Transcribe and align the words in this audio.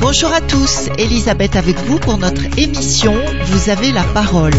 Bonjour 0.00 0.32
à 0.32 0.40
tous, 0.40 0.88
Elisabeth 0.96 1.56
avec 1.56 1.78
vous 1.80 1.98
pour 1.98 2.16
notre 2.16 2.42
émission 2.58 3.14
Vous 3.44 3.68
avez 3.68 3.92
la 3.92 4.04
parole. 4.04 4.54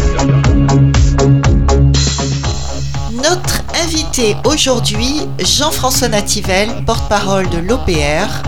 Notre 3.12 3.62
invité 3.82 4.36
aujourd'hui, 4.44 5.26
Jean-François 5.40 6.08
Nativel, 6.08 6.68
porte-parole 6.86 7.48
de 7.50 7.58
l'OPR, 7.58 8.42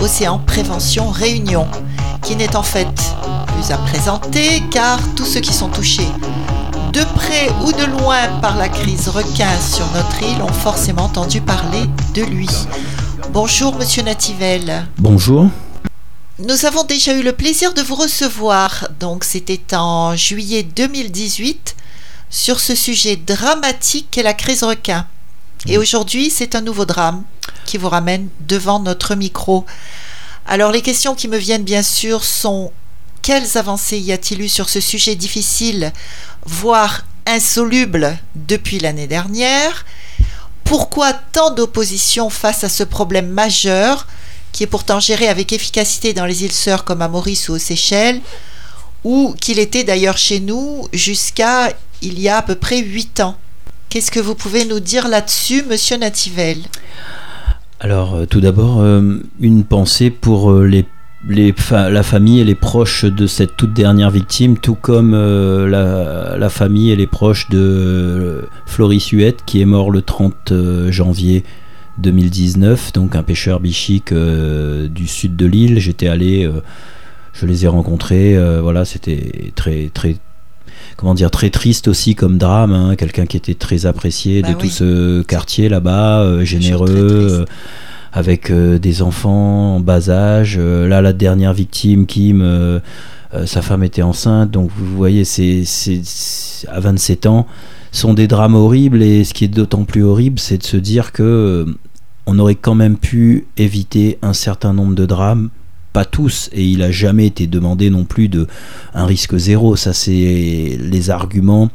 Océan 0.00 0.38
Prévention 0.38 1.08
Réunion, 1.08 1.66
qui 2.22 2.36
n'est 2.36 2.54
en 2.54 2.62
fait 2.62 3.15
plus 3.66 3.72
à 3.72 3.78
présenter 3.78 4.62
car 4.70 5.00
tous 5.14 5.24
ceux 5.24 5.40
qui 5.40 5.52
sont 5.52 5.68
touchés 5.68 6.08
de 6.92 7.02
près 7.14 7.50
ou 7.64 7.72
de 7.72 7.84
loin 7.84 8.28
par 8.40 8.56
la 8.56 8.68
crise 8.68 9.08
requin 9.08 9.50
sur 9.60 9.86
notre 9.92 10.22
île 10.22 10.42
ont 10.42 10.52
forcément 10.52 11.04
entendu 11.04 11.40
parler 11.40 11.84
de 12.14 12.22
lui. 12.22 12.48
Bonjour 13.30 13.74
Monsieur 13.76 14.02
Nativel. 14.02 14.86
Bonjour. 14.98 15.48
Nous 16.38 16.66
avons 16.66 16.84
déjà 16.84 17.14
eu 17.14 17.22
le 17.22 17.32
plaisir 17.32 17.72
de 17.74 17.82
vous 17.82 17.94
recevoir, 17.94 18.88
donc 19.00 19.24
c'était 19.24 19.74
en 19.74 20.16
juillet 20.16 20.62
2018, 20.62 21.76
sur 22.30 22.60
ce 22.60 22.74
sujet 22.74 23.16
dramatique 23.16 24.08
qu'est 24.10 24.22
la 24.22 24.34
crise 24.34 24.62
requin. 24.62 25.06
Et 25.66 25.78
aujourd'hui, 25.78 26.30
c'est 26.30 26.54
un 26.54 26.60
nouveau 26.60 26.84
drame 26.84 27.22
qui 27.64 27.78
vous 27.78 27.88
ramène 27.88 28.28
devant 28.48 28.80
notre 28.80 29.14
micro. 29.14 29.64
Alors 30.46 30.70
les 30.72 30.82
questions 30.82 31.14
qui 31.14 31.28
me 31.28 31.38
viennent 31.38 31.64
bien 31.64 31.82
sûr 31.82 32.22
sont 32.22 32.70
quelles 33.26 33.58
avancées 33.58 33.98
y 33.98 34.12
a-t-il 34.12 34.40
eu 34.40 34.48
sur 34.48 34.68
ce 34.68 34.80
sujet 34.80 35.16
difficile, 35.16 35.92
voire 36.44 37.04
insoluble 37.26 38.16
depuis 38.36 38.78
l'année 38.78 39.08
dernière? 39.08 39.84
Pourquoi 40.62 41.12
tant 41.12 41.50
d'opposition 41.50 42.30
face 42.30 42.62
à 42.62 42.68
ce 42.68 42.84
problème 42.84 43.26
majeur 43.26 44.06
qui 44.52 44.62
est 44.62 44.68
pourtant 44.68 45.00
géré 45.00 45.26
avec 45.26 45.52
efficacité 45.52 46.14
dans 46.14 46.24
les 46.24 46.44
îles 46.44 46.52
Sœurs 46.52 46.84
comme 46.84 47.02
à 47.02 47.08
Maurice 47.08 47.48
ou 47.48 47.54
aux 47.54 47.58
Seychelles, 47.58 48.20
ou 49.02 49.34
qu'il 49.40 49.58
était 49.58 49.82
d'ailleurs 49.82 50.18
chez 50.18 50.38
nous 50.38 50.86
jusqu'à 50.92 51.72
il 52.02 52.20
y 52.20 52.28
a 52.28 52.36
à 52.36 52.42
peu 52.42 52.54
près 52.54 52.78
8 52.78 53.18
ans? 53.18 53.36
Qu'est-ce 53.88 54.12
que 54.12 54.20
vous 54.20 54.36
pouvez 54.36 54.64
nous 54.66 54.78
dire 54.78 55.08
là-dessus, 55.08 55.64
monsieur 55.68 55.96
Nativel 55.96 56.58
Alors, 57.80 58.14
euh, 58.14 58.26
tout 58.26 58.40
d'abord, 58.40 58.82
euh, 58.82 59.20
une 59.40 59.64
pensée 59.64 60.10
pour 60.10 60.52
euh, 60.52 60.64
les, 61.28 61.54
la 61.70 62.02
famille 62.02 62.40
et 62.40 62.44
les 62.44 62.54
proches 62.54 63.04
de 63.04 63.26
cette 63.26 63.56
toute 63.56 63.72
dernière 63.72 64.10
victime, 64.10 64.58
tout 64.58 64.76
comme 64.76 65.12
la, 65.12 66.36
la, 66.38 66.48
famille 66.48 66.90
et 66.90 66.96
les 66.96 67.06
proches 67.06 67.48
de 67.48 68.44
Floris 68.66 69.08
Huette, 69.08 69.44
qui 69.44 69.60
est 69.60 69.66
mort 69.66 69.90
le 69.90 70.02
30 70.02 70.52
janvier 70.90 71.44
2019, 71.98 72.92
donc 72.92 73.16
un 73.16 73.22
pêcheur 73.22 73.60
bichique 73.60 74.12
euh, 74.12 74.88
du 74.88 75.06
sud 75.06 75.36
de 75.36 75.46
l'île. 75.46 75.78
J'étais 75.78 76.08
allé, 76.08 76.44
euh, 76.44 76.60
je 77.32 77.46
les 77.46 77.64
ai 77.64 77.68
rencontrés, 77.68 78.36
euh, 78.36 78.60
voilà, 78.60 78.84
c'était 78.84 79.52
très 79.54 79.90
très 79.92 80.16
comment 80.96 81.14
dire 81.14 81.30
très 81.30 81.50
triste 81.50 81.88
aussi 81.88 82.14
comme 82.14 82.38
drame, 82.38 82.72
hein. 82.72 82.96
quelqu'un 82.96 83.26
qui 83.26 83.36
était 83.36 83.54
très 83.54 83.86
apprécié 83.86 84.42
de 84.42 84.48
bah 84.48 84.54
tout 84.54 84.68
ce 84.68 85.22
quartier 85.22 85.68
là-bas, 85.68 86.44
généreux. 86.44 87.44
Avec 88.16 88.50
des 88.50 89.02
enfants 89.02 89.76
en 89.76 89.80
bas 89.80 90.10
âge. 90.10 90.58
là, 90.58 91.00
la 91.00 91.12
dernière 91.12 91.52
victime, 91.52 92.06
Kim, 92.06 92.80
sa 93.44 93.62
femme 93.62 93.84
était 93.84 94.02
enceinte. 94.02 94.50
Donc, 94.50 94.70
vous 94.76 94.96
voyez, 94.96 95.24
c'est 95.24 95.62
à 96.66 96.80
27 96.80 97.26
ans 97.26 97.46
sont 97.92 98.14
des 98.14 98.26
drames 98.26 98.56
horribles 98.56 99.02
et 99.02 99.22
ce 99.22 99.32
qui 99.32 99.44
est 99.44 99.48
d'autant 99.48 99.84
plus 99.84 100.02
horrible, 100.02 100.38
c'est 100.38 100.58
de 100.58 100.64
se 100.64 100.76
dire 100.76 101.12
que 101.12 101.66
on 102.26 102.38
aurait 102.38 102.56
quand 102.56 102.74
même 102.74 102.96
pu 102.96 103.46
éviter 103.56 104.18
un 104.20 104.32
certain 104.32 104.72
nombre 104.72 104.94
de 104.94 105.06
drames 105.06 105.50
pas 105.96 106.04
tous, 106.04 106.50
et 106.52 106.62
il 106.62 106.82
a 106.82 106.90
jamais 106.90 107.26
été 107.26 107.46
demandé 107.46 107.88
non 107.88 108.04
plus 108.04 108.28
de 108.28 108.46
un 108.92 109.06
risque 109.06 109.34
zéro. 109.38 109.76
Ça, 109.76 109.94
c'est 109.94 110.78
les 110.78 111.08
arguments 111.08 111.70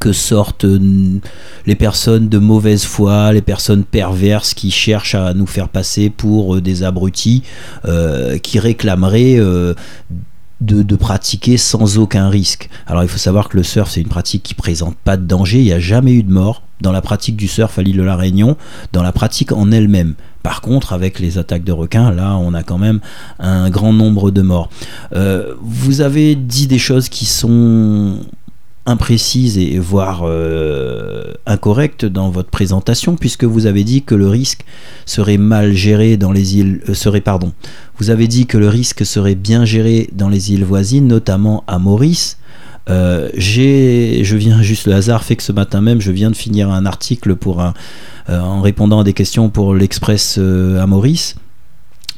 que 0.00 0.12
sortent 0.12 0.66
les 1.66 1.74
personnes 1.74 2.28
de 2.28 2.38
mauvaise 2.38 2.84
foi, 2.84 3.32
les 3.32 3.42
personnes 3.42 3.84
perverses 3.84 4.54
qui 4.54 4.70
cherchent 4.70 5.14
à 5.14 5.34
nous 5.34 5.46
faire 5.46 5.68
passer 5.68 6.10
pour 6.10 6.56
euh, 6.56 6.60
des 6.60 6.82
abrutis, 6.82 7.42
euh, 7.86 8.38
qui 8.38 8.58
réclameraient 8.58 9.38
euh, 9.38 9.74
de, 10.60 10.96
pratiquer 10.96 11.56
sans 11.56 11.98
aucun 11.98 12.28
risque. 12.28 12.68
Alors 12.86 13.02
il 13.02 13.08
faut 13.08 13.18
savoir 13.18 13.48
que 13.48 13.56
le 13.56 13.62
surf 13.62 13.90
c'est 13.90 14.00
une 14.00 14.08
pratique 14.08 14.42
qui 14.42 14.54
présente 14.54 14.96
pas 14.96 15.16
de 15.16 15.24
danger, 15.24 15.58
il 15.58 15.64
n'y 15.64 15.72
a 15.72 15.80
jamais 15.80 16.12
eu 16.12 16.22
de 16.22 16.32
mort 16.32 16.62
dans 16.80 16.92
la 16.92 17.00
pratique 17.00 17.36
du 17.36 17.48
surf 17.48 17.78
à 17.78 17.82
l'île 17.82 17.96
de 17.96 18.02
la 18.02 18.16
Réunion, 18.16 18.56
dans 18.92 19.02
la 19.02 19.12
pratique 19.12 19.52
en 19.52 19.70
elle-même. 19.72 20.14
Par 20.42 20.60
contre, 20.60 20.92
avec 20.92 21.18
les 21.18 21.36
attaques 21.36 21.64
de 21.64 21.72
requins, 21.72 22.12
là, 22.12 22.36
on 22.36 22.54
a 22.54 22.62
quand 22.62 22.78
même 22.78 23.00
un 23.40 23.68
grand 23.70 23.92
nombre 23.92 24.30
de 24.30 24.42
morts. 24.42 24.70
Euh, 25.12 25.54
vous 25.60 26.00
avez 26.00 26.36
dit 26.36 26.68
des 26.68 26.78
choses 26.78 27.08
qui 27.08 27.26
sont 27.26 28.20
imprécises 28.88 29.58
et 29.58 29.78
voire 29.78 30.22
euh, 30.24 31.34
incorrectes 31.46 32.06
dans 32.06 32.30
votre 32.30 32.48
présentation 32.48 33.16
puisque 33.16 33.44
vous 33.44 33.66
avez 33.66 33.84
dit 33.84 34.02
que 34.02 34.14
le 34.14 34.28
risque 34.28 34.64
serait 35.04 35.36
mal 35.36 35.74
géré 35.74 36.16
dans 36.16 36.32
les 36.32 36.56
îles 36.56 36.80
euh, 36.88 36.94
serait 36.94 37.20
pardon 37.20 37.52
vous 37.98 38.08
avez 38.08 38.26
dit 38.26 38.46
que 38.46 38.56
le 38.56 38.68
risque 38.68 39.04
serait 39.04 39.34
bien 39.34 39.66
géré 39.66 40.08
dans 40.14 40.30
les 40.30 40.52
îles 40.52 40.64
voisines 40.64 41.06
notamment 41.06 41.64
à 41.66 41.78
Maurice 41.78 42.38
euh, 42.88 43.28
j'ai, 43.34 44.24
je 44.24 44.36
viens 44.36 44.62
juste 44.62 44.86
le 44.86 44.94
hasard 44.94 45.22
fait 45.22 45.36
que 45.36 45.42
ce 45.42 45.52
matin 45.52 45.82
même, 45.82 46.00
je 46.00 46.10
viens 46.10 46.30
de 46.30 46.36
finir 46.36 46.70
un 46.70 46.86
article 46.86 47.36
pour 47.36 47.60
un, 47.60 47.74
en 48.30 48.62
répondant 48.62 49.00
à 49.00 49.04
des 49.04 49.12
questions 49.12 49.50
pour 49.50 49.74
l'Express 49.74 50.38
à 50.38 50.86
Maurice 50.86 51.34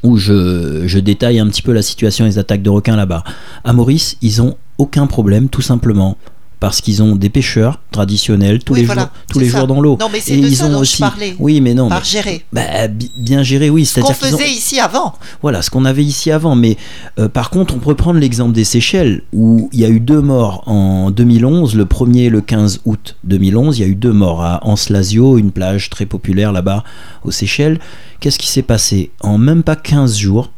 où 0.03 0.15
je, 0.15 0.87
je, 0.87 0.99
détaille 0.99 1.39
un 1.39 1.47
petit 1.47 1.61
peu 1.61 1.73
la 1.73 1.81
situation 1.81 2.25
des 2.25 2.39
attaques 2.39 2.63
de 2.63 2.69
requins 2.69 2.95
là-bas. 2.95 3.23
À 3.63 3.73
Maurice, 3.73 4.17
ils 4.21 4.41
ont 4.41 4.57
aucun 4.77 5.05
problème, 5.05 5.47
tout 5.49 5.61
simplement 5.61 6.17
parce 6.61 6.79
qu'ils 6.79 7.01
ont 7.01 7.15
des 7.15 7.29
pêcheurs 7.29 7.79
traditionnels 7.89 8.63
tous 8.63 8.75
les 8.75 8.85
jours, 8.85 8.95
tous 9.27 9.39
les 9.39 9.47
jours 9.47 9.65
dans 9.65 9.81
l'eau. 9.81 9.97
Non, 9.99 10.09
mais 10.13 10.19
c'est 10.21 10.37
de 10.37 10.45
ils 10.45 10.57
ça 10.57 10.67
ont 10.67 10.73
dont 10.73 10.79
aussi, 10.81 10.97
je 10.97 11.01
parlais. 11.01 11.35
Oui, 11.39 11.59
mais 11.59 11.73
non. 11.73 11.89
Par 11.89 12.03
gérer. 12.03 12.45
Bah, 12.53 12.87
bien 13.17 13.41
géré, 13.41 13.71
oui. 13.71 13.83
Ce 13.83 13.99
qu'on 13.99 14.13
faisait 14.13 14.47
ici 14.47 14.79
avant. 14.79 15.15
Voilà, 15.41 15.63
ce 15.63 15.71
qu'on 15.71 15.85
avait 15.85 16.03
ici 16.03 16.29
avant. 16.29 16.55
Mais 16.55 16.77
euh, 17.17 17.27
par 17.27 17.49
contre, 17.49 17.73
on 17.73 17.79
peut 17.79 17.95
prendre 17.95 18.19
l'exemple 18.19 18.53
des 18.53 18.63
Seychelles 18.63 19.23
où 19.33 19.69
il 19.73 19.79
y 19.79 19.85
a 19.85 19.89
eu 19.89 19.99
deux 19.99 20.21
morts 20.21 20.61
en 20.67 21.09
2011. 21.09 21.75
Le 21.75 21.87
premier, 21.87 22.29
le 22.29 22.41
15 22.41 22.81
août 22.85 23.15
2011, 23.23 23.79
il 23.79 23.81
y 23.81 23.83
a 23.83 23.87
eu 23.87 23.95
deux 23.95 24.13
morts 24.13 24.43
à 24.43 24.63
Anslasio, 24.63 25.39
une 25.39 25.51
plage 25.51 25.89
très 25.89 26.05
populaire 26.05 26.51
là-bas 26.51 26.83
aux 27.23 27.31
Seychelles. 27.31 27.79
Qu'est-ce 28.19 28.37
qui 28.37 28.47
s'est 28.47 28.61
passé? 28.61 29.09
En 29.21 29.39
même 29.39 29.63
pas 29.63 29.75
15 29.75 30.15
jours, 30.15 30.51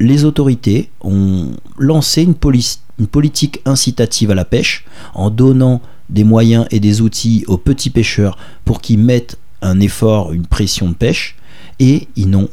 les 0.00 0.24
autorités 0.24 0.90
ont 1.00 1.52
lancé 1.78 2.22
une, 2.22 2.34
politique 2.34 3.60
incitative 3.64 4.30
à 4.30 4.34
la 4.34 4.44
pêche 4.44 4.84
en 5.14 5.30
donnant 5.30 5.80
des 6.08 6.24
moyens 6.24 6.66
et 6.70 6.80
des 6.80 7.00
outils 7.00 7.44
aux 7.46 7.58
petits 7.58 7.90
pêcheurs 7.90 8.36
pour 8.64 8.80
qu'ils 8.80 8.98
mettent 8.98 9.38
un 9.62 9.80
effort, 9.80 10.32
une 10.32 10.46
pression 10.46 10.88
de 10.88 10.94
pêche, 10.94 11.36
et 11.78 12.08
ils 12.16 12.28
n'ont 12.28 12.48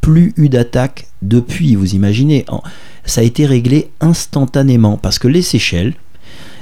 plus 0.00 0.32
eu 0.36 0.48
d'attaque 0.48 1.08
depuis, 1.22 1.74
vous 1.74 1.94
imaginez. 1.94 2.44
Ça 3.04 3.20
a 3.20 3.24
été 3.24 3.46
réglé 3.46 3.90
instantanément 4.00 4.96
parce 4.96 5.18
que 5.18 5.28
les 5.28 5.42
Seychelles, 5.42 5.94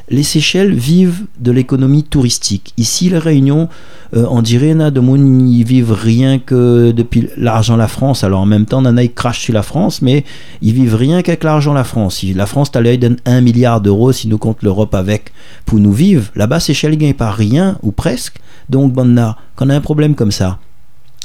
les 0.09 0.23
Seychelles 0.23 0.75
vivent 0.75 1.27
de 1.39 1.53
l'économie 1.53 2.03
touristique. 2.03 2.75
Ici, 2.77 3.09
la 3.09 3.21
Réunion, 3.21 3.69
euh, 4.15 4.27
on 4.31 4.43
dirait, 4.43 4.75
de 4.75 5.01
monde, 5.01 5.51
ils 5.51 5.65
vivent 5.65 5.93
rien 5.93 6.39
que 6.39 6.93
depuis 6.93 7.29
l'argent 7.37 7.77
la 7.77 7.89
France. 7.89 8.25
Alors 8.25 8.41
en 8.41 8.47
même 8.47 8.67
temps, 8.67 8.83
Nana, 8.83 9.03
ils 9.03 9.13
crachent 9.13 9.41
sur 9.41 9.55
la 9.55 9.63
France, 9.63 10.03
mais 10.03 10.25
ils 10.61 10.73
vivent 10.73 10.97
rien 10.97 11.23
qu'avec 11.23 11.45
l'argent 11.45 11.73
la 11.73 11.85
France. 11.85 12.25
La 12.35 12.47
France, 12.47 12.71
t'as 12.71 12.81
l'œil 12.81 12.99
d'un 12.99 13.17
1 13.25 13.41
milliard 13.41 13.81
d'euros 13.81 14.13
si 14.13 14.29
nous 14.29 14.39
compte 14.39 14.63
l'Europe 14.63 14.95
avec 14.95 15.33
pour 15.65 15.79
nous 15.79 15.93
vivre. 15.93 16.31
Là-bas, 16.35 16.61
Seychelles, 16.61 16.95
ils 16.95 16.99
gagnent 16.99 17.15
pas 17.15 17.31
rien, 17.31 17.79
ou 17.83 17.93
presque. 17.93 18.39
Donc, 18.69 18.95
quand 18.95 19.07
on 19.07 19.71
a 19.71 19.75
un 19.75 19.81
problème 19.81 20.15
comme 20.15 20.33
ça, 20.33 20.59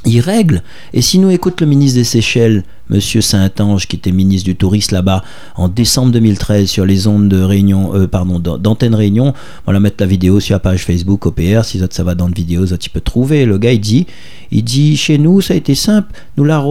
il 0.06 0.19
règle. 0.19 0.63
Et 0.94 1.01
si 1.01 1.19
nous 1.19 1.30
écoute 1.30 1.62
le 1.62 1.68
ministre 1.68 1.97
des 1.97 2.03
Seychelles, 2.03 2.63
Monsieur 2.89 3.22
Saint-Ange, 3.22 3.88
qui 3.88 3.98
était 3.98 4.12
ministre 4.12 4.45
du 4.45 4.56
Tourisme 4.56 4.95
là-bas 4.95 5.24
en 5.56 5.68
décembre 5.68 6.12
2013 6.13 6.69
sur 6.69 6.86
les 6.86 7.07
ondes 7.07 7.28
de 7.28 7.42
Réunion, 7.42 7.94
euh, 7.95 8.07
pardon, 8.07 8.39
d'antenne 8.39 8.95
Réunion, 8.95 9.34
on 9.66 9.74
va 9.74 9.80
mettre 9.80 9.98
la 10.00 10.06
vidéo 10.06 10.39
sur 10.39 10.54
la 10.54 10.60
page 10.60 10.86
Facebook 10.86 11.25
OPR, 11.25 11.63
si 11.63 11.81
ça 11.89 12.04
va 12.04 12.16
dans 12.16 12.28
la 12.28 12.34
vidéo, 12.34 12.68
ça 12.68 12.78
tu 12.78 12.89
peux 12.89 13.01
trouver. 13.01 13.45
Le 13.45 13.57
gars 13.57 13.74
il 13.74 13.80
dit, 13.80 14.07
dit 14.51 14.98
chez 14.98 15.18
nous 15.18 15.42
ça 15.42 15.54
a 15.54 15.57
été 15.57 15.75
simple, 15.75 16.13
nous 16.38 16.44
l'a 16.44 16.63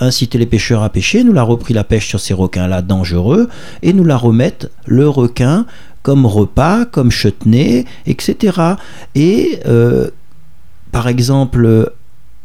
incité 0.00 0.38
les 0.38 0.46
pêcheurs 0.46 0.82
à 0.82 0.90
pêcher, 0.90 1.24
nous 1.24 1.32
l'a 1.32 1.42
repris 1.42 1.74
la 1.74 1.84
pêche 1.84 2.08
sur 2.08 2.20
ces 2.20 2.34
requins-là 2.34 2.82
dangereux. 2.82 3.48
Et 3.82 3.92
nous 3.92 4.04
la 4.04 4.16
remettre 4.16 4.68
le 4.86 5.08
requin 5.08 5.66
comme 6.02 6.26
repas, 6.26 6.84
comme 6.84 7.10
chutney, 7.10 7.84
etc. 8.06 8.58
Et 9.14 9.60
euh, 9.66 10.10
par 10.90 11.08
exemple 11.08 11.92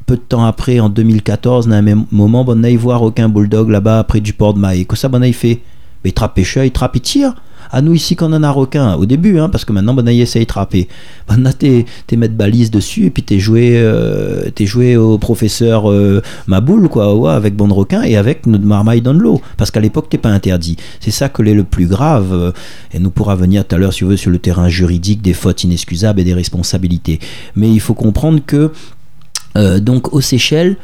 peu 0.07 0.15
de 0.15 0.21
temps 0.21 0.45
après, 0.45 0.79
en 0.79 0.89
2014, 0.89 1.67
dans 1.67 1.75
un 1.75 1.81
même 1.81 2.05
moment, 2.11 2.45
on 2.47 2.63
a 2.63 2.75
voir 2.77 3.03
aucun 3.03 3.27
bulldog 3.27 3.69
là-bas 3.69 4.05
près 4.05 4.21
du 4.21 4.33
port 4.33 4.53
de 4.53 4.59
Maï. 4.59 4.85
Que 4.85 4.95
ça, 4.95 5.09
on 5.11 5.21
a 5.21 5.31
fait 5.33 5.59
Mais 6.03 6.11
il 6.11 6.13
trappe 6.13 6.33
pêcheur, 6.33 6.63
il 6.63 6.71
trappe, 6.71 6.95
il 6.95 7.01
tire. 7.01 7.35
À 7.69 7.81
nous 7.81 7.93
ici, 7.93 8.15
quand 8.15 8.31
on 8.31 8.35
en 8.35 8.43
a 8.43 8.49
requin, 8.49 8.93
au 8.93 9.05
début, 9.05 9.37
hein, 9.37 9.49
parce 9.49 9.65
que 9.65 9.73
maintenant, 9.73 9.93
ben, 9.93 10.09
il 10.09 10.21
essaye 10.21 10.43
de 10.43 10.47
trapper. 10.47 10.87
Ben, 11.27 11.51
t'es, 11.51 11.85
t'es 12.05 12.15
mettre 12.15 12.35
balise 12.35 12.71
dessus, 12.71 13.07
et 13.07 13.09
puis 13.09 13.23
t'es 13.23 13.39
joué, 13.39 13.73
euh, 13.75 14.49
t'es 14.55 14.65
joué 14.65 14.95
au 14.95 15.17
professeur 15.17 15.91
euh, 15.91 16.21
Maboul, 16.47 16.87
quoi, 16.87 17.35
avec 17.35 17.57
bande 17.57 17.73
requin 17.73 18.03
et 18.03 18.15
avec 18.15 18.45
notre 18.45 18.63
marmaille 18.63 19.01
dans 19.01 19.13
de 19.13 19.19
l'eau. 19.19 19.41
Parce 19.57 19.71
qu'à 19.71 19.81
l'époque, 19.81 20.07
t'es 20.09 20.17
pas 20.17 20.29
interdit. 20.29 20.77
C'est 21.01 21.11
ça 21.11 21.27
que 21.27 21.41
l'est 21.41 21.53
le 21.53 21.65
plus 21.65 21.87
grave, 21.87 22.29
euh, 22.31 22.51
et 22.93 22.99
nous 22.99 23.11
pourra 23.11 23.35
venir 23.35 23.67
tout 23.67 23.75
à 23.75 23.77
l'heure, 23.77 23.91
si 23.91 24.01
vous 24.01 24.07
voulez, 24.07 24.17
sur 24.17 24.31
le 24.31 24.39
terrain 24.39 24.69
juridique 24.69 25.21
des 25.21 25.33
fautes 25.33 25.65
inexcusables 25.65 26.21
et 26.21 26.23
des 26.23 26.33
responsabilités. 26.33 27.19
Mais 27.57 27.69
il 27.69 27.81
faut 27.81 27.95
comprendre 27.95 28.39
que, 28.45 28.71
euh, 29.57 29.79
donc, 29.79 30.13
aux 30.13 30.21
Seychelles, 30.21 30.77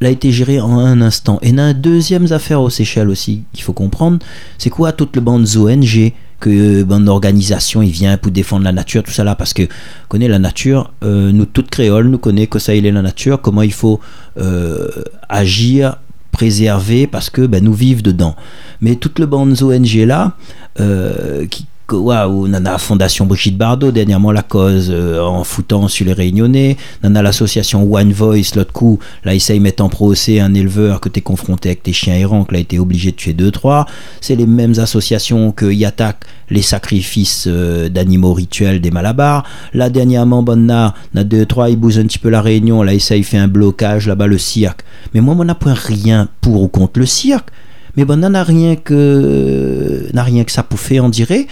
l'a 0.00 0.10
été 0.10 0.30
géré 0.30 0.60
en 0.60 0.78
un 0.78 1.00
instant. 1.00 1.38
Et 1.42 1.48
il 1.48 1.56
y 1.56 1.60
a 1.60 1.70
une 1.70 1.72
deuxième 1.72 2.30
affaire 2.30 2.60
aux 2.60 2.70
Seychelles 2.70 3.08
aussi 3.08 3.44
qu'il 3.52 3.64
faut 3.64 3.72
comprendre, 3.72 4.18
c'est 4.58 4.70
quoi 4.70 4.92
toutes 4.92 5.16
les 5.16 5.22
bandes 5.22 5.46
ONG 5.56 6.12
que 6.38 6.82
bande 6.82 7.04
d'organisation 7.04 7.80
il 7.80 7.90
vient 7.90 8.18
pour 8.18 8.30
défendre 8.30 8.64
la 8.64 8.72
nature 8.72 9.02
tout 9.02 9.10
ça 9.10 9.24
là 9.24 9.34
parce 9.34 9.54
que 9.54 9.62
connaît 10.08 10.28
la 10.28 10.38
nature 10.38 10.92
euh, 11.02 11.32
nous 11.32 11.46
toutes 11.46 11.70
créoles 11.70 12.08
nous 12.08 12.18
connaît 12.18 12.46
que 12.46 12.58
ça 12.58 12.74
il 12.74 12.84
est 12.84 12.92
la 12.92 13.00
nature 13.00 13.40
comment 13.40 13.62
il 13.62 13.72
faut 13.72 14.00
euh, 14.36 14.88
agir 15.30 15.96
préserver 16.32 17.06
parce 17.06 17.30
que 17.30 17.46
ben, 17.46 17.64
nous 17.64 17.72
vivons 17.72 18.02
dedans 18.02 18.36
mais 18.82 18.96
toutes 18.96 19.18
les 19.18 19.24
bandes 19.24 19.56
ONG 19.62 19.94
là 20.06 20.32
euh, 20.78 21.46
qui 21.46 21.66
Waouh, 21.92 22.48
on 22.48 22.52
a 22.52 22.58
la 22.58 22.78
Fondation 22.78 23.26
Brigitte 23.26 23.56
Bardot, 23.56 23.92
dernièrement 23.92 24.32
la 24.32 24.42
cause 24.42 24.88
euh, 24.90 25.20
en 25.20 25.44
foutant 25.44 25.86
sur 25.86 26.04
les 26.04 26.14
réunionnais. 26.14 26.76
On 27.04 27.14
a 27.14 27.22
l'association 27.22 27.88
One 27.92 28.12
Voice, 28.12 28.56
l'autre 28.56 28.72
coup, 28.72 28.98
là, 29.24 29.34
ils 29.34 29.60
mettent 29.60 29.80
en 29.80 29.88
procès 29.88 30.40
un 30.40 30.52
éleveur 30.52 31.00
que 31.00 31.08
tu 31.08 31.20
es 31.20 31.22
confronté 31.22 31.68
avec 31.68 31.84
tes 31.84 31.92
chiens 31.92 32.16
errants, 32.16 32.44
que 32.44 32.54
là, 32.54 32.58
été 32.58 32.80
obligé 32.80 33.12
de 33.12 33.16
tuer 33.16 33.34
deux, 33.34 33.52
trois. 33.52 33.86
C'est 34.20 34.34
les 34.34 34.46
mêmes 34.46 34.80
associations 34.80 35.52
qui 35.52 35.84
attaquent 35.84 36.24
les 36.50 36.62
sacrifices 36.62 37.44
euh, 37.46 37.88
d'animaux 37.88 38.32
rituels 38.32 38.80
des 38.80 38.90
Malabars. 38.90 39.44
Là, 39.72 39.88
dernièrement, 39.88 40.42
bon, 40.42 40.68
on 40.68 40.68
a 40.68 41.24
deux, 41.24 41.46
trois, 41.46 41.70
ils 41.70 41.76
bougent 41.76 41.98
un 41.98 42.06
petit 42.06 42.18
peu 42.18 42.30
la 42.30 42.42
réunion. 42.42 42.82
Là, 42.82 42.94
il 42.94 43.00
fait 43.00 43.38
un 43.38 43.48
blocage 43.48 44.08
là-bas, 44.08 44.26
le 44.26 44.38
cirque. 44.38 44.80
Mais 45.14 45.20
moi, 45.20 45.36
on 45.38 45.44
n'a 45.44 45.54
point 45.54 45.74
rien 45.74 46.28
pour 46.40 46.62
ou 46.62 46.68
contre 46.68 46.98
le 46.98 47.06
cirque. 47.06 47.50
Mais 47.96 48.04
bon, 48.04 48.18
n'a 48.18 48.44
rien 48.44 48.76
que 48.76 50.08
n'a 50.12 50.22
rien 50.22 50.44
que 50.44 50.52
ça 50.52 50.62
pour 50.62 50.78
on 51.00 51.08
dirait. 51.08 51.46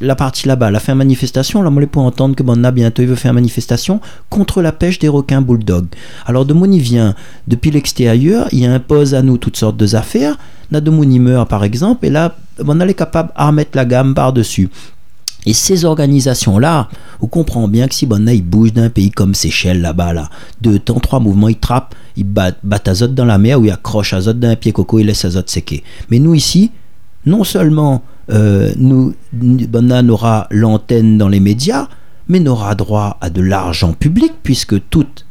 la 0.00 0.16
partie 0.16 0.48
là-bas, 0.48 0.68
elle 0.68 0.76
a 0.76 0.80
fait 0.80 0.92
une 0.92 0.98
manifestation. 0.98 1.62
Là, 1.62 1.70
on 1.74 1.78
les 1.78 1.88
entendre 1.94 2.34
que 2.34 2.42
bon, 2.42 2.56
bientôt 2.72 3.02
il 3.02 3.08
veut 3.08 3.14
faire 3.14 3.30
une 3.30 3.36
manifestation 3.36 4.00
contre 4.30 4.60
la 4.62 4.72
pêche 4.72 4.98
des 4.98 5.08
requins 5.08 5.40
bulldog. 5.40 5.86
Alors 6.26 6.44
de 6.44 6.52
mon 6.52 6.70
y 6.70 6.78
vient 6.78 7.14
depuis 7.46 7.70
l'extérieur, 7.70 8.48
il 8.52 8.64
impose 8.66 9.14
à 9.14 9.22
nous 9.22 9.38
toutes 9.38 9.56
sortes 9.56 9.76
de 9.76 9.94
affaires. 9.94 10.36
Na 10.70 10.80
de 10.80 10.90
mon 10.90 11.06
meurt 11.06 11.48
par 11.48 11.64
exemple, 11.64 12.04
et 12.04 12.10
là, 12.10 12.36
on 12.62 12.78
est 12.80 12.94
capable 12.94 13.30
à 13.34 13.46
remettre 13.46 13.70
la 13.74 13.86
gamme 13.86 14.14
par-dessus. 14.14 14.68
Et 15.46 15.52
ces 15.52 15.84
organisations-là, 15.84 16.88
on 17.20 17.26
comprend 17.26 17.68
bien 17.68 17.88
que 17.88 17.94
si 17.94 18.06
bon, 18.06 18.28
ils 18.28 18.42
bougent 18.42 18.72
d'un 18.72 18.90
pays 18.90 19.10
comme 19.10 19.34
Seychelles 19.34 19.80
là-bas, 19.80 20.12
là, 20.12 20.30
deux 20.60 20.78
temps, 20.78 21.00
trois 21.00 21.20
mouvements, 21.20 21.48
ils 21.48 21.58
trappent, 21.58 21.94
ils 22.16 22.24
battent, 22.24 22.58
battent 22.62 22.88
azote 22.88 23.14
dans 23.14 23.24
la 23.24 23.38
mer 23.38 23.60
ou 23.60 23.64
ils 23.64 23.70
accrochent 23.70 24.12
azote 24.12 24.38
d'un 24.40 24.56
pied 24.56 24.72
coco, 24.72 24.98
ils 24.98 25.06
laissent 25.06 25.24
azote 25.24 25.48
séquer. 25.48 25.84
Mais 26.10 26.18
nous 26.18 26.34
ici, 26.34 26.70
non 27.24 27.44
seulement 27.44 28.02
euh, 28.30 28.72
nous, 28.76 29.14
on 29.42 30.08
aura 30.08 30.46
l'antenne 30.50 31.16
dans 31.18 31.28
les 31.28 31.40
médias, 31.40 31.88
mais 32.28 32.40
on 32.40 32.46
aura 32.46 32.74
droit 32.74 33.16
à 33.20 33.30
de 33.30 33.40
l'argent 33.40 33.92
public 33.92 34.32
puisque 34.42 34.88
toutes 34.90 35.24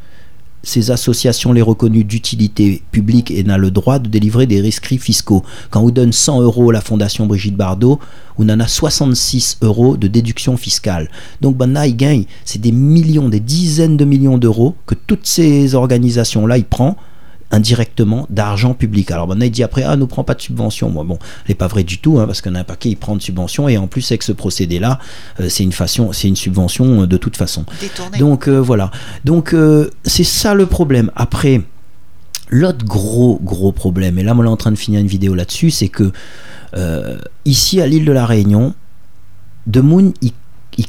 ces 0.67 0.91
associations 0.91 1.53
les 1.53 1.61
reconnues 1.61 2.03
d'utilité 2.03 2.83
publique 2.91 3.31
et 3.31 3.43
n'a 3.43 3.57
le 3.57 3.71
droit 3.71 3.99
de 3.99 4.09
délivrer 4.09 4.45
des 4.45 4.61
rescrits 4.61 4.97
fiscaux. 4.97 5.43
Quand 5.69 5.81
on 5.81 5.89
donne 5.89 6.11
100 6.11 6.41
euros 6.41 6.69
à 6.69 6.73
la 6.73 6.81
Fondation 6.81 7.25
Brigitte 7.25 7.55
Bardot, 7.55 7.99
on 8.37 8.49
en 8.49 8.59
a 8.59 8.67
66 8.67 9.59
euros 9.61 9.97
de 9.97 10.07
déduction 10.07 10.57
fiscale. 10.57 11.09
Donc 11.41 11.57
ben 11.57 11.71
là, 11.71 11.87
il 11.87 11.95
gagne, 11.95 12.25
c'est 12.43 12.61
des 12.61 12.71
millions, 12.71 13.29
des 13.29 13.39
dizaines 13.39 13.97
de 13.97 14.05
millions 14.05 14.37
d'euros 14.37 14.75
que 14.85 14.95
toutes 14.95 15.25
ces 15.25 15.73
organisations-là, 15.73 16.57
ils 16.57 16.65
prennent 16.65 16.95
indirectement 17.51 18.27
d'argent 18.29 18.73
public. 18.73 19.11
Alors 19.11 19.27
on 19.29 19.39
a 19.39 19.49
dit 19.49 19.63
après, 19.63 19.83
ah, 19.83 19.95
ne 19.95 20.05
prend 20.05 20.23
pas 20.23 20.33
de 20.33 20.41
subvention. 20.41 20.89
Moi, 20.89 21.03
bon, 21.03 21.17
n'est 21.47 21.55
pas 21.55 21.67
vrai 21.67 21.83
du 21.83 21.99
tout, 21.99 22.19
hein, 22.19 22.25
parce 22.25 22.41
qu'on 22.41 22.55
a 22.55 22.59
un 22.59 22.63
paquet, 22.63 22.89
il 22.89 22.97
prend 22.97 23.15
de 23.15 23.21
subvention, 23.21 23.69
et 23.69 23.77
en 23.77 23.87
plus, 23.87 24.11
avec 24.11 24.23
ce 24.23 24.31
procédé-là, 24.31 24.99
euh, 25.39 25.49
c'est 25.49 25.63
une 25.63 25.71
façon, 25.71 26.11
c'est 26.11 26.27
une 26.27 26.35
subvention 26.35 27.03
euh, 27.03 27.07
de 27.07 27.17
toute 27.17 27.37
façon. 27.37 27.65
Donc 28.19 28.47
euh, 28.47 28.59
voilà. 28.59 28.91
Donc 29.25 29.55
c'est 30.03 30.23
ça 30.23 30.53
le 30.53 30.65
problème. 30.65 31.11
Après, 31.15 31.61
l'autre 32.49 32.85
gros, 32.85 33.39
gros 33.41 33.71
problème, 33.71 34.19
et 34.19 34.23
là, 34.23 34.35
on 34.37 34.43
est 34.43 34.47
en 34.47 34.57
train 34.57 34.71
de 34.71 34.77
finir 34.77 34.99
une 34.99 35.07
vidéo 35.07 35.33
là-dessus, 35.35 35.71
c'est 35.71 35.89
que 35.89 36.11
ici, 37.45 37.81
à 37.81 37.87
l'île 37.87 38.05
de 38.05 38.11
la 38.11 38.25
Réunion, 38.25 38.75
De 39.65 39.81
Moon, 39.81 40.13
il, 40.21 40.33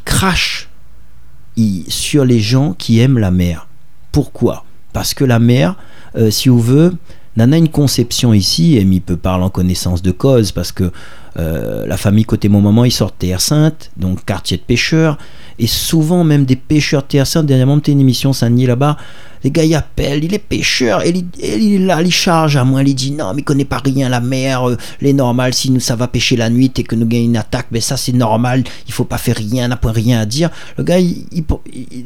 crache 0.04 0.68
sur 1.88 2.24
les 2.24 2.40
gens 2.40 2.74
qui 2.74 3.00
aiment 3.00 3.18
la 3.18 3.30
mer. 3.30 3.68
Pourquoi? 4.12 4.64
Parce 4.92 5.14
que 5.14 5.24
la 5.24 5.38
mer, 5.38 5.76
euh, 6.16 6.30
si 6.30 6.48
vous 6.48 6.60
veut, 6.60 6.94
Nana 7.38 7.54
a 7.54 7.58
une 7.58 7.68
conception 7.68 8.34
ici, 8.34 8.74
il 8.74 9.00
peut 9.00 9.16
parler 9.16 9.44
en 9.44 9.50
connaissance 9.50 10.02
de 10.02 10.10
cause, 10.10 10.50
parce 10.50 10.72
que 10.72 10.90
euh, 11.38 11.86
la 11.86 11.96
famille 11.96 12.24
côté 12.24 12.48
mon 12.48 12.60
maman, 12.60 12.84
ils 12.84 12.90
sortent 12.90 13.16
Terre 13.16 13.40
Sainte, 13.40 13.92
donc 13.96 14.24
quartier 14.24 14.56
de 14.56 14.62
pêcheurs, 14.62 15.18
et 15.60 15.68
souvent 15.68 16.24
même 16.24 16.44
des 16.44 16.56
pêcheurs 16.56 17.06
Terre 17.06 17.28
Sainte, 17.28 17.46
dernièrement, 17.46 17.78
tu 17.78 17.92
une 17.92 18.00
émission 18.00 18.32
Saint-Denis 18.32 18.66
là-bas, 18.66 18.96
les 19.44 19.52
gars, 19.52 19.62
ils 19.62 19.76
appellent, 19.76 20.24
il 20.24 20.34
est 20.34 20.40
pêcheur, 20.40 21.06
et 21.06 21.14
il, 21.40 21.74
est 21.74 21.78
là, 21.78 22.02
il 22.02 22.10
charge 22.10 22.56
à 22.56 22.64
moi, 22.64 22.82
il 22.82 22.92
dit 22.92 23.12
non, 23.12 23.32
mais 23.34 23.42
il 23.42 23.44
connaît 23.44 23.64
pas 23.64 23.80
rien, 23.84 24.08
la 24.08 24.20
mer, 24.20 24.68
euh, 24.68 24.76
les 25.00 25.12
normal, 25.12 25.54
si 25.54 25.70
nous 25.70 25.78
ça 25.78 25.94
va 25.94 26.08
pêcher 26.08 26.34
la 26.34 26.50
nuit 26.50 26.72
et 26.76 26.82
que 26.82 26.96
nous 26.96 27.06
gagnons 27.06 27.26
une 27.26 27.36
attaque, 27.36 27.68
mais 27.70 27.80
ça 27.80 27.96
c'est 27.96 28.12
normal, 28.12 28.64
il 28.88 28.92
faut 28.92 29.04
pas 29.04 29.18
faire 29.18 29.36
rien, 29.36 29.68
n'a 29.68 29.76
point 29.76 29.92
rien 29.92 30.18
à 30.18 30.26
dire. 30.26 30.50
Le 30.76 30.82
gars, 30.82 30.98
il, 30.98 31.24
il, 31.32 31.44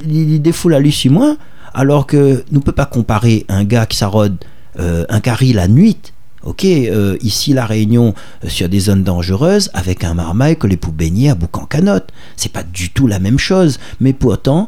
il 0.05 0.43
défoule 0.43 0.75
à 0.75 0.79
lui 0.79 0.93
sur 0.93 1.11
moi, 1.11 1.37
alors 1.75 2.07
que 2.07 2.45
nous 2.51 2.59
ne 2.61 2.65
peut 2.65 2.73
pas 2.73 2.87
comparer 2.87 3.45
un 3.49 3.65
gars 3.65 3.87
qui 3.87 3.97
s'arrode 3.97 4.37
euh, 4.79 5.05
un 5.09 5.21
carré 5.21 5.53
la 5.53 5.69
nuit 5.69 5.99
Ok, 6.45 6.65
euh, 6.65 7.17
ici 7.21 7.53
la 7.53 7.67
Réunion 7.67 8.15
euh, 8.45 8.49
sur 8.49 8.69
des 8.69 8.81
zones 8.81 9.05
dangereuses 9.05 9.71
avec 9.75 10.03
un 10.03 10.15
marmaille 10.15 10.57
que 10.57 10.67
les 10.67 10.77
poux 10.77 10.91
baigner 10.91 11.31
à 11.31 11.37
boucan 11.37 11.67
canotte. 11.67 12.09
C'est 12.37 12.51
pas 12.51 12.65
du 12.65 12.91
tout 12.91 13.07
la 13.07 13.21
même 13.21 13.39
chose, 13.39 13.79
mais 14.01 14.13
pourtant, 14.13 14.67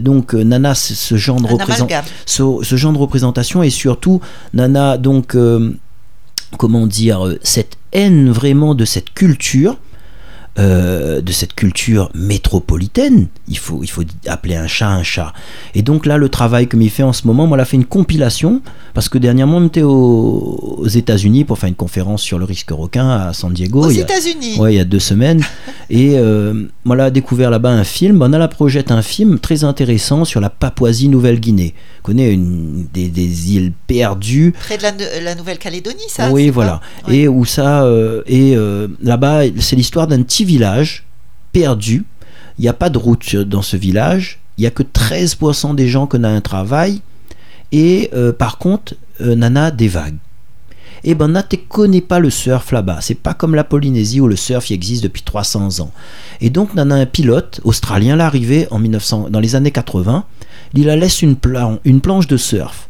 donc 0.00 0.34
Nana, 0.34 0.74
ce 0.74 1.16
genre 1.16 1.40
de 1.40 1.46
ce, 2.26 2.42
ce, 2.62 2.76
genre 2.76 2.92
de 2.92 2.98
représentation 2.98 3.62
et 3.62 3.70
surtout 3.70 4.20
Nana, 4.54 4.98
donc 4.98 5.36
comment 6.58 6.86
dire, 6.88 7.36
cette 7.44 7.76
haine 7.92 8.30
vraiment 8.30 8.74
de 8.74 8.84
cette 8.84 9.14
culture 9.14 9.76
euh, 10.56 11.20
de 11.20 11.32
cette 11.32 11.54
culture 11.54 12.12
métropolitaine. 12.14 13.26
Il 13.48 13.58
faut, 13.58 13.80
il 13.82 13.90
faut 13.90 14.04
appeler 14.28 14.54
un 14.54 14.68
chat 14.68 14.88
un 14.88 15.02
chat. 15.02 15.32
Et 15.74 15.82
donc 15.82 16.06
là, 16.06 16.16
le 16.16 16.28
travail 16.28 16.68
que 16.68 16.76
m'y 16.76 16.90
fait 16.90 17.02
en 17.02 17.12
ce 17.12 17.26
moment, 17.26 17.48
moi, 17.48 17.56
l'a 17.56 17.64
fait 17.64 17.76
une 17.76 17.84
compilation, 17.84 18.62
parce 18.94 19.08
que 19.08 19.18
dernièrement, 19.18 19.56
on 19.56 19.66
était 19.66 19.82
aux, 19.82 20.86
États-Unis 20.86 21.44
pour 21.44 21.58
faire 21.58 21.68
une 21.68 21.74
conférence 21.74 22.22
sur 22.22 22.38
le 22.38 22.44
risque 22.44 22.70
requin 22.70 23.10
à 23.10 23.32
San 23.32 23.52
Diego. 23.52 23.84
Aux 23.84 23.90
États-Unis 23.90 24.56
Ouais, 24.60 24.74
il 24.74 24.76
y 24.76 24.80
a 24.80 24.84
deux 24.84 25.00
semaines. 25.00 25.42
et 25.90 26.12
euh, 26.18 26.68
moi, 26.84 26.94
là, 26.94 27.10
découvert 27.10 27.50
là-bas 27.50 27.70
un 27.70 27.82
film. 27.82 28.22
On 28.22 28.32
a 28.32 28.38
la 28.38 28.46
projette 28.46 28.92
un 28.92 29.02
film 29.02 29.40
très 29.40 29.64
intéressant 29.64 30.24
sur 30.24 30.40
la 30.40 30.50
Papouasie-Nouvelle-Guinée. 30.50 31.74
On 31.98 32.02
connaît 32.06 32.32
une, 32.32 32.86
des, 32.92 33.52
îles 33.56 33.72
perdues. 33.88 34.54
Près 34.60 34.78
de 34.78 34.84
la, 35.24 35.34
Nouvelle-Calédonie, 35.34 36.04
ça 36.08 36.30
Oui, 36.30 36.50
voilà. 36.50 36.80
Et 37.08 37.26
où 37.26 37.44
ça. 37.44 37.82
Euh, 37.82 38.22
et 38.28 38.56
là-bas, 39.02 39.42
c'est 39.58 39.74
l'histoire 39.74 40.06
d'un 40.06 40.22
petit 40.22 40.43
village 40.44 41.04
perdu. 41.52 42.04
Il 42.58 42.62
n'y 42.62 42.68
a 42.68 42.74
pas 42.74 42.90
de 42.90 42.98
route 42.98 43.36
dans 43.36 43.62
ce 43.62 43.76
village. 43.76 44.40
Il 44.56 44.62
n'y 44.62 44.66
a 44.66 44.70
que 44.70 44.82
13% 44.82 45.74
des 45.74 45.88
gens 45.88 46.06
qui 46.06 46.16
ont 46.16 46.24
un 46.24 46.40
travail. 46.40 47.00
Et 47.72 48.10
euh, 48.14 48.32
par 48.32 48.58
contre, 48.58 48.94
euh, 49.20 49.34
Nana 49.34 49.70
des 49.70 49.88
vagues. 49.88 50.16
Eh 51.02 51.14
ben 51.14 51.28
Nana 51.28 51.46
ne 51.50 51.56
connaît 51.56 52.00
pas 52.00 52.18
le 52.18 52.30
surf 52.30 52.72
là-bas. 52.72 52.98
C'est 53.00 53.16
pas 53.16 53.34
comme 53.34 53.54
la 53.54 53.64
Polynésie 53.64 54.20
où 54.20 54.28
le 54.28 54.36
surf 54.36 54.70
existe 54.70 55.02
depuis 55.02 55.22
300 55.22 55.80
ans. 55.80 55.90
Et 56.40 56.50
donc 56.50 56.74
Nana 56.74 56.94
un 56.94 57.06
pilote 57.06 57.60
australien 57.64 58.16
l'arrivée 58.16 58.66
en 58.70 58.78
1900, 58.78 59.28
dans 59.30 59.40
les 59.40 59.54
années 59.54 59.72
80. 59.72 60.24
Il 60.74 60.88
a 60.88 60.96
laisse 60.96 61.22
une 61.22 61.36
planche 61.36 62.26
de 62.26 62.36
surf. 62.36 62.88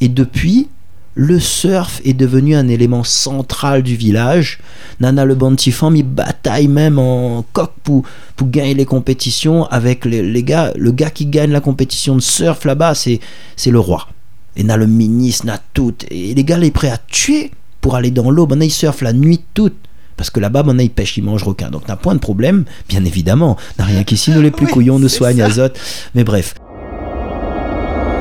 Et 0.00 0.08
depuis, 0.08 0.68
le 1.16 1.40
surf 1.40 2.02
est 2.04 2.12
devenu 2.12 2.54
un 2.54 2.68
élément 2.68 3.02
central 3.02 3.82
du 3.82 3.96
village. 3.96 4.58
Nana 5.00 5.24
le 5.24 5.34
Bantifam, 5.34 5.96
il 5.96 6.02
bataille 6.02 6.68
même 6.68 6.98
en 6.98 7.42
coq 7.54 7.72
pour, 7.82 8.02
pour 8.36 8.50
gagner 8.50 8.74
les 8.74 8.84
compétitions 8.84 9.64
avec 9.64 10.04
les, 10.04 10.42
gars. 10.42 10.72
Le 10.76 10.92
gars 10.92 11.08
qui 11.08 11.24
gagne 11.24 11.50
la 11.52 11.60
compétition 11.60 12.14
de 12.16 12.20
surf 12.20 12.66
là-bas, 12.66 12.94
c'est, 12.94 13.18
c'est 13.56 13.70
le 13.70 13.80
roi. 13.80 14.08
Et 14.56 14.62
n'a 14.62 14.76
le 14.76 14.86
ministre, 14.86 15.46
n'a 15.46 15.58
tout. 15.72 15.94
Et 16.10 16.34
les 16.34 16.44
gars, 16.44 16.58
il 16.58 16.64
est 16.64 16.70
prêt 16.70 16.90
à 16.90 16.98
tuer 16.98 17.50
pour 17.80 17.96
aller 17.96 18.10
dans 18.10 18.30
l'eau. 18.30 18.46
Maintenant, 18.46 18.66
il 18.66 18.70
surfe 18.70 19.00
la 19.00 19.14
nuit 19.14 19.40
toute. 19.54 19.76
Parce 20.18 20.28
que 20.28 20.38
là-bas, 20.38 20.64
maintenant, 20.64 20.82
il 20.82 20.90
pêche, 20.90 21.16
il 21.16 21.24
mange 21.24 21.44
requin. 21.44 21.70
Donc, 21.70 21.88
n'a 21.88 21.96
point 21.96 22.14
de 22.14 22.20
problème, 22.20 22.66
bien 22.90 23.04
évidemment. 23.06 23.56
N'a 23.78 23.86
rien 23.86 24.04
qu'ici, 24.04 24.32
nous 24.32 24.42
les 24.42 24.50
plus 24.50 24.66
couillons 24.66 24.98
nous 24.98 25.08
soignent, 25.08 25.40
azote. 25.40 25.78
Mais 26.14 26.24
bref. 26.24 26.54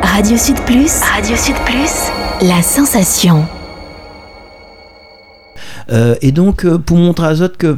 Radio 0.02 0.38
Sud 0.38 0.62
Plus. 0.62 1.02
Radio 1.02 1.36
Sud 1.36 1.56
Plus. 1.66 2.25
La 2.42 2.62
sensation. 2.62 3.46
Euh, 5.92 6.16
et 6.22 6.32
donc, 6.32 6.66
euh, 6.66 6.78
pour 6.78 6.98
montrer 6.98 7.28
à 7.28 7.36
Zot 7.36 7.50
que 7.58 7.78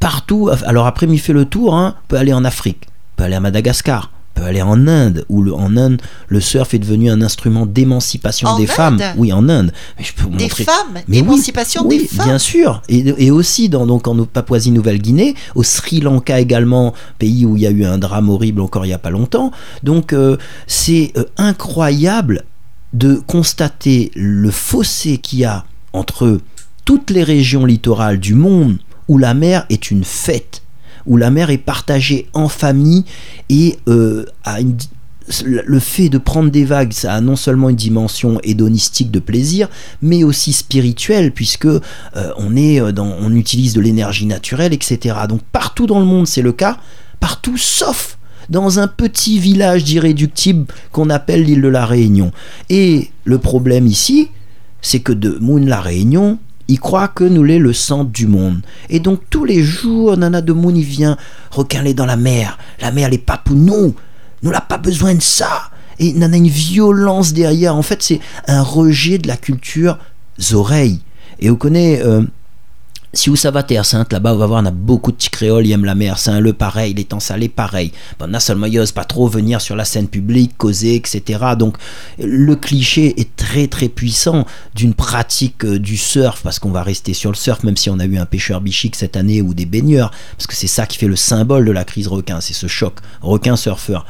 partout, 0.00 0.50
alors 0.64 0.86
après, 0.86 1.06
il 1.06 1.18
fait 1.18 1.32
le 1.32 1.44
tour, 1.44 1.74
hein, 1.74 1.96
peut 2.08 2.16
aller 2.16 2.32
en 2.32 2.44
Afrique, 2.44 2.86
peut 3.16 3.24
aller 3.24 3.34
à 3.34 3.40
Madagascar, 3.40 4.10
peut 4.34 4.42
aller 4.44 4.62
en 4.62 4.86
Inde, 4.88 5.24
où 5.28 5.42
le, 5.42 5.52
en 5.54 5.76
Inde, 5.76 6.00
le 6.28 6.40
surf 6.40 6.72
est 6.74 6.78
devenu 6.78 7.10
un 7.10 7.20
instrument 7.22 7.66
d'émancipation 7.66 8.56
des 8.56 8.66
femmes. 8.66 9.00
Oui, 9.16 9.32
en 9.32 9.48
Inde. 9.48 9.72
Mais 9.98 10.04
je 10.04 10.14
peux 10.14 10.22
vous 10.24 10.30
Des 10.36 10.44
montrer. 10.44 10.64
femmes, 10.64 11.00
Mais 11.08 11.18
émancipation 11.18 11.82
oui, 11.86 11.98
des 11.98 12.06
femmes. 12.08 12.26
bien 12.26 12.38
sûr. 12.38 12.82
Et, 12.88 13.26
et 13.26 13.30
aussi 13.30 13.68
dans, 13.68 13.86
donc, 13.86 14.08
en 14.08 14.24
Papouasie-Nouvelle-Guinée, 14.24 15.34
au 15.54 15.62
Sri 15.62 16.00
Lanka 16.00 16.40
également, 16.40 16.94
pays 17.18 17.44
où 17.44 17.56
il 17.56 17.62
y 17.62 17.66
a 17.66 17.70
eu 17.70 17.84
un 17.84 17.98
drame 17.98 18.28
horrible 18.30 18.60
encore 18.62 18.84
il 18.84 18.88
n'y 18.88 18.94
a 18.94 18.98
pas 18.98 19.10
longtemps. 19.10 19.50
Donc 19.82 20.12
euh, 20.12 20.36
c'est 20.66 21.12
euh, 21.16 21.24
incroyable 21.36 22.44
de 22.92 23.14
constater 23.26 24.10
le 24.14 24.50
fossé 24.50 25.18
qu'il 25.18 25.40
y 25.40 25.44
a 25.44 25.64
entre 25.92 26.40
toutes 26.84 27.10
les 27.10 27.22
régions 27.22 27.64
littorales 27.64 28.18
du 28.18 28.34
monde 28.34 28.78
où 29.08 29.18
la 29.18 29.34
mer 29.34 29.66
est 29.68 29.90
une 29.90 30.04
fête, 30.04 30.62
où 31.06 31.16
la 31.16 31.30
mer 31.30 31.50
est 31.50 31.58
partagée 31.58 32.28
en 32.32 32.48
famille 32.48 33.04
et 33.48 33.78
euh, 33.88 34.24
le 35.44 35.78
fait 35.78 36.08
de 36.08 36.18
prendre 36.18 36.50
des 36.50 36.64
vagues, 36.64 36.92
ça 36.92 37.14
a 37.14 37.20
non 37.20 37.36
seulement 37.36 37.68
une 37.68 37.76
dimension 37.76 38.40
hédonistique 38.42 39.10
de 39.10 39.20
plaisir, 39.20 39.68
mais 40.00 40.24
aussi 40.24 40.52
spirituelle, 40.52 41.32
puisque 41.32 41.66
euh, 41.66 41.80
on, 42.36 42.56
est 42.56 42.80
euh, 42.80 42.92
on 42.98 43.34
utilise 43.34 43.72
de 43.72 43.80
l'énergie 43.80 44.26
naturelle, 44.26 44.72
etc. 44.72 45.16
Donc 45.28 45.42
partout 45.52 45.86
dans 45.86 46.00
le 46.00 46.06
monde, 46.06 46.26
c'est 46.26 46.42
le 46.42 46.52
cas, 46.52 46.78
partout 47.20 47.56
sauf 47.56 48.18
dans 48.52 48.78
un 48.78 48.86
petit 48.86 49.38
village 49.38 49.82
d'irréductibles 49.82 50.66
qu'on 50.92 51.08
appelle 51.08 51.42
l'île 51.42 51.62
de 51.62 51.68
la 51.68 51.86
Réunion. 51.86 52.32
Et 52.68 53.10
le 53.24 53.38
problème 53.38 53.86
ici, 53.86 54.28
c'est 54.82 55.00
que 55.00 55.12
de 55.12 55.38
Moon 55.40 55.64
la 55.64 55.80
Réunion, 55.80 56.38
il 56.68 56.78
croit 56.78 57.08
que 57.08 57.24
nous 57.24 57.42
l'est 57.42 57.58
le 57.58 57.72
centre 57.72 58.10
du 58.10 58.26
monde. 58.26 58.60
Et 58.90 59.00
donc 59.00 59.22
tous 59.30 59.46
les 59.46 59.62
jours, 59.62 60.18
Nana 60.18 60.42
de 60.42 60.52
Moon, 60.52 60.74
il 60.74 60.84
vient 60.84 61.16
recaler 61.50 61.94
dans 61.94 62.04
la 62.04 62.16
mer. 62.16 62.58
La 62.82 62.92
mer, 62.92 63.08
elle 63.08 63.14
est 63.14 63.18
pas 63.18 63.42
nous. 63.50 63.94
N'a 64.42 64.60
pas 64.60 64.78
besoin 64.78 65.14
de 65.14 65.22
ça. 65.22 65.70
Et 65.98 66.12
Nana 66.12 66.34
a 66.34 66.38
une 66.38 66.48
violence 66.48 67.32
derrière. 67.32 67.74
En 67.74 67.82
fait, 67.82 68.02
c'est 68.02 68.20
un 68.48 68.62
rejet 68.62 69.16
de 69.16 69.28
la 69.28 69.38
culture 69.38 69.98
oreilles. 70.52 71.00
Et 71.40 71.50
on 71.50 71.56
connaît... 71.56 72.02
si 73.14 73.28
vous 73.28 73.36
savez 73.36 73.62
Terre 73.62 73.84
Sainte, 73.84 74.10
là-bas, 74.10 74.32
on 74.32 74.38
va 74.38 74.46
voir, 74.46 74.62
on 74.62 74.66
a 74.66 74.70
beaucoup 74.70 75.10
de 75.10 75.16
petits 75.16 75.28
créoles, 75.28 75.66
ils 75.66 75.72
aiment 75.72 75.84
la 75.84 75.94
mer, 75.94 76.18
Saint-Le, 76.18 76.54
pareil, 76.54 76.94
les 76.94 77.04
temps 77.04 77.20
salés, 77.20 77.50
pareil. 77.50 77.92
A 78.20 78.40
seulement, 78.40 78.66
ils 78.66 78.82
pas 78.94 79.04
trop 79.04 79.28
venir 79.28 79.60
sur 79.60 79.76
la 79.76 79.84
scène 79.84 80.08
publique, 80.08 80.56
causer, 80.56 80.94
etc. 80.94 81.40
Donc, 81.58 81.76
le 82.18 82.56
cliché 82.56 83.20
est 83.20 83.36
très, 83.36 83.66
très 83.66 83.88
puissant 83.88 84.46
d'une 84.74 84.94
pratique 84.94 85.64
euh, 85.64 85.78
du 85.78 85.98
surf, 85.98 86.42
parce 86.42 86.58
qu'on 86.58 86.70
va 86.70 86.82
rester 86.82 87.12
sur 87.12 87.30
le 87.30 87.36
surf, 87.36 87.62
même 87.64 87.76
si 87.76 87.90
on 87.90 87.98
a 87.98 88.06
eu 88.06 88.16
un 88.16 88.26
pêcheur 88.26 88.62
bichique 88.62 88.96
cette 88.96 89.16
année 89.16 89.42
ou 89.42 89.52
des 89.52 89.66
baigneurs, 89.66 90.10
parce 90.36 90.46
que 90.46 90.54
c'est 90.54 90.66
ça 90.66 90.86
qui 90.86 90.96
fait 90.96 91.06
le 91.06 91.16
symbole 91.16 91.66
de 91.66 91.72
la 91.72 91.84
crise 91.84 92.08
requin, 92.08 92.40
c'est 92.40 92.54
ce 92.54 92.66
choc 92.66 92.94
requin-surfeur, 93.20 94.06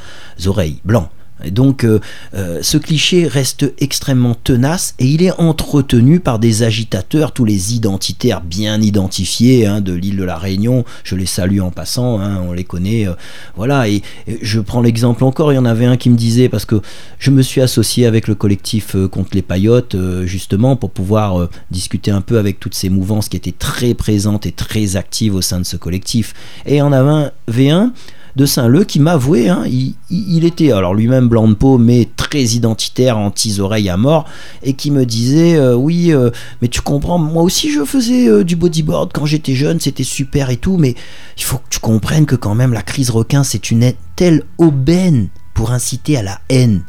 oreilles, 0.46 0.80
blancs. 0.84 1.08
Et 1.44 1.50
donc 1.50 1.84
euh, 1.84 2.00
euh, 2.34 2.60
ce 2.62 2.76
cliché 2.78 3.26
reste 3.26 3.72
extrêmement 3.78 4.34
tenace 4.34 4.94
et 4.98 5.06
il 5.06 5.22
est 5.22 5.32
entretenu 5.32 6.20
par 6.20 6.38
des 6.38 6.62
agitateurs, 6.62 7.32
tous 7.32 7.44
les 7.44 7.74
identitaires 7.74 8.40
bien 8.40 8.80
identifiés 8.80 9.66
hein, 9.66 9.80
de 9.80 9.92
l'île 9.92 10.16
de 10.16 10.24
la 10.24 10.36
Réunion. 10.36 10.84
Je 11.04 11.16
les 11.16 11.26
salue 11.26 11.60
en 11.60 11.70
passant, 11.70 12.20
hein, 12.20 12.42
on 12.46 12.52
les 12.52 12.64
connaît. 12.64 13.06
euh, 13.06 13.14
voilà, 13.56 13.88
et, 13.88 14.02
je 14.40 14.60
prends 14.60 14.80
l'exemple 14.80 15.24
encore, 15.24 15.52
il 15.52 15.56
y 15.56 15.58
en 15.58 15.64
avait 15.64 15.86
un 15.86 15.96
qui 15.96 16.10
me 16.10 16.16
disait, 16.16 16.48
parce 16.48 16.64
que 16.64 16.80
je 17.18 17.30
me 17.30 17.42
suis 17.42 17.60
associé 17.60 18.06
avec 18.06 18.28
le 18.28 18.34
collectif 18.34 18.96
contre 19.10 19.30
les 19.34 19.42
paillotes, 19.42 19.96
justement, 20.24 20.76
pour 20.76 20.90
pouvoir 20.90 21.48
discuter 21.70 22.10
un 22.10 22.20
peu 22.20 22.38
avec 22.38 22.60
toutes 22.60 22.74
ces 22.74 22.88
mouvances 22.88 23.28
qui 23.28 23.36
étaient 23.36 23.52
très 23.52 23.94
présentes 23.94 24.46
et 24.46 24.52
très 24.52 24.96
actives 24.96 25.34
au 25.34 25.42
sein 25.42 25.58
de 25.58 25.64
ce 25.64 25.76
collectif. 25.76 26.34
Et 26.66 26.82
en 26.82 26.92
avait 26.92 27.10
un 27.10 27.32
V1 27.50 27.90
de 28.36 28.46
Saint-Leu 28.46 28.84
qui 28.84 28.98
m'avouait, 28.98 29.48
hein, 29.48 29.64
il, 29.66 29.94
il- 30.10 30.36
il 30.36 30.44
était 30.44 30.72
alors 30.72 30.94
lui-même 30.94 31.28
blanc 31.28 31.46
de 31.48 31.54
peau, 31.54 31.76
mais 31.78 32.08
très 32.16 32.42
identitaire, 32.42 33.18
anti-oreilles 33.18 33.90
à 33.90 33.96
mort, 33.96 34.24
et 34.62 34.72
qui 34.72 34.90
me 34.90 35.04
disait 35.04 35.56
euh, 35.56 35.74
Oui, 35.74 36.12
euh, 36.12 36.30
mais 36.62 36.68
tu 36.68 36.80
comprends, 36.80 37.18
moi 37.18 37.42
aussi 37.42 37.70
je 37.70 37.84
faisais 37.84 38.28
euh, 38.28 38.42
du 38.44 38.56
bodyboard 38.56 39.10
quand 39.12 39.26
j'étais 39.26 39.54
jeune, 39.54 39.80
c'était 39.80 40.02
super 40.02 40.48
et 40.50 40.56
tout, 40.56 40.76
mais 40.78 40.94
il 41.36 41.42
faut 41.44 41.58
que 41.58 41.68
tu 41.70 41.78
comprennes 41.78 42.26
que 42.26 42.36
quand 42.36 42.54
même 42.54 42.72
la 42.72 42.82
crise 42.82 43.10
requin, 43.10 43.44
c'est 43.44 43.70
une 43.70 43.92
telle 44.16 44.44
aubaine 44.58 45.28
pour 45.54 45.72
inciter 45.72 46.16
à 46.16 46.22
la 46.22 46.40
haine 46.48 46.82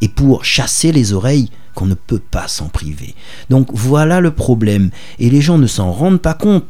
et 0.00 0.08
pour 0.08 0.44
chasser 0.44 0.90
les 0.92 1.12
oreilles 1.12 1.50
qu'on 1.74 1.86
ne 1.86 1.94
peut 1.94 2.18
pas 2.20 2.48
s'en 2.48 2.66
priver. 2.68 3.14
Donc 3.50 3.68
voilà 3.72 4.20
le 4.20 4.32
problème, 4.32 4.90
et 5.20 5.30
les 5.30 5.40
gens 5.40 5.58
ne 5.58 5.68
s'en 5.68 5.92
rendent 5.92 6.20
pas 6.20 6.34
compte 6.34 6.64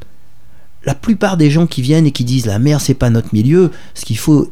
la 0.89 0.95
plupart 0.95 1.37
des 1.37 1.51
gens 1.51 1.67
qui 1.67 1.83
viennent 1.83 2.07
et 2.07 2.13
qui 2.13 2.25
disent 2.25 2.47
la 2.47 2.59
mer 2.59 2.81
c'est 2.81 2.95
pas 2.95 3.11
notre 3.11 3.35
milieu, 3.35 3.71
ce 3.93 4.07
qu'il 4.07 4.17
faut 4.17 4.51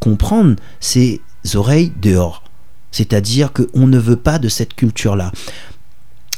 comprendre, 0.00 0.56
c'est 0.80 1.20
oreilles 1.54 1.92
dehors. 2.02 2.42
C'est-à-dire 2.90 3.52
qu'on 3.52 3.86
ne 3.86 3.96
veut 3.96 4.16
pas 4.16 4.40
de 4.40 4.48
cette 4.48 4.74
culture-là. 4.74 5.30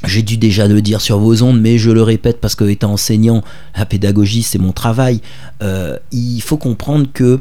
J'ai 0.05 0.21
dû 0.21 0.37
déjà 0.37 0.69
le 0.69 0.83
dire 0.83 1.01
sur 1.01 1.19
vos 1.19 1.43
ondes, 1.43 1.59
mais 1.59 1.79
je 1.79 1.91
le 1.91 2.03
répète 2.03 2.43
parce 2.43 2.55
que 2.55 2.65
étant 2.65 2.93
enseignant, 2.93 3.43
la 3.75 3.87
pédagogie 3.87 4.43
c'est 4.43 4.59
mon 4.59 4.73
travail. 4.73 5.23
Euh, 5.63 5.97
il 6.11 6.43
faut 6.43 6.59
comprendre 6.59 7.07
que 7.11 7.41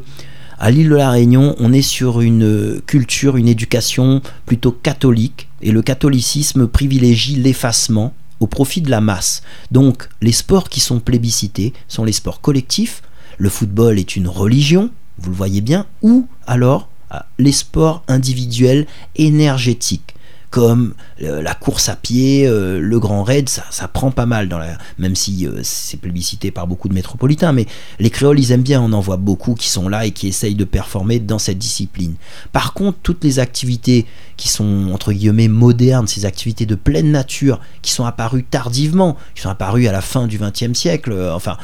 à 0.58 0.70
l'île 0.70 0.88
de 0.88 0.94
la 0.94 1.10
Réunion, 1.10 1.54
on 1.58 1.74
est 1.74 1.82
sur 1.82 2.22
une 2.22 2.80
culture, 2.86 3.36
une 3.36 3.48
éducation 3.48 4.22
plutôt 4.46 4.72
catholique, 4.72 5.48
et 5.60 5.72
le 5.72 5.82
catholicisme 5.82 6.68
privilégie 6.68 7.34
l'effacement 7.34 8.14
au 8.42 8.46
profit 8.48 8.80
de 8.80 8.90
la 8.90 9.00
masse. 9.00 9.42
Donc 9.70 10.08
les 10.20 10.32
sports 10.32 10.68
qui 10.68 10.80
sont 10.80 10.98
plébiscités 10.98 11.72
sont 11.86 12.04
les 12.04 12.12
sports 12.12 12.40
collectifs. 12.40 13.02
Le 13.38 13.48
football 13.48 13.98
est 13.98 14.16
une 14.16 14.28
religion, 14.28 14.90
vous 15.18 15.30
le 15.30 15.36
voyez 15.36 15.60
bien, 15.60 15.86
ou 16.02 16.26
alors 16.46 16.88
ah, 17.10 17.26
les 17.38 17.52
sports 17.52 18.02
individuels 18.08 18.86
énergétiques 19.16 20.14
comme 20.52 20.92
euh, 21.22 21.40
la 21.40 21.54
course 21.54 21.88
à 21.88 21.96
pied, 21.96 22.46
euh, 22.46 22.78
le 22.78 23.00
grand 23.00 23.22
raid, 23.22 23.48
ça, 23.48 23.88
prend 23.88 24.10
pas 24.10 24.26
mal, 24.26 24.50
dans 24.50 24.58
la, 24.58 24.76
même 24.98 25.16
si 25.16 25.46
euh, 25.46 25.60
c'est 25.62 25.96
plébiscité 25.96 26.50
par 26.50 26.66
beaucoup 26.66 26.90
de 26.90 26.94
métropolitains, 26.94 27.52
mais 27.52 27.66
les 27.98 28.10
créoles, 28.10 28.38
ils 28.38 28.52
aiment 28.52 28.62
bien, 28.62 28.82
on 28.82 28.92
en 28.92 29.00
voit 29.00 29.16
beaucoup 29.16 29.54
qui 29.54 29.70
sont 29.70 29.88
là 29.88 30.04
et 30.04 30.10
qui 30.10 30.28
essayent 30.28 30.54
de 30.54 30.66
performer 30.66 31.20
dans 31.20 31.38
cette 31.38 31.56
discipline. 31.56 32.16
Par 32.52 32.74
contre, 32.74 32.98
toutes 33.02 33.24
les 33.24 33.38
activités 33.38 34.04
qui 34.36 34.48
sont, 34.48 34.90
entre 34.92 35.14
guillemets, 35.14 35.48
modernes, 35.48 36.06
ces 36.06 36.26
activités 36.26 36.66
de 36.66 36.74
pleine 36.74 37.10
nature, 37.10 37.58
qui 37.80 37.90
sont 37.90 38.04
apparues 38.04 38.44
tardivement, 38.44 39.16
qui 39.34 39.40
sont 39.40 39.48
apparues 39.48 39.88
à 39.88 39.92
la 39.92 40.02
fin 40.02 40.26
du 40.26 40.38
XXe 40.38 40.78
siècle, 40.78 41.30
enfin, 41.32 41.56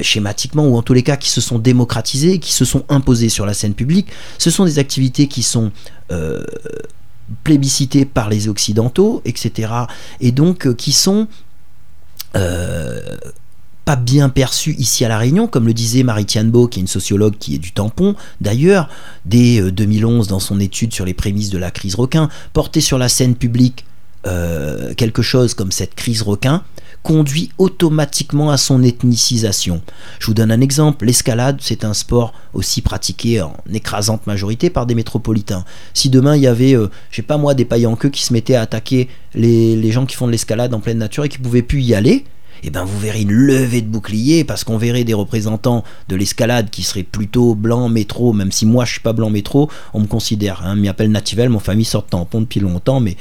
schématiquement, 0.00 0.66
ou 0.66 0.76
en 0.78 0.82
tous 0.82 0.94
les 0.94 1.02
cas, 1.02 1.18
qui 1.18 1.28
se 1.28 1.42
sont 1.42 1.58
démocratisées, 1.58 2.38
qui 2.38 2.54
se 2.54 2.64
sont 2.64 2.84
imposées 2.88 3.28
sur 3.28 3.44
la 3.44 3.52
scène 3.52 3.74
publique, 3.74 4.08
ce 4.38 4.48
sont 4.48 4.64
des 4.64 4.78
activités 4.78 5.28
qui 5.28 5.42
sont... 5.42 5.70
plébiscités 7.44 8.04
par 8.04 8.28
les 8.28 8.48
occidentaux, 8.48 9.22
etc. 9.24 9.72
Et 10.20 10.32
donc 10.32 10.66
euh, 10.66 10.74
qui 10.74 10.92
sont 10.92 11.28
euh, 12.36 13.00
pas 13.86 13.96
bien 13.96 14.28
perçus 14.28 14.74
ici 14.78 15.04
à 15.04 15.08
La 15.08 15.16
Réunion, 15.16 15.46
comme 15.46 15.66
le 15.66 15.72
disait 15.72 16.02
Marie-Tiane 16.02 16.50
Beau, 16.50 16.66
qui 16.66 16.80
est 16.80 16.82
une 16.82 16.88
sociologue 16.88 17.36
qui 17.38 17.54
est 17.54 17.58
du 17.58 17.70
tampon, 17.70 18.16
d'ailleurs, 18.40 18.88
dès 19.24 19.60
euh, 19.60 19.70
2011, 19.70 20.26
dans 20.26 20.40
son 20.40 20.58
étude 20.58 20.92
sur 20.92 21.04
les 21.04 21.14
prémices 21.14 21.50
de 21.50 21.58
la 21.58 21.70
crise 21.70 21.94
requin, 21.94 22.28
porter 22.52 22.80
sur 22.80 22.98
la 22.98 23.08
scène 23.08 23.36
publique 23.36 23.84
euh, 24.26 24.92
quelque 24.94 25.22
chose 25.22 25.54
comme 25.54 25.70
cette 25.70 25.94
crise 25.94 26.22
requin 26.22 26.64
conduit 27.06 27.50
automatiquement 27.58 28.50
à 28.50 28.56
son 28.56 28.82
ethnicisation. 28.82 29.80
Je 30.18 30.26
vous 30.26 30.34
donne 30.34 30.50
un 30.50 30.60
exemple, 30.60 31.06
l'escalade, 31.06 31.58
c'est 31.60 31.84
un 31.84 31.94
sport 31.94 32.34
aussi 32.52 32.82
pratiqué 32.82 33.40
en 33.40 33.54
écrasante 33.72 34.26
majorité 34.26 34.70
par 34.70 34.86
des 34.86 34.96
métropolitains. 34.96 35.64
Si 35.94 36.10
demain 36.10 36.34
il 36.34 36.42
y 36.42 36.48
avait, 36.48 36.74
euh, 36.74 36.90
je 37.12 37.16
sais 37.16 37.22
pas 37.22 37.36
moi, 37.36 37.54
des 37.54 37.64
paillants 37.64 37.94
queue 37.94 38.08
qui 38.08 38.24
se 38.24 38.32
mettaient 38.32 38.56
à 38.56 38.62
attaquer 38.62 39.08
les, 39.34 39.76
les 39.76 39.92
gens 39.92 40.04
qui 40.04 40.16
font 40.16 40.26
de 40.26 40.32
l'escalade 40.32 40.74
en 40.74 40.80
pleine 40.80 40.98
nature 40.98 41.22
et 41.22 41.28
qui 41.28 41.38
pouvaient 41.38 41.62
plus 41.62 41.80
y 41.80 41.94
aller, 41.94 42.24
eh 42.62 42.70
ben 42.70 42.84
vous 42.84 42.98
verrez 42.98 43.22
une 43.22 43.32
levée 43.32 43.82
de 43.82 43.88
boucliers 43.88 44.44
parce 44.44 44.64
qu'on 44.64 44.78
verrait 44.78 45.04
des 45.04 45.14
représentants 45.14 45.84
de 46.08 46.16
l'escalade 46.16 46.70
qui 46.70 46.82
seraient 46.82 47.02
plutôt 47.02 47.54
blancs 47.54 47.90
métro, 47.90 48.32
même 48.32 48.52
si 48.52 48.66
moi 48.66 48.84
je 48.84 48.92
suis 48.92 49.00
pas 49.00 49.12
blanc 49.12 49.30
métro, 49.30 49.70
on 49.94 50.00
me 50.00 50.06
considère, 50.06 50.62
hein, 50.64 50.74
m'y 50.76 50.88
appelle 50.88 51.10
Nativel, 51.10 51.48
mon 51.48 51.58
famille 51.58 51.84
sort 51.84 52.04
de 52.04 52.08
tampon 52.08 52.40
depuis 52.40 52.60
longtemps, 52.60 53.00
mais 53.00 53.16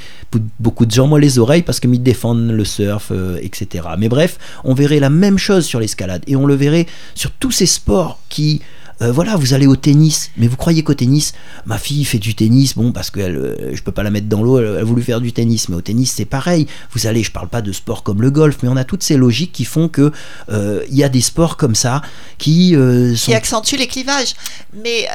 beaucoup 0.60 0.86
de 0.86 0.92
gens 0.92 1.08
moi 1.08 1.20
les 1.20 1.39
oreilles 1.39 1.63
parce 1.63 1.80
que 1.80 1.88
m'y 1.88 2.00
défendent 2.00 2.51
le 2.51 2.65
surf, 2.65 3.10
euh, 3.12 3.38
etc. 3.42 3.88
Mais 3.98 4.10
bref, 4.10 4.38
on 4.63 4.74
verrait 4.74 5.00
la 5.00 5.10
même 5.10 5.38
chose 5.38 5.65
sur 5.65 5.80
l'escalade 5.80 6.24
et 6.27 6.36
on 6.36 6.46
le 6.46 6.56
verrait 6.56 6.88
sur 7.13 7.32
tous 7.32 7.51
ces 7.51 7.65
sports 7.65 8.20
qui 8.30 8.62
euh, 9.02 9.12
voilà, 9.12 9.36
vous 9.36 9.54
allez 9.54 9.68
au 9.68 9.75
tennis, 9.75 10.32
mais 10.38 10.48
vous 10.48 10.56
croyez 10.56 10.84
qu'au 10.84 10.94
tennis, 10.94 11.34
ma 11.66 11.78
fille 11.78 12.06
fait 12.06 12.18
du 12.18 12.34
tennis, 12.34 12.75
bon, 12.75 12.92
parce 12.92 13.10
que 13.10 13.20
elle, 13.20 13.36
euh, 13.36 13.75
je 13.75 13.82
peux 13.82 13.92
pas 13.92 14.04
la 14.04 14.10
mettre 14.10 14.28
dans 14.28 14.42
l'eau, 14.42 14.60
elle, 14.60 14.66
elle 14.66 14.78
a 14.78 14.84
voulu 14.84 15.04
faire 15.04 15.20
du 15.20 15.34
tennis, 15.34 15.68
mais 15.70 15.75
au 15.75 15.82
tennis 15.82 16.14
c'est 16.14 16.25
pareil. 16.25 16.68
Vous 16.94 17.08
allez, 17.08 17.24
je 17.24 17.32
parle 17.32 17.50
pas 17.50 17.62
de 17.62 17.72
sport 17.72 18.04
comme 18.04 18.22
le 18.22 18.32
golf, 18.32 18.58
mais 18.64 18.70
on 18.70 18.78
a 18.78 18.86
toutes 18.86 19.04
ces 19.04 19.18
logiques 19.18 19.52
qui 19.52 19.66
font 19.66 19.90
que 19.90 20.12
euh, 20.50 20.84
il 20.90 20.96
y 20.96 21.04
a 21.04 21.10
des 21.10 21.22
sports 21.22 21.58
comme 21.58 21.75
ça 21.75 22.02
qui 22.38 22.75
euh, 22.75 23.16
sont 23.16 23.32
qui 23.32 23.36
accentue 23.36 23.75
les 23.75 23.88
clivages. 23.88 24.34
Mais 24.74 25.08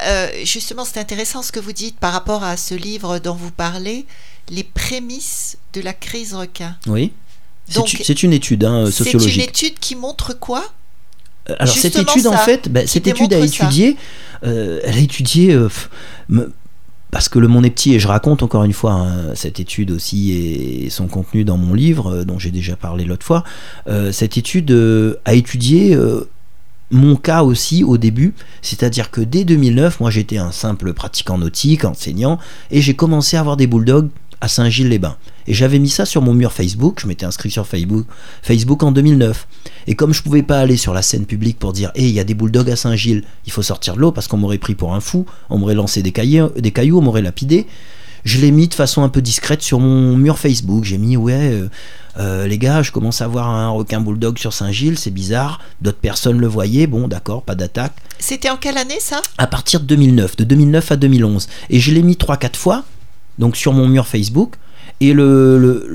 justement, 0.45 0.85
c'est 0.85 1.01
intéressant 1.01 1.43
ce 1.43 1.53
que 1.53 1.61
vous 1.61 1.73
dites 1.73 1.99
par 1.99 2.13
rapport 2.13 2.45
à 2.45 2.57
ce 2.57 2.75
livre 2.75 3.19
dont 3.19 3.35
vous 3.35 3.51
parlez, 3.51 4.07
les 4.51 4.65
prémices 4.65 5.57
de 5.73 5.81
la 5.81 5.93
crise 5.93 6.35
requin. 6.35 6.77
oui, 6.87 7.13
C'est 8.05 8.23
une 8.23 8.33
étude 8.33 8.65
hein, 8.65 8.91
sociologique. 8.91 9.33
C'est 9.33 9.37
une 9.37 9.49
étude 9.49 9.79
qui 9.79 9.95
montre 9.97 10.39
quoi? 10.39 10.65
Alors 11.59 11.75
cette 11.75 11.97
étude 11.97 12.26
en 12.26 12.37
fait, 12.37 12.71
bah, 12.71 12.87
cette 12.87 13.07
étude 13.07 13.33
a 13.33 13.38
étudié, 13.38 13.97
euh, 14.45 14.80
elle 14.85 14.95
a 14.95 15.00
étudié 15.00 15.57
parce 17.11 17.28
que 17.28 17.38
le 17.38 17.49
monde 17.49 17.66
est 17.66 17.71
petit 17.71 17.95
et 17.95 17.99
je 17.99 18.07
raconte 18.07 18.42
encore 18.42 18.64
une 18.64 18.73
fois 18.73 18.92
hein, 18.92 19.35
cette 19.35 19.59
étude 19.59 19.90
aussi 19.90 20.33
et 20.33 20.90
son 20.90 21.09
contenu 21.09 21.45
dans 21.45 21.57
mon 21.57 21.75
livre 21.75 22.25
dont 22.25 22.38
j'ai 22.38 22.52
déjà 22.52 22.76
parlé 22.76 23.04
l'autre 23.04 23.26
fois. 23.26 23.45
cette 24.12 24.37
étude 24.37 25.19
a 25.25 25.35
étudié 25.35 25.97
mon 26.90 27.16
cas 27.16 27.42
aussi 27.42 27.85
au 27.85 27.99
début, 27.99 28.35
c'est-à-dire 28.62 29.11
que 29.11 29.21
dès 29.21 29.45
2009, 29.45 30.00
moi 30.00 30.11
j'étais 30.11 30.38
un 30.38 30.52
simple 30.52 30.92
pratiquant 30.92 31.38
nautique, 31.38 31.85
enseignant, 31.85 32.38
et 32.71 32.80
j'ai 32.80 32.95
commencé 32.95 33.37
à 33.37 33.40
avoir 33.40 33.57
des 33.57 33.66
bulldogs 33.66 34.09
à 34.41 34.49
Saint-Gilles-les-Bains. 34.49 35.17
Et 35.47 35.55
j'avais 35.55 35.79
mis 35.79 35.89
ça 35.89 36.05
sur 36.05 36.23
mon 36.23 36.35
mur 36.35 36.53
Facebook, 36.53 37.01
je 37.01 37.07
m'étais 37.07 37.27
inscrit 37.27 37.51
sur 37.51 37.67
Facebook, 37.67 38.07
Facebook 38.43 38.83
en 38.83 38.93
2009. 38.93 39.47
Et 39.87 39.95
comme 39.95 40.13
je 40.13 40.23
pouvais 40.23 40.43
pas 40.43 40.61
aller 40.61 40.77
sur 40.77 40.95
la 40.95 41.03
scène 41.03 41.27
publique 41.27 41.59
pour 41.59 41.73
dire 41.73 41.91
Hé, 41.95 42.09
il 42.09 42.15
y 42.15 42.21
a 42.21 42.25
des 42.25 42.35
bulldogs 42.35 42.71
à 42.71 42.77
Saint-Gilles, 42.77 43.25
il 43.47 43.53
faut 43.53 43.63
sortir 43.63 43.95
de 43.95 44.01
l'eau 44.01 44.13
parce 44.13 44.29
qu'on 44.29 44.37
m'aurait 44.37 44.59
pris 44.59 44.75
pour 44.75 44.95
un 44.95 45.01
fou, 45.01 45.27
on 45.49 45.59
m'aurait 45.59 45.75
lancé 45.75 46.03
des, 46.03 46.13
cailloux, 46.13 46.51
des 46.57 46.71
cailloux 46.71 46.99
on 46.99 47.03
m'aurait 47.03 47.23
lapidé, 47.23 47.67
je 48.25 48.39
l'ai 48.39 48.51
mis 48.51 48.69
de 48.69 48.75
façon 48.75 49.03
un 49.03 49.09
peu 49.09 49.23
discrète 49.23 49.63
sur 49.63 49.81
mon 49.81 50.17
mur 50.17 50.39
Facebook. 50.39 50.85
J'ai 50.85 50.99
mis 50.99 51.17
Ouais, 51.17 51.33
euh, 51.35 51.69
euh, 52.19 52.47
les 52.47 52.59
gars, 52.59 52.83
je 52.83 52.93
commence 52.93 53.21
à 53.23 53.29
voir 53.29 53.49
un 53.49 53.71
requin 53.71 54.01
bulldog 54.01 54.39
sur 54.39 54.53
Saint-Gilles, 54.53 54.99
c'est 54.99 55.11
bizarre. 55.11 55.61
D'autres 55.81 55.99
personnes 55.99 56.39
le 56.39 56.47
voyaient, 56.47 56.87
bon, 56.87 57.09
d'accord, 57.09 57.43
pas 57.43 57.55
d'attaque. 57.55 57.95
C'était 58.19 58.51
en 58.51 58.57
quelle 58.57 58.77
année 58.77 59.01
ça? 59.01 59.23
À 59.39 59.47
partir 59.47 59.81
de 59.81 59.87
2009, 59.87 60.37
de 60.37 60.45
2009 60.45 60.93
à 60.93 60.97
2011. 60.97 61.49
Et 61.71 61.81
je 61.81 61.93
l'ai 61.93 62.03
mis 62.03 62.15
3-4 62.15 62.57
fois, 62.57 62.85
donc 63.41 63.57
sur 63.57 63.73
mon 63.73 63.89
mur 63.89 64.07
Facebook. 64.07 64.55
Et 65.03 65.15
le, 65.15 65.89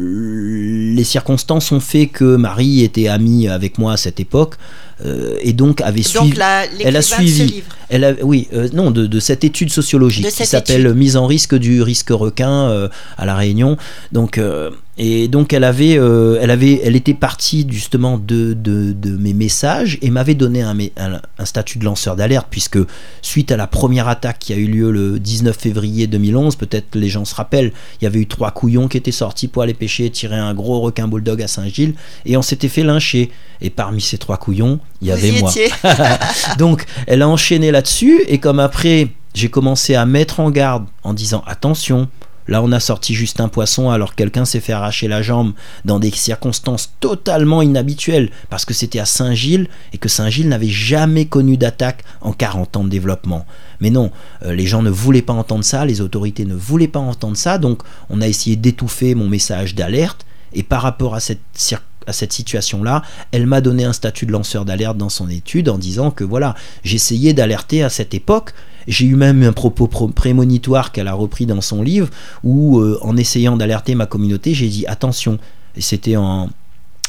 les 0.96 1.04
circonstances 1.04 1.72
ont 1.72 1.80
fait 1.80 2.08
que 2.08 2.36
Marie 2.38 2.84
était 2.84 3.08
amie 3.08 3.48
avec 3.48 3.78
moi 3.78 3.94
à 3.94 3.98
cette 3.98 4.20
époque. 4.20 4.56
Euh, 5.06 5.38
et 5.42 5.54
donc 5.54 5.82
avait 5.82 6.02
suivi. 6.02 6.34
elle 6.84 6.96
a 6.96 7.02
suivi. 7.04 7.64
Elle 7.90 8.04
a, 8.04 8.14
oui, 8.24 8.48
euh, 8.54 8.68
non, 8.74 8.90
de, 8.90 9.20
cette 9.20 9.44
étude 9.44 9.70
sociologique 9.70 10.28
qui 10.28 10.46
s'appelle 10.46 10.94
Mise 10.96 11.18
en 11.18 11.28
risque 11.28 11.54
du 11.54 11.84
risque 11.84 12.10
requin 12.10 12.90
à 13.18 13.26
la 13.26 13.36
Réunion. 13.36 13.78
Donc 14.12 14.40
et 14.98 15.28
donc 15.28 15.52
elle 15.52 15.66
avait, 15.66 15.98
euh, 15.98 16.40
elle 16.42 16.52
avait, 16.52 16.80
elle 16.84 16.96
était 16.96 17.14
partie 17.14 17.68
justement 17.70 18.18
de, 18.18 18.54
de, 18.54 19.18
mes 19.18 19.34
messages 19.34 19.98
et 20.02 20.10
m'avait 20.10 20.36
donné 20.36 20.62
un, 20.62 20.78
un, 20.98 21.46
statut 21.46 21.80
de 21.80 21.86
lanceur 21.86 22.16
d'alerte 22.16 22.48
puisque 22.50 22.78
suite 23.22 23.52
à 23.52 23.58
la 23.58 23.68
première 23.68 24.08
attaque 24.08 24.40
qui 24.40 24.54
a 24.54 24.56
eu 24.56 24.68
lieu 24.68 24.92
le 24.92 25.20
19 25.20 25.58
février 25.58 26.08
2011, 26.08 26.56
peut-être 26.56 26.96
les 26.96 27.10
gens 27.10 27.26
se 27.26 27.36
rappellent, 27.36 27.74
il 28.00 28.06
y 28.06 28.08
avait 28.08 28.20
eu 28.20 28.28
trois 28.28 28.52
couillons 28.52 28.88
qui 28.88 28.98
étaient 28.98 29.12
sortis 29.12 29.50
pour 29.50 29.64
aller 29.64 29.74
pêcher, 29.74 30.10
tirer 30.10 30.38
un 30.38 30.54
gros 30.54 30.80
requin 30.80 31.08
bulldog 31.08 31.42
à 31.42 31.48
Saint-Gilles 31.48 31.96
et 32.26 32.38
on 32.38 32.42
s'était 32.42 32.70
fait 32.70 32.84
lyncher. 32.84 33.32
Et 33.62 33.70
parmi 33.70 34.02
ces 34.02 34.18
trois 34.18 34.38
couillons, 34.38 34.80
il 35.02 35.08
y 35.10 35.12
avait 35.12 35.40
moi. 35.40 35.52
donc 36.58 36.86
elle 37.08 37.22
a 37.22 37.28
enchaîné 37.28 37.72
là-dessus 37.72 38.22
et 38.28 38.38
comme 38.38 38.60
après 38.60 39.10
j'ai 39.34 39.50
commencé 39.50 39.96
à 39.96 40.06
mettre 40.06 40.40
en 40.40 40.50
garde 40.50 40.86
en 41.04 41.14
disant 41.14 41.44
attention, 41.46 42.08
Là, 42.48 42.62
on 42.62 42.72
a 42.72 42.80
sorti 42.80 43.16
juste 43.16 43.40
un 43.40 43.48
poisson 43.48 43.90
alors 43.90 44.14
quelqu'un 44.14 44.46
s'est 44.46 44.60
fait 44.60 44.74
arracher 44.74 45.08
la 45.08 45.22
jambe 45.22 45.54
dans 45.84 46.00
des 46.00 46.12
circonstances 46.12 46.94
totalement 47.00 47.62
inhabituelles 47.62 48.30
parce 48.50 48.66
que 48.66 48.74
c'était 48.74 49.00
à 49.00 49.06
Saint-Gilles 49.06 49.68
et 49.94 49.98
que 49.98 50.10
Saint-Gilles 50.10 50.50
n'avait 50.50 50.68
jamais 50.68 51.26
connu 51.26 51.58
d'attaque 51.58 52.04
en 52.22 52.34
40 52.34 52.78
ans 52.78 52.84
de 52.84 52.90
développement. 52.90 53.46
Mais 53.80 53.90
non, 53.90 54.12
euh, 54.44 54.54
les 54.54 54.68
gens 54.68 54.84
ne 54.84 54.92
voulaient 54.92 55.22
pas 55.22 55.34
entendre 55.34 55.64
ça, 55.64 55.86
les 55.86 56.02
autorités 56.02 56.46
ne 56.46 56.56
voulaient 56.56 56.88
pas 56.88 57.00
entendre 57.00 57.38
ça, 57.38 57.58
donc 57.58 57.82
on 58.10 58.22
a 58.22 58.28
essayé 58.28 58.56
d'étouffer 58.56 59.16
mon 59.16 59.28
message 59.28 59.74
d'alerte 59.74 60.26
et 60.54 60.64
par 60.64 60.82
rapport 60.82 61.16
à 61.16 61.20
cette 61.20 61.40
à 62.08 62.14
cette 62.14 62.34
situation-là, 62.34 63.02
elle 63.32 63.48
m'a 63.48 63.62
donné 63.62 63.84
un 63.84 63.94
statut 63.94 64.28
de 64.28 64.32
lanceur 64.32 64.64
d'alerte 64.64 64.96
dans 64.98 65.10
son 65.10 65.28
étude 65.28 65.70
en 65.70 65.78
disant 65.80 66.12
que 66.12 66.24
voilà, 66.24 66.54
j'essayais 66.84 67.34
d'alerter 67.34 67.84
à 67.84 67.90
cette 67.90 68.14
époque 68.14 68.54
j'ai 68.88 69.06
eu 69.06 69.16
même 69.16 69.44
un 69.44 69.54
propos 69.54 69.88
prémonitoire 69.88 70.92
qu'elle 70.92 71.08
a 71.08 71.14
repris 71.14 71.46
dans 71.46 71.62
son 71.62 71.82
livre 71.82 72.10
où, 72.44 72.80
euh, 72.80 73.00
en 73.02 73.18
essayant 73.18 73.58
d'alerter 73.58 73.96
ma 73.96 74.06
communauté, 74.06 74.54
j'ai 74.54 74.68
dit 74.68 74.86
attention. 74.86 75.40
Et 75.76 75.82
c'était 75.82 76.16
en 76.16 76.50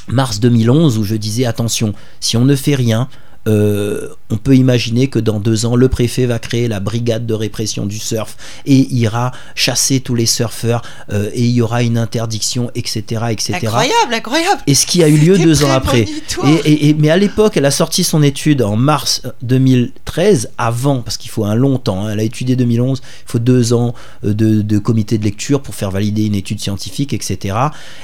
mars 0.09 0.41
2011 0.41 0.99
où 0.99 1.05
je 1.05 1.17
disais 1.17 1.45
attention, 1.45 1.93
si 2.21 2.37
on 2.37 2.45
ne 2.45 2.57
fait 2.57 2.75
rien, 2.75 3.09
euh, 3.47 4.09
on 4.31 4.37
peut 4.39 4.57
imaginer 4.57 5.07
que 5.07 5.19
dans 5.19 5.39
deux 5.39 5.67
ans, 5.67 5.77
le 5.77 5.89
préfet 5.89 6.27
va 6.27 6.39
créer 6.39 6.67
la 6.67 6.81
brigade 6.81 7.27
de 7.27 7.35
répression 7.35 7.87
du 7.87 7.99
surf 7.99 8.37
et 8.67 8.93
ira 8.93 9.31
chasser 9.55 10.01
tous 10.01 10.15
les 10.15 10.27
surfeurs 10.27 10.83
euh, 11.13 11.31
et 11.33 11.43
il 11.43 11.53
y 11.53 11.63
aura 11.63 11.83
une 11.83 11.97
interdiction, 11.97 12.71
etc., 12.75 13.27
etc. 13.31 13.55
Incroyable, 13.63 14.15
incroyable. 14.15 14.61
Et 14.67 14.75
ce 14.75 14.85
qui 14.85 15.05
a 15.05 15.09
eu 15.09 15.17
lieu 15.17 15.39
deux 15.39 15.65
ans 15.65 15.71
après. 15.71 16.07
Et, 16.65 16.95
mais 16.95 17.11
à 17.11 17.17
l'époque, 17.17 17.57
elle 17.57 17.67
a 17.67 17.71
sorti 17.71 18.03
son 18.03 18.23
étude 18.23 18.63
en 18.63 18.77
mars 18.77 19.23
2013, 19.43 20.51
avant, 20.59 21.03
parce 21.03 21.17
qu'il 21.17 21.31
faut 21.31 21.45
un 21.45 21.55
long 21.55 21.79
temps. 21.79 22.07
Hein. 22.07 22.11
elle 22.13 22.21
a 22.21 22.25
étudié 22.25 22.57
2011, 22.57 23.01
il 23.01 23.31
faut 23.31 23.39
deux 23.39 23.73
ans 23.73 23.95
euh, 24.25 24.35
de, 24.35 24.79
comité 24.79 25.19
de 25.19 25.25
lecture 25.25 25.63
pour 25.63 25.75
faire 25.75 25.91
valider 25.91 26.27
une 26.27 26.35
étude 26.35 26.61
scientifique, 26.61 27.13
etc. 27.13 27.57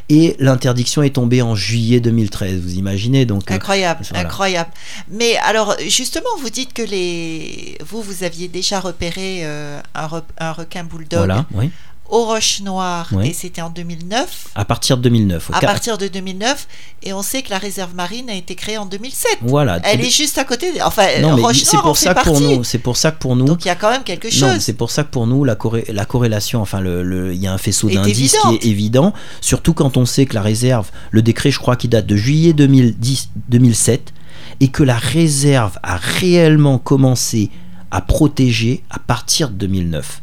Et 0.09 0.37
l'interdiction 0.39 1.03
est 1.03 1.11
tombée 1.15 1.43
en 1.43 1.55
juillet 1.55 2.01
2013. 2.01 2.61
Vous 2.61 2.75
imaginez 2.75 3.27
donc 3.27 3.51
Incroyable, 3.51 4.03
incroyable. 4.15 4.71
Mais 5.11 5.32
alors, 5.39 5.77
justement, 5.87 6.29
vous 6.41 6.51
dites 6.51 6.73
que 6.73 6.83
les... 6.83 7.79
vous, 7.85 8.03
vous 8.03 8.25
aviez 8.25 8.49
déjà 8.49 8.81
repéré 8.81 9.41
euh, 9.45 9.81
un, 9.95 10.53
requin 10.53 10.85
bulldog. 10.85 11.19
Voilà, 11.19 11.47
oui 11.53 11.71
aux 12.13 12.27
Roches 12.27 12.61
Noires 12.61 13.11
et 13.25 13.33
c'était 13.33 13.63
en 13.63 13.71
2009. 13.71 14.49
À 14.55 14.67
partir 14.67 14.99
de 14.99 15.03
2009. 15.03 15.51
À 15.55 15.61
partir 15.61 15.97
de 15.97 16.09
2009 16.09 16.69
et 17.05 17.15
on 17.15 17.23
sait 17.23 17.41
que 17.41 17.49
la 17.49 17.57
réserve 17.57 17.95
marine 17.95 18.29
a 18.29 18.35
été 18.35 18.55
créée 18.55 18.77
en 18.77 18.85
2007. 18.85 19.39
Voilà. 19.41 19.81
Elle 19.83 20.03
est 20.03 20.11
juste 20.11 20.37
à 20.37 20.45
côté. 20.45 20.83
Enfin, 20.83 21.07
non, 21.23 21.53
c'est 21.55 21.79
pour 21.79 21.97
ça 21.97 22.13
que 22.15 22.23
pour 22.23 22.41
nous, 22.41 22.65
c'est 22.65 22.79
pour 22.79 22.99
ça 22.99 23.13
que 23.13 23.19
pour 23.19 23.35
nous. 23.35 23.47
Donc 23.47 23.65
il 23.65 23.69
y 23.69 23.71
a 23.71 23.77
quand 23.77 23.91
même 23.91 24.05
quelque 24.05 24.31
chose. 24.31 24.59
c'est 24.61 24.75
pour 24.75 24.91
ça 24.91 25.05
que 25.05 25.11
pour 25.11 25.27
nous 25.27 25.45
la, 25.45 25.57
la 25.89 26.05
corrélation, 26.05 26.61
enfin 26.61 26.81
le, 26.81 27.33
il 27.33 27.41
y 27.41 27.47
a 27.47 27.53
un 27.53 27.59
faisceau 27.59 27.89
d'indices 27.89 28.37
qui 28.37 28.55
est 28.57 28.71
évident, 28.71 29.15
surtout 29.41 29.73
quand 29.73 29.97
on 29.97 30.05
sait 30.05 30.27
que 30.27 30.35
la 30.35 30.43
réserve, 30.43 30.91
le 31.11 31.23
décret, 31.23 31.51
je 31.51 31.59
crois, 31.59 31.77
qui 31.77 31.89
date 31.89 32.07
de 32.07 32.17
juillet 32.17 32.53
2010, 32.53 33.31
2007 33.49 34.13
et 34.61 34.69
que 34.69 34.83
la 34.83 34.97
réserve 34.97 35.79
a 35.83 35.97
réellement 35.97 36.79
commencé 36.79 37.51
à 37.91 38.01
protéger 38.01 38.83
à 38.91 38.99
partir 38.99 39.51
de 39.51 39.55
2009. 39.55 40.23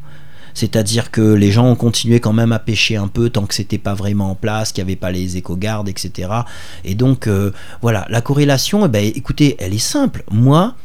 C'est-à-dire 0.54 1.12
que 1.12 1.22
les 1.22 1.52
gens 1.52 1.68
ont 1.68 1.76
continué 1.76 2.20
quand 2.20 2.34
même 2.34 2.52
à 2.52 2.60
pêcher 2.60 2.98
un 2.98 3.08
peu 3.08 3.30
tant 3.30 3.46
que 3.46 3.54
c'était 3.54 3.78
pas 3.78 3.94
vraiment 3.94 4.32
en 4.32 4.36
place, 4.36 4.72
qu'il 4.72 4.84
n'y 4.84 4.92
avait 4.92 5.00
pas 5.00 5.12
les 5.12 5.38
éco-gardes, 5.38 5.88
etc. 5.88 6.30
Et 6.84 6.96
donc, 6.96 7.28
euh, 7.28 7.52
voilà, 7.82 8.06
la 8.10 8.22
corrélation, 8.22 8.86
eh 8.86 8.89
ben, 8.89 9.12
écoutez, 9.15 9.56
elle 9.60 9.74
est 9.74 9.78
simple. 9.78 10.24
Moi, 10.32 10.76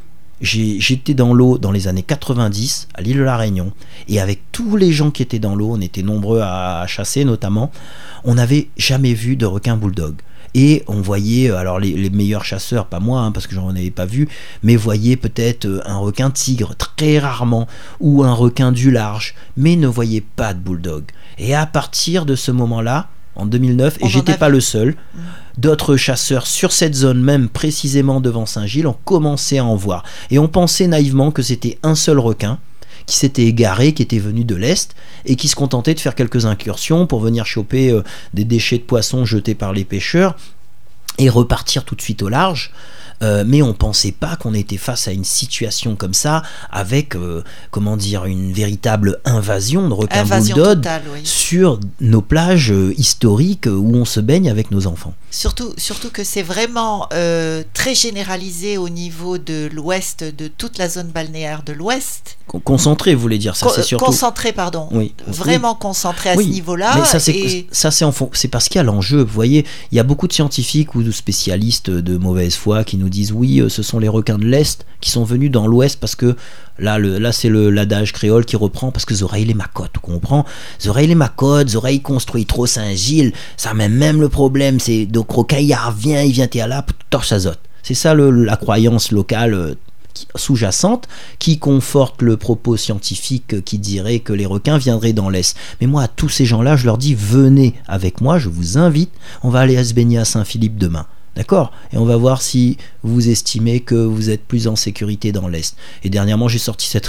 j'étais 0.41 1.15
dans 1.15 1.33
l'eau 1.33 1.59
dans 1.59 1.73
les 1.73 1.89
années 1.89 2.03
90 2.03 2.89
à 2.95 3.03
l'île 3.03 3.17
de 3.17 3.23
la 3.23 3.37
Réunion 3.37 3.73
et 4.09 4.21
avec 4.21 4.43
tous 4.53 4.77
les 4.77 4.93
gens 4.93 5.11
qui 5.11 5.23
étaient 5.23 5.39
dans 5.39 5.55
l'eau, 5.55 5.71
on 5.73 5.81
était 5.81 6.03
nombreux 6.03 6.41
à 6.43 6.85
chasser 6.87 7.25
notamment, 7.25 7.71
on 8.25 8.35
n'avait 8.35 8.69
jamais 8.77 9.15
vu 9.15 9.37
de 9.37 9.47
requin 9.47 9.77
bulldog. 9.77 10.17
Et 10.55 10.85
on 10.87 11.01
voyait, 11.01 11.51
euh, 11.51 11.57
alors 11.57 11.81
les, 11.81 12.11
meilleurs 12.11 12.45
chasseurs, 12.45 12.87
pas 12.87 13.01
moi, 13.01 13.21
hein, 13.21 13.33
parce 13.33 13.47
que 13.47 13.55
j'en 13.55 13.71
avais 13.71 13.90
pas 13.90 14.07
vu, 14.07 14.29
mais 14.62 14.77
voyaient 14.77 15.17
peut-être 15.17 15.67
euh, 15.67 15.81
un 15.85 15.99
requin 15.99 16.31
tigre, 16.31 16.75
très 16.77 17.19
rarement, 17.19 17.67
ou 18.01 18.23
un 18.23 18.33
requin 18.33 18.71
du 18.71 18.90
large, 18.90 19.35
mais 19.57 19.77
ne 19.77 19.88
voyaient 19.88 20.25
pas 20.37 20.55
de 20.55 20.61
bulldog. 20.61 21.05
Et 21.38 21.55
à 21.55 21.67
partir 21.67 22.25
de 22.25 22.37
ce 22.37 22.53
moment-là, 22.53 23.09
en 23.37 23.47
2009, 23.47 23.99
et 24.01 24.09
j'étais 24.09 24.37
pas 24.37 24.49
le 24.49 24.61
seul, 24.61 24.90
mm. 24.90 25.21
d'autres 25.59 25.97
chasseurs 25.97 26.47
sur 26.47 26.71
cette 26.71 26.95
zone 26.95 27.21
même, 27.21 27.49
précisément 27.49 28.21
devant 28.21 28.47
Saint-Gilles, 28.47 28.87
ont 28.87 28.97
commencé 29.05 29.59
à 29.59 29.64
en 29.64 29.75
voir. 29.75 30.05
Et 30.31 30.38
on 30.38 30.47
pensait 30.47 30.87
naïvement 30.87 31.33
que 31.33 31.43
c'était 31.43 31.79
un 31.83 31.97
seul 31.97 32.21
requin, 32.21 32.59
qui 33.07 33.17
s'était 33.17 33.45
égaré, 33.45 33.93
qui 33.93 34.03
était 34.03 34.19
venu 34.19 34.45
de 34.45 34.55
l'Est, 34.55 34.95
et 35.27 35.37
qui 35.37 35.49
se 35.49 35.57
contentait 35.57 35.95
de 35.95 36.01
faire 36.01 36.14
quelques 36.14 36.47
incursions 36.47 37.07
pour 37.07 37.21
venir 37.21 37.47
choper 37.47 37.90
euh, 37.90 38.03
des 38.33 38.45
déchets 38.45 38.79
de 38.79 38.85
poissons 38.85 39.25
jetés 39.25 39.55
par 39.55 39.73
les 39.73 39.85
pêcheurs 39.85 40.37
et 41.19 41.29
repartir 41.29 41.85
tout 41.85 41.95
de 41.95 42.03
suite 42.03 42.23
au 42.23 42.29
large. 42.29 42.73
Euh, 43.25 43.43
mais 43.47 43.63
on 43.63 43.73
pensait 43.73 44.13
pas 44.13 44.37
qu'on 44.37 44.55
était 44.55 44.77
face 44.77 45.09
à 45.09 45.13
une 45.13 45.25
situation 45.25 45.97
comme 45.97 46.15
ça, 46.15 46.43
avec, 46.71 47.17
euh, 47.17 47.43
comment 47.71 47.97
dire, 47.97 48.27
une 48.27 48.53
véritable 48.53 49.19
invasion 49.25 49.89
de 49.89 49.95
requins 49.95 50.25
bulldog 50.25 50.87
sur 51.25 51.81
nos 52.01 52.21
plages 52.21 52.71
euh, 52.71 52.93
historiques 52.99 53.67
où 53.67 53.95
on 53.95 54.05
se 54.05 54.21
baigne 54.21 54.51
avec 54.51 54.71
nos 54.71 54.87
enfants. 54.87 55.15
Surtout, 55.31 55.73
surtout 55.79 56.11
que 56.11 56.23
c'est 56.23 56.43
vraiment 56.43 57.09
très 57.73 57.95
généralisé 57.95 58.79
au 58.79 58.89
niveau 58.89 59.39
de 59.39 59.69
l'ouest, 59.73 60.23
de 60.23 60.49
toute 60.49 60.79
la 60.79 60.89
zone 60.89 61.09
balnéaire 61.09 61.63
de 61.65 61.73
l'ouest. 61.73 62.37
Concentré, 62.47 63.15
vous 63.15 63.23
voulez 63.23 63.39
dire 63.39 63.57
ça, 63.57 63.69
c'est 63.75 63.83
surtout. 63.83 64.05
Concentré, 64.05 64.53
pardon. 64.53 64.89
Oui. 64.93 65.15
Vraiment 65.27 65.75
concentré 65.75 66.31
à 66.31 66.37
ce 66.37 66.43
niveau-là. 66.43 66.95
Mais 66.97 67.05
ça, 67.05 67.19
c'est 67.19 67.67
c'est 67.73 67.89
c'est 68.33 68.49
parce 68.49 68.69
qu'il 68.69 68.77
y 68.77 68.81
a 68.81 68.85
l'enjeu. 68.85 69.23
Vous 69.23 69.33
voyez, 69.33 69.65
il 69.91 69.97
y 69.97 69.99
a 69.99 70.03
beaucoup 70.03 70.29
de 70.29 70.33
scientifiques 70.33 70.95
ou 70.95 71.03
de 71.03 71.11
spécialistes 71.11 71.91
de 71.91 72.17
mauvaise 72.17 72.55
foi 72.55 72.85
qui 72.85 72.97
nous 72.97 73.09
disent 73.14 73.33
oui, 73.33 73.62
ce 73.68 73.83
sont 73.83 73.98
les 73.98 74.09
requins 74.09 74.38
de 74.38 74.44
l'Est 74.44 74.85
qui 75.00 75.11
sont 75.11 75.24
venus 75.24 75.50
dans 75.50 75.66
l'Ouest 75.66 75.98
parce 76.00 76.14
que 76.14 76.37
là, 76.79 76.98
le, 76.98 77.18
là 77.18 77.33
c'est 77.33 77.48
l'adage 77.48 78.12
créole 78.12 78.44
qui 78.44 78.57
reprend 78.57 78.90
parce 78.90 79.05
que 79.05 79.14
Zoreille 79.14 79.44
les 79.44 79.55
macotes, 79.55 79.92
tu 79.94 80.00
comprends 80.00 80.44
Zoreille 80.81 81.07
les 81.07 81.14
macotes, 81.14 81.70
Zoreille 81.70 82.00
construit 82.00 82.46
trop 82.46 82.66
Saint-Gilles, 82.66 83.33
ça 83.57 83.74
met 83.74 83.88
même 83.88 84.20
le 84.20 84.29
problème, 84.29 84.81
c'est 84.81 85.07
donc 85.07 85.31
requin 85.31 85.59
il 85.59 85.74
revient, 85.74 86.22
il 86.27 86.33
vient 86.33 86.48
à 86.62 86.66
là, 86.66 86.85
torche 87.11 87.33
azote. 87.33 87.61
C'est 87.83 87.94
ça 87.94 88.14
la 88.14 88.57
croyance 88.57 89.12
locale 89.12 89.77
sous-jacente 90.37 91.09
qui 91.38 91.59
conforte 91.59 92.22
le 92.22 92.37
propos 92.37 92.77
scientifique 92.77 93.62
qui 93.64 93.79
dirait 93.79 94.20
que 94.20 94.33
les 94.33 94.46
requins 94.46 94.79
viendraient 94.79 95.12
dans 95.12 95.29
l'Est. 95.29 95.57
Mais 95.81 95.87
moi, 95.87 96.05
à 96.05 96.09
tous 96.09 96.29
ces 96.29 96.44
gens-là, 96.44 96.77
je 96.77 96.87
leur 96.87 96.98
dis 96.98 97.14
venez 97.14 97.74
avec 97.87 98.20
moi, 98.20 98.38
je 98.38 98.48
vous 98.48 98.79
invite, 98.79 99.11
on 99.42 99.50
va 99.50 99.61
aller 99.61 99.77
à 99.77 99.85
se 99.85 99.94
baigner 99.94 100.18
à 100.18 100.24
Saint-Philippe 100.24 100.79
demain. 100.79 101.07
D'accord 101.37 101.73
Et 101.92 101.97
on 101.97 102.05
va 102.05 102.16
voir 102.16 102.40
si 102.42 102.77
vous 103.03 103.29
estimez 103.29 103.81
que 103.81 103.97
vous 103.97 104.31
êtes 104.31 104.44
plus 104.44 104.68
en 104.68 104.77
sécurité 104.77 105.33
dans 105.33 105.49
l'Est. 105.49 105.77
Et 106.05 106.11
dernièrement, 106.11 106.47
j'ai 106.47 106.59
sorti 106.59 106.87
cette, 106.87 107.07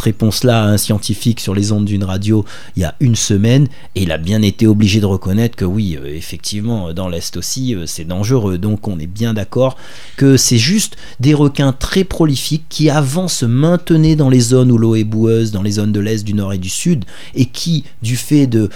réponse-là 0.00 0.64
à 0.64 0.66
un 0.66 0.76
scientifique 0.76 1.38
sur 1.38 1.54
les 1.54 1.70
ondes 1.70 1.84
d'une 1.84 2.02
radio 2.02 2.44
il 2.76 2.82
y 2.82 2.84
a 2.84 2.96
une 2.98 3.14
semaine, 3.14 3.68
et 3.94 4.02
il 4.02 4.12
a 4.12 4.18
bien 4.18 4.42
été 4.42 4.66
obligé 4.66 5.00
de 5.00 5.06
reconnaître 5.06 5.54
que 5.54 5.64
oui, 5.64 5.96
euh, 5.96 6.06
effectivement, 6.06 6.92
dans 6.92 7.08
l'Est 7.08 7.36
aussi, 7.36 7.74
euh, 7.74 7.86
c'est 7.86 8.04
dangereux. 8.04 8.58
Donc 8.58 8.88
on 8.88 8.98
est 8.98 9.06
bien 9.06 9.34
d'accord 9.34 9.76
que 10.16 10.36
c'est 10.36 10.58
juste 10.58 10.96
des 11.20 11.34
requins 11.34 11.72
très 11.72 12.02
prolifiques 12.02 12.64
qui 12.68 12.90
avant 12.90 13.28
se 13.28 13.46
maintenaient 13.46 14.16
dans 14.16 14.30
les 14.30 14.40
zones 14.40 14.72
où 14.72 14.78
l'eau 14.78 14.96
est 14.96 15.04
boueuse, 15.04 15.52
dans 15.52 15.62
les 15.62 15.72
zones 15.72 15.92
de 15.92 16.00
l'Est, 16.00 16.24
du 16.24 16.34
Nord 16.34 16.54
et 16.54 16.58
du 16.58 16.70
Sud, 16.70 17.04
et 17.36 17.46
qui, 17.46 17.84
du 18.02 18.16
fait 18.16 18.48
euh, 18.56 18.68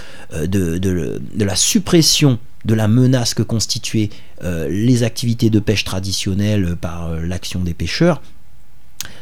de 0.47 1.43
la 1.43 1.55
suppression 1.57 2.39
de 2.65 2.73
la 2.73 2.87
menace 2.87 3.33
que 3.33 3.43
constituaient 3.43 4.09
euh, 4.43 4.67
les 4.69 5.03
activités 5.03 5.49
de 5.49 5.59
pêche 5.59 5.83
traditionnelles 5.83 6.75
par 6.79 7.07
euh, 7.07 7.21
l'action 7.21 7.61
des 7.61 7.73
pêcheurs, 7.73 8.21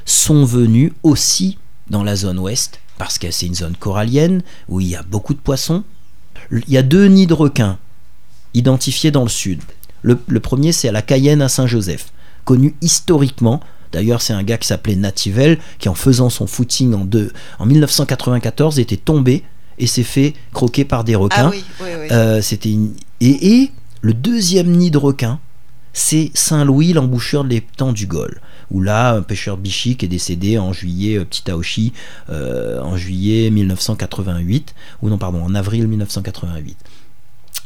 sont 0.06 0.46
venus 0.46 0.92
aussi 1.04 1.58
dans 1.90 2.04
la 2.04 2.16
zone 2.16 2.40
ouest, 2.40 2.80
parce 2.98 3.18
que 3.18 3.32
c'est 3.32 3.48
une 3.48 3.56
zone 3.56 3.76
corallienne 3.76 4.44
où 4.70 4.80
il 4.80 4.88
y 4.88 4.96
a 4.96 5.04
beaucoup 5.04 5.34
de 5.34 5.40
poissons. 5.40 5.84
Il 6.52 6.70
y 6.70 6.78
a 6.78 6.84
deux 6.84 7.08
nids 7.08 7.28
de 7.28 7.34
requins 7.34 7.78
identifiés 8.54 9.12
dans 9.12 9.24
le 9.24 9.30
sud. 9.30 9.62
Le, 10.04 10.16
premier, 10.40 10.72
c'est 10.72 10.90
à 10.90 10.92
la 10.92 11.04
Cayenne 11.04 11.42
à 11.42 11.50
Saint-Joseph, 11.50 12.08
connu 12.44 12.76
historiquement. 12.82 13.60
D'ailleurs, 13.92 14.22
c'est 14.22 14.34
un 14.34 14.44
gars 14.44 14.58
qui 14.58 14.68
s'appelait 14.68 14.96
Nativel, 14.96 15.60
qui 15.78 15.90
en 15.90 15.96
faisant 15.96 16.30
son 16.30 16.48
footing 16.48 16.94
en, 16.96 17.06
deux, 17.06 17.32
en 17.60 17.66
1994 17.68 18.80
était 18.80 18.98
tombé 18.98 19.44
et 19.78 19.86
s'est 19.86 20.04
fait 20.04 20.34
croquer 20.54 20.86
par 20.86 21.04
des 21.04 21.16
requins. 21.16 21.52
Ah 21.80 21.84
euh, 21.84 22.42
c'était 22.42 22.76
et, 23.22 23.72
le 24.02 24.14
deuxième 24.14 24.72
nid 24.72 24.90
de 24.90 24.98
requins, 24.98 25.40
c'est 25.94 26.32
Saint-Louis, 26.34 26.94
l'embouchure 26.94 27.44
de 27.44 27.50
l'étang 27.50 27.94
du 27.94 28.08
Gol, 28.08 28.42
où 28.72 28.82
là, 28.82 29.14
un 29.14 29.22
pêcheur 29.22 29.58
bichique 29.58 30.04
est 30.04 30.08
décédé 30.08 30.58
en 30.58 30.74
juillet, 30.74 31.18
euh, 31.18 31.26
petit 31.26 31.52
Aoshi, 31.52 31.94
euh, 32.30 32.82
en 32.82 32.98
juillet 32.98 33.52
1988, 33.52 34.74
ou 35.02 35.10
non, 35.10 35.18
pardon, 35.18 35.44
en 35.44 35.54
avril 35.54 35.88
1988. 35.88 36.78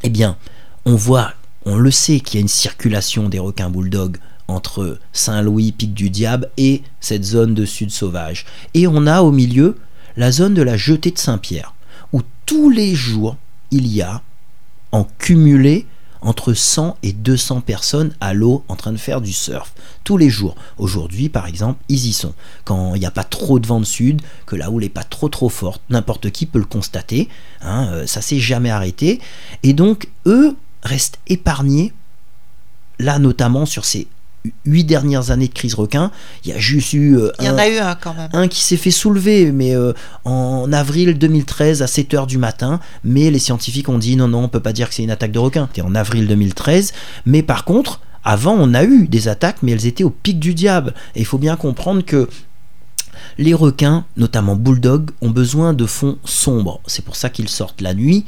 Eh 0.04 0.10
bien, 0.10 0.38
on 0.86 0.96
voit, 0.96 1.34
on 1.66 1.78
le 1.78 1.92
sait 1.92 2.20
qu'il 2.20 2.36
y 2.36 2.38
a 2.40 2.42
une 2.42 2.48
circulation 2.48 3.30
des 3.30 3.40
requins 3.40 3.70
bulldogs 3.70 4.18
entre 4.48 5.00
Saint-Louis, 5.14 5.72
Pic 5.72 5.94
du 5.94 6.10
Diable 6.10 6.50
et 6.58 6.84
cette 7.00 7.24
zone 7.24 7.54
de 7.54 7.66
sud 7.66 7.92
sauvage. 7.92 8.46
Et 8.74 8.88
on 8.88 9.08
a 9.08 9.22
au 9.22 9.32
milieu 9.32 9.78
la 10.18 10.32
zone 10.32 10.54
de 10.54 10.62
la 10.62 10.78
jetée 10.78 11.12
de 11.12 11.18
Saint-Pierre 11.18 11.76
tous 12.46 12.70
les 12.70 12.96
jours, 12.96 13.38
il 13.72 13.88
y 13.88 14.02
a 14.02 14.22
cumulé 15.04 15.86
entre 16.22 16.54
100 16.54 16.98
et 17.04 17.14
200 17.14 17.62
personnes 17.62 18.14
à 18.20 18.34
l'eau 18.34 18.64
en 18.68 18.76
train 18.76 18.92
de 18.92 18.98
faire 18.98 19.22
du 19.22 19.32
surf. 19.32 19.74
Tous 20.04 20.18
les 20.18 20.30
jours. 20.30 20.56
Aujourd'hui, 20.78 21.30
par 21.30 21.46
exemple, 21.46 21.80
ils 21.88 22.08
y 22.08 22.14
sont. 22.14 22.34
Quand 22.64 22.96
il 22.96 23.00
n'y 23.00 23.06
a 23.06 23.12
pas 23.12 23.24
trop 23.24 23.60
de 23.60 23.68
vent 23.68 23.80
de 23.80 23.86
sud, 23.86 24.22
que 24.48 24.56
la 24.56 24.72
houle 24.72 24.82
n'est 24.82 24.90
pas 24.90 25.04
trop 25.04 25.30
trop 25.30 25.50
forte, 25.50 25.82
n'importe 25.90 26.32
qui 26.32 26.48
peut 26.48 26.60
le 26.60 26.66
constater. 26.66 27.30
Hein, 27.62 27.90
euh, 27.92 28.08
ça 28.08 28.22
s'est 28.22 28.40
jamais 28.40 28.72
arrêté. 28.72 29.22
Et 29.62 29.74
donc, 29.74 30.10
eux 30.26 30.56
restent 30.82 31.20
épargnés, 31.28 31.94
là 32.98 33.20
notamment 33.20 33.68
sur 33.68 33.86
ces 33.86 34.08
huit 34.66 34.84
dernières 34.84 35.32
années 35.32 35.48
de 35.48 35.54
crise 35.54 35.74
requin, 35.74 36.12
il 36.44 36.52
y 36.52 36.54
a 36.54 36.58
juste 36.58 36.94
eu. 36.94 37.18
Euh, 37.18 37.32
il 37.40 37.46
y 37.46 37.50
en 37.50 37.58
a 37.58 37.68
eu 37.68 37.78
un 37.78 37.96
quand 37.96 38.14
même. 38.14 38.30
Un 38.34 38.48
qui 38.48 38.64
s'est 38.64 38.78
fait 38.78 38.92
soulever, 38.92 39.52
mais 39.52 39.76
euh, 39.76 39.94
en 40.24 40.72
avril 40.72 41.18
2013 41.18 41.82
à 41.82 41.88
7 41.88 42.14
h 42.14 42.28
du 42.28 42.38
matin. 42.38 42.80
Mais 43.04 43.32
les 43.32 43.40
scientifiques 43.40 43.90
ont 43.90 43.98
dit 43.98 44.16
non, 44.16 44.28
non, 44.28 44.44
on 44.44 44.50
peut 44.50 44.60
pas 44.60 44.74
dire 44.74 44.90
que 44.90 44.96
c'est 44.96 45.04
une 45.04 45.12
attaque 45.12 45.32
de 45.32 45.40
requin. 45.40 45.68
C'était 45.68 45.88
en 45.88 45.96
avril 45.96 46.28
2013. 46.28 46.94
Mais 47.26 47.44
par 47.44 47.66
contre, 47.66 48.02
avant, 48.24 48.56
on 48.58 48.74
a 48.74 48.84
eu 48.84 49.08
des 49.08 49.28
attaques, 49.28 49.58
mais 49.62 49.72
elles 49.72 49.86
étaient 49.86 50.04
au 50.04 50.10
pic 50.10 50.40
du 50.40 50.54
diable. 50.54 50.94
Et 51.16 51.20
il 51.20 51.26
faut 51.26 51.38
bien 51.38 51.56
comprendre 51.56 52.04
que 52.04 52.28
les 53.38 53.54
requins, 53.54 54.06
notamment 54.18 54.56
bulldog, 54.56 55.12
ont 55.22 55.30
besoin 55.30 55.74
de 55.74 55.86
fonds 55.86 56.18
sombres. 56.24 56.82
C'est 56.88 57.06
pour 57.06 57.16
ça 57.16 57.30
qu'ils 57.30 57.50
sortent 57.50 57.82
la 57.82 57.94
nuit, 57.94 58.26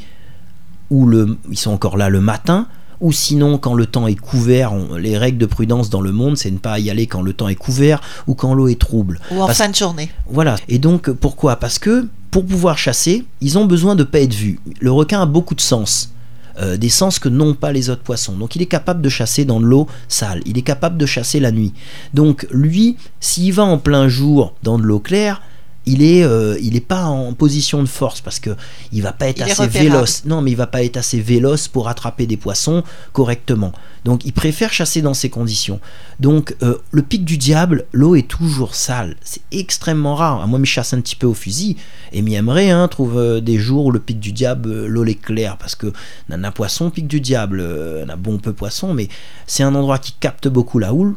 ou 0.89 1.07
le, 1.07 1.37
ils 1.49 1.57
sont 1.57 1.71
encore 1.71 1.97
là 1.97 2.09
le 2.09 2.21
matin, 2.21 2.67
ou 3.01 3.11
sinon 3.11 3.57
quand 3.57 3.73
le 3.73 3.85
temps 3.85 4.07
est 4.07 4.15
couvert, 4.15 4.73
les 4.97 5.17
règles 5.17 5.37
de 5.37 5.45
prudence 5.45 5.89
dans 5.89 6.01
le 6.01 6.11
monde, 6.11 6.37
c'est 6.37 6.51
ne 6.51 6.57
pas 6.57 6.79
y 6.79 6.89
aller 6.89 7.07
quand 7.07 7.21
le 7.21 7.33
temps 7.33 7.47
est 7.47 7.55
couvert 7.55 8.01
ou 8.27 8.33
quand 8.33 8.53
l'eau 8.53 8.67
est 8.67 8.79
trouble. 8.79 9.19
Ou 9.31 9.41
en 9.41 9.47
fin 9.47 9.69
de 9.69 9.75
journée. 9.75 10.09
Voilà. 10.29 10.55
Et 10.67 10.79
donc 10.79 11.09
pourquoi? 11.11 11.57
Parce 11.57 11.79
que 11.79 12.07
pour 12.31 12.45
pouvoir 12.45 12.77
chasser, 12.77 13.25
ils 13.41 13.57
ont 13.57 13.65
besoin 13.65 13.95
de 13.95 14.03
pas 14.03 14.19
être 14.19 14.33
vus. 14.33 14.59
Le 14.79 14.91
requin 14.91 15.21
a 15.21 15.25
beaucoup 15.25 15.55
de 15.55 15.61
sens. 15.61 16.11
Euh, 16.59 16.75
des 16.75 16.89
sens 16.89 17.19
que 17.19 17.29
n'ont 17.29 17.53
pas 17.53 17.71
les 17.71 17.91
autres 17.91 18.01
poissons. 18.01 18.33
Donc 18.33 18.55
il 18.55 18.63
est 18.63 18.67
capable 18.67 19.01
de 19.01 19.09
chasser 19.09 19.45
dans 19.45 19.59
de 19.59 19.65
l'eau 19.65 19.87
sale, 20.07 20.41
il 20.47 20.57
est 20.57 20.63
capable 20.63 20.97
de 20.97 21.05
chasser 21.05 21.39
la 21.39 21.51
nuit. 21.51 21.73
Donc 22.15 22.47
lui, 22.49 22.97
s'il 23.19 23.53
va 23.53 23.63
en 23.63 23.77
plein 23.77 24.07
jour 24.07 24.55
dans 24.63 24.79
de 24.79 24.83
l'eau 24.83 24.99
claire, 24.99 25.43
il 25.87 26.03
est, 26.03 26.23
euh, 26.23 26.57
il 26.61 26.75
est 26.75 26.81
pas 26.81 27.05
en 27.05 27.33
position 27.33 27.81
de 27.81 27.87
force 27.87 28.19
parce 28.19 28.39
que 28.39 28.51
il 28.91 29.01
va 29.01 29.13
pas 29.13 29.29
être 29.29 29.41
assez 29.41 29.67
véloce. 29.67 30.25
Non, 30.25 30.41
mais 30.41 30.51
il 30.51 30.57
va 30.57 30.67
pas 30.67 30.83
être 30.83 30.97
assez 30.97 31.19
véloce 31.19 31.69
pour 31.69 31.87
attraper 31.87 32.27
des 32.27 32.35
poissons 32.35 32.83
correctement. 33.13 33.71
Donc, 34.03 34.25
il 34.25 34.33
préfère 34.33 34.73
chasser 34.73 35.01
dans 35.01 35.13
ces 35.13 35.29
conditions. 35.29 35.79
Donc, 36.19 36.55
euh, 36.61 36.75
le 36.91 37.01
pic 37.01 37.23
du 37.23 37.37
diable, 37.37 37.85
l'eau 37.93 38.15
est 38.15 38.27
toujours 38.27 38.75
sale. 38.75 39.15
C'est 39.23 39.41
extrêmement 39.51 40.15
rare. 40.15 40.45
Moi, 40.47 40.59
je 40.61 40.65
chasse 40.65 40.93
un 40.93 40.99
petit 40.99 41.15
peu 41.15 41.27
au 41.27 41.33
fusil 41.33 41.77
et 42.11 42.21
m'y 42.21 42.35
aimerait 42.35 42.69
hein, 42.69 42.87
trouve 42.89 43.17
euh, 43.17 43.39
des 43.39 43.57
jours 43.57 43.85
où 43.85 43.91
le 43.91 43.99
pic 43.99 44.19
du 44.19 44.33
diable, 44.33 44.87
l'eau 44.87 45.05
est 45.05 45.15
claire 45.15 45.57
parce 45.57 45.75
que 45.75 45.87
a 46.29 46.35
un 46.35 46.51
poisson, 46.51 46.89
pic 46.89 47.07
du 47.07 47.21
diable, 47.21 47.61
on 48.05 48.09
a 48.09 48.15
bon 48.17 48.37
peu 48.39 48.51
poisson, 48.51 48.93
mais 48.93 49.07
c'est 49.45 49.63
un 49.63 49.73
endroit 49.73 49.99
qui 49.99 50.13
capte 50.19 50.49
beaucoup 50.49 50.79
la 50.79 50.93
houle 50.93 51.15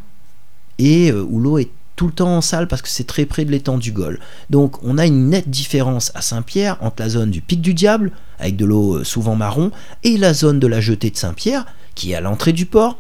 et 0.79 1.13
où 1.13 1.41
l'eau 1.41 1.59
est 1.59 1.71
tout 2.01 2.07
le 2.07 2.15
temps 2.15 2.35
en 2.35 2.41
salle 2.41 2.67
parce 2.67 2.81
que 2.81 2.89
c'est 2.89 3.07
très 3.07 3.27
près 3.27 3.45
de 3.45 3.51
l'étang 3.51 3.77
du 3.77 3.93
Gol. 3.93 4.21
Donc 4.49 4.83
on 4.83 4.97
a 4.97 5.05
une 5.05 5.29
nette 5.29 5.51
différence 5.51 6.13
à 6.15 6.23
Saint-Pierre 6.23 6.79
entre 6.81 7.03
la 7.03 7.11
zone 7.11 7.31
du 7.31 7.43
Pic 7.43 7.61
du 7.61 7.75
Diable, 7.75 8.13
avec 8.39 8.57
de 8.57 8.65
l'eau 8.65 8.95
euh, 8.95 9.05
souvent 9.05 9.37
marron, 9.37 9.71
et 10.03 10.17
la 10.17 10.33
zone 10.33 10.59
de 10.59 10.67
la 10.67 10.81
jetée 10.81 11.11
de 11.11 11.19
Saint-Pierre, 11.19 11.67
qui 11.95 12.13
est 12.13 12.15
à 12.15 12.23
l'entrée 12.23 12.55
du 12.55 12.65
port, 12.65 12.97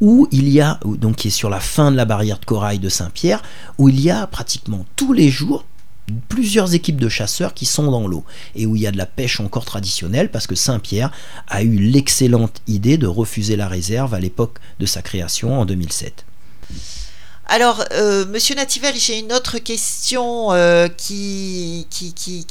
où 0.00 0.28
il 0.30 0.48
y 0.50 0.60
a, 0.60 0.78
donc 0.84 1.16
qui 1.16 1.26
est 1.26 1.30
sur 1.32 1.50
la 1.50 1.58
fin 1.58 1.90
de 1.90 1.96
la 1.96 2.04
barrière 2.04 2.38
de 2.38 2.44
corail 2.44 2.78
de 2.78 2.88
Saint-Pierre, 2.88 3.42
où 3.78 3.88
il 3.88 4.00
y 4.00 4.08
a 4.08 4.24
pratiquement 4.28 4.86
tous 4.94 5.12
les 5.12 5.28
jours 5.28 5.64
plusieurs 6.28 6.74
équipes 6.74 7.00
de 7.00 7.08
chasseurs 7.08 7.54
qui 7.54 7.66
sont 7.66 7.90
dans 7.90 8.06
l'eau 8.06 8.24
et 8.54 8.66
où 8.66 8.76
il 8.76 8.82
y 8.82 8.86
a 8.86 8.92
de 8.92 8.98
la 8.98 9.06
pêche 9.06 9.40
encore 9.40 9.64
traditionnelle 9.64 10.30
parce 10.30 10.46
que 10.46 10.54
Saint-Pierre 10.54 11.10
a 11.48 11.64
eu 11.64 11.76
l'excellente 11.76 12.62
idée 12.68 12.98
de 12.98 13.08
refuser 13.08 13.56
la 13.56 13.66
réserve 13.66 14.14
à 14.14 14.20
l'époque 14.20 14.58
de 14.78 14.86
sa 14.86 15.02
création 15.02 15.58
en 15.58 15.64
2007. 15.64 16.24
Alors, 17.46 17.84
euh, 17.92 18.24
Monsieur 18.26 18.54
Nativel, 18.54 18.96
j'ai 18.96 19.18
une 19.18 19.32
autre 19.32 19.58
question 19.58 20.52
euh, 20.52 20.88
qui, 20.88 21.86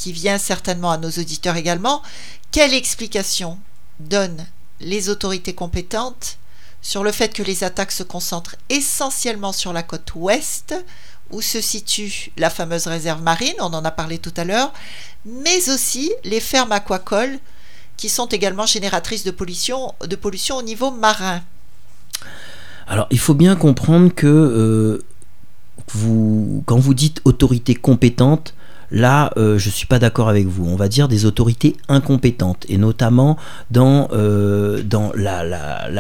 vient 0.06 0.38
certainement 0.38 0.92
à 0.92 0.98
nos 0.98 1.10
auditeurs 1.10 1.56
également. 1.56 2.04
Quelle 2.52 2.76
explication 2.76 3.58
donnent 4.00 4.46
les 4.80 5.10
autorités 5.10 5.56
compétentes 5.56 6.38
sur 6.84 7.04
le 7.04 7.12
fait 7.12 7.34
que 7.34 7.42
les 7.42 7.64
attaques 7.64 7.92
se 7.92 8.04
concentrent 8.04 8.56
essentiellement 8.70 9.52
sur 9.52 9.74
la 9.74 9.82
côte 9.82 10.14
ouest, 10.14 10.76
où 11.32 11.42
se 11.42 11.60
situe 11.60 12.32
la 12.38 12.52
fameuse 12.52 12.86
réserve 12.86 13.24
marine, 13.24 13.56
on 13.60 13.74
en 13.74 13.86
a 13.86 13.92
parlé 13.92 14.20
tout 14.20 14.34
à 14.38 14.44
l'heure, 14.44 14.74
mais 15.26 15.70
aussi 15.70 16.12
les 16.24 16.42
fermes 16.42 16.72
aquacoles, 16.72 17.40
qui 17.98 18.10
sont 18.10 18.28
également 18.28 18.68
génératrices 18.68 19.24
de 19.24 19.32
pollution 19.32 19.96
au 20.02 20.62
niveau 20.62 20.92
marin? 20.92 21.42
Alors, 22.88 23.08
il 23.12 23.20
faut 23.20 23.34
bien 23.34 23.56
comprendre 23.56 24.14
que 24.14 24.28
euh, 24.28 25.04
vous, 25.94 26.64
quand 26.66 26.78
vous 26.78 26.94
dites 26.94 27.22
autorité 27.24 27.76
compétente, 27.76 28.56
là, 28.92 29.32
euh, 29.38 29.58
je 29.58 29.70
ne 29.70 29.74
suis 29.74 29.88
pas 29.88 30.00
d'accord 30.00 30.30
avec 30.30 30.48
vous. 30.48 30.68
On 30.68 30.76
va 30.76 30.90
dire 30.90 31.08
des 31.08 31.26
autorités 31.26 31.78
incompétentes, 31.88 32.66
et 32.70 32.78
notamment 32.78 33.38
dans, 33.72 34.10
euh, 34.12 34.84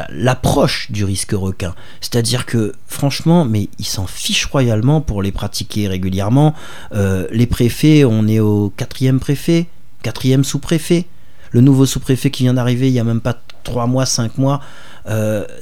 l'approche 0.09 0.91
du 0.91 1.05
risque 1.05 1.31
requin. 1.31 1.73
C'est-à-dire 2.01 2.45
que, 2.45 2.73
franchement, 2.87 3.45
mais 3.45 3.69
ils 3.79 3.85
s'en 3.85 4.05
fichent 4.05 4.45
royalement 4.45 5.01
pour 5.01 5.21
les 5.23 5.31
pratiquer 5.31 5.87
régulièrement. 5.87 6.53
les 6.93 7.47
préfets, 7.47 8.03
on 8.03 8.27
est 8.27 8.39
au 8.39 8.71
quatrième 8.75 9.19
préfet, 9.19 9.67
quatrième 10.01 10.43
sous-préfet. 10.43 11.05
Le 11.51 11.61
nouveau 11.61 11.85
sous-préfet 11.85 12.31
qui 12.31 12.43
vient 12.43 12.55
d'arriver 12.55 12.87
il 12.89 12.93
n'y 12.93 12.99
a 12.99 13.03
même 13.03 13.21
pas 13.21 13.37
trois 13.63 13.87
mois, 13.87 14.05
cinq 14.05 14.37
mois, 14.37 14.59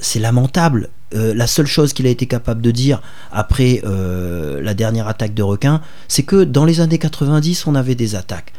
c'est 0.00 0.20
lamentable. 0.20 0.90
Euh, 1.14 1.34
la 1.34 1.46
seule 1.46 1.66
chose 1.66 1.92
qu'il 1.92 2.06
a 2.06 2.10
été 2.10 2.26
capable 2.26 2.62
de 2.62 2.70
dire 2.70 3.02
après 3.30 3.82
euh, 3.84 4.60
la 4.62 4.74
dernière 4.74 5.08
attaque 5.08 5.34
de 5.34 5.42
requin, 5.42 5.80
c'est 6.08 6.22
que 6.22 6.44
dans 6.44 6.64
les 6.64 6.80
années 6.80 6.98
90, 6.98 7.66
on 7.66 7.74
avait 7.74 7.94
des 7.94 8.14
attaques. 8.14 8.52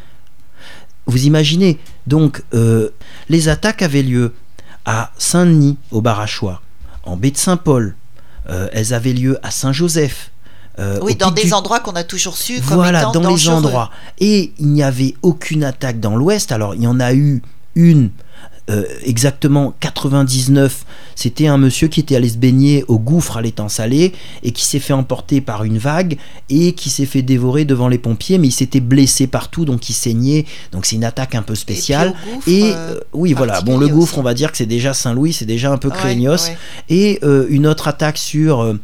Vous 1.06 1.26
imaginez, 1.26 1.80
donc, 2.08 2.44
les 3.28 3.50
attaques 3.50 3.82
avaient 3.82 4.04
lieu 4.04 4.34
à 4.86 5.12
Saint-Denis, 5.18 5.78
au 5.92 6.00
Barachois, 6.00 6.62
en 7.04 7.18
baie 7.18 7.32
de 7.32 7.38
Saint-Paul, 7.38 7.98
elles 8.48 8.94
avaient 8.94 9.12
lieu 9.12 9.38
à 9.44 9.52
Saint-Joseph, 9.52 10.32
oui, 11.02 11.16
dans 11.16 11.32
des 11.32 11.54
endroits 11.54 11.82
qu'on 11.82 11.98
a 11.98 12.06
toujours 12.06 12.38
su 12.38 12.62
comme 12.62 12.76
voilà, 12.76 13.02
étant 13.02 13.12
dans 13.20 13.36
les 13.36 13.50
endroits. 13.50 13.92
Et 14.20 14.54
il 14.60 14.70
n'y 14.70 14.82
avait 14.82 15.14
aucune 15.24 15.66
attaque 15.66 16.00
dans 16.00 16.16
l'Ouest. 16.16 16.54
Alors, 16.54 16.74
il 16.74 16.84
y 16.84 16.88
en 16.88 17.02
a 17.02 17.14
eu 17.14 17.42
une 17.76 18.10
euh, 18.70 18.86
exactement 19.04 19.74
99, 19.82 20.86
c'était 21.16 21.48
un 21.48 21.58
monsieur 21.58 21.90
qui 21.90 22.00
était 22.00 22.16
allé 22.16 22.30
se 22.30 22.38
baigner 22.38 22.86
au 22.88 22.98
gouffre 22.98 23.36
à 23.36 23.42
l'étang 23.42 23.68
salé 23.68 24.14
et 24.42 24.52
qui 24.52 24.64
s'est 24.66 24.80
fait 24.80 24.94
emporter 24.94 25.42
par 25.42 25.66
une 25.66 25.78
vague 25.78 26.18
et 26.50 26.72
qui 26.72 26.90
s'est 26.90 27.06
fait 27.06 27.22
dévorer 27.24 27.66
devant 27.66 27.90
les 27.90 27.98
pompiers, 27.98 28.38
mais 28.38 28.48
il 28.48 28.54
s'était 28.54 28.80
blessé 28.80 29.28
partout, 29.28 29.66
donc 29.66 29.90
il 29.90 29.94
saignait. 29.94 30.46
Donc 30.72 30.86
c'est 30.86 30.96
une 30.96 31.04
attaque 31.04 31.36
un 31.36 31.42
peu 31.42 31.56
spéciale. 31.56 32.14
Et, 32.48 32.72
euh, 32.74 32.96
oui, 33.12 33.34
voilà. 33.34 33.60
Bon, 33.60 33.78
le 33.78 33.90
gouffre, 33.90 34.18
on 34.18 34.24
va 34.24 34.34
dire 34.34 34.50
que 34.50 34.58
c'est 34.58 34.66
déjà 34.66 34.94
Saint-Louis, 34.94 35.34
c'est 35.34 35.46
déjà 35.46 35.70
un 35.70 35.78
peu 35.78 35.90
craignos. 35.90 36.52
Et 36.88 37.20
euh, 37.24 37.46
une 37.50 37.68
autre 37.68 37.90
attaque 37.90 38.18
sur 38.18 38.78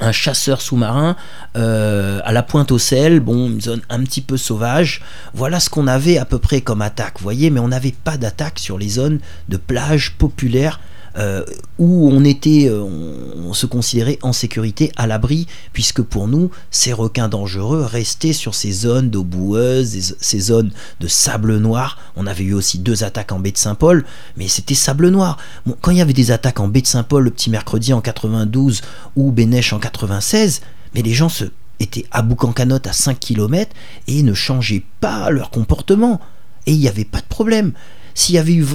un 0.00 0.12
chasseur 0.12 0.60
sous-marin 0.60 1.16
euh, 1.56 2.20
à 2.24 2.32
la 2.32 2.42
pointe 2.42 2.72
au 2.72 2.78
sel, 2.78 3.20
bon, 3.20 3.48
une 3.48 3.60
zone 3.60 3.82
un 3.88 4.02
petit 4.02 4.20
peu 4.20 4.36
sauvage. 4.36 5.02
Voilà 5.34 5.60
ce 5.60 5.70
qu'on 5.70 5.86
avait 5.86 6.18
à 6.18 6.24
peu 6.24 6.38
près 6.38 6.60
comme 6.60 6.82
attaque, 6.82 7.18
vous 7.18 7.22
voyez, 7.22 7.50
mais 7.50 7.60
on 7.60 7.68
n'avait 7.68 7.94
pas 8.04 8.16
d'attaque 8.16 8.58
sur 8.58 8.78
les 8.78 8.88
zones 8.88 9.20
de 9.48 9.56
plage 9.56 10.14
populaires 10.18 10.80
euh, 11.16 11.44
où 11.78 12.08
on 12.10 12.24
était, 12.24 12.68
euh, 12.68 12.82
on, 12.82 13.52
se 13.54 13.66
considérait 13.66 14.18
en 14.22 14.32
sécurité, 14.32 14.90
à 14.96 15.06
l'abri, 15.06 15.46
puisque 15.72 16.02
pour 16.02 16.26
nous, 16.26 16.50
ces 16.72 16.92
requins 16.92 17.28
dangereux 17.28 17.82
restaient 17.82 18.32
sur 18.32 18.54
ces 18.54 18.72
zones 18.72 19.10
d'eau 19.10 19.22
boueuse, 19.22 20.16
ces 20.20 20.40
zones 20.40 20.72
de 20.98 21.06
sable 21.06 21.58
noir. 21.58 21.98
On 22.16 22.26
avait 22.26 22.42
eu 22.42 22.54
aussi 22.54 22.78
deux 22.78 23.04
attaques 23.04 23.30
en 23.30 23.38
baie 23.38 23.52
de 23.52 23.58
Saint-Paul, 23.58 24.04
mais 24.36 24.48
c'était 24.48 24.74
sable 24.74 25.08
noir. 25.08 25.38
quand 25.80 25.92
il 25.92 25.98
y 25.98 26.02
avait 26.02 26.12
des 26.12 26.32
attaques 26.32 26.58
en 26.58 26.66
baie 26.66 26.82
de 26.82 26.86
Saint-Paul 26.88 27.22
le 27.22 27.30
petit 27.30 27.50
mercredi 27.50 27.92
en 27.92 28.00
92 28.00 28.82
ou 29.14 29.30
Bénèche 29.30 29.72
en 29.72 29.78
96, 29.78 30.62
mais 30.94 31.02
les 31.02 31.12
gens 31.12 31.28
se 31.28 31.44
étaient 31.80 32.06
à 32.10 32.22
bouc 32.22 32.44
en 32.44 32.52
canotte 32.52 32.86
à 32.86 32.92
5 32.92 33.18
km 33.18 33.74
et 34.06 34.22
ne 34.22 34.34
changeaient 34.34 34.84
pas 35.00 35.30
leur 35.30 35.50
comportement. 35.50 36.20
Et 36.66 36.72
il 36.72 36.78
n'y 36.78 36.88
avait 36.88 37.04
pas 37.04 37.20
de 37.20 37.26
problème 37.26 37.72
s'il 38.14 38.36
y 38.36 38.38
avait 38.38 38.54
eu 38.54 38.66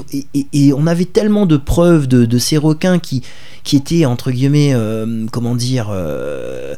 et, 0.53 0.73
on 0.73 0.85
avait 0.85 1.05
tellement 1.05 1.45
de 1.45 1.57
preuves 1.57 2.07
de, 2.07 2.37
ces 2.37 2.57
requins 2.57 2.99
qui 2.99 3.23
qui 3.63 3.75
étaient 3.75 4.05
entre 4.05 4.31
guillemets 4.31 4.73
euh, 4.73 5.25
comment 5.31 5.55
dire 5.55 5.87
euh, 5.91 6.75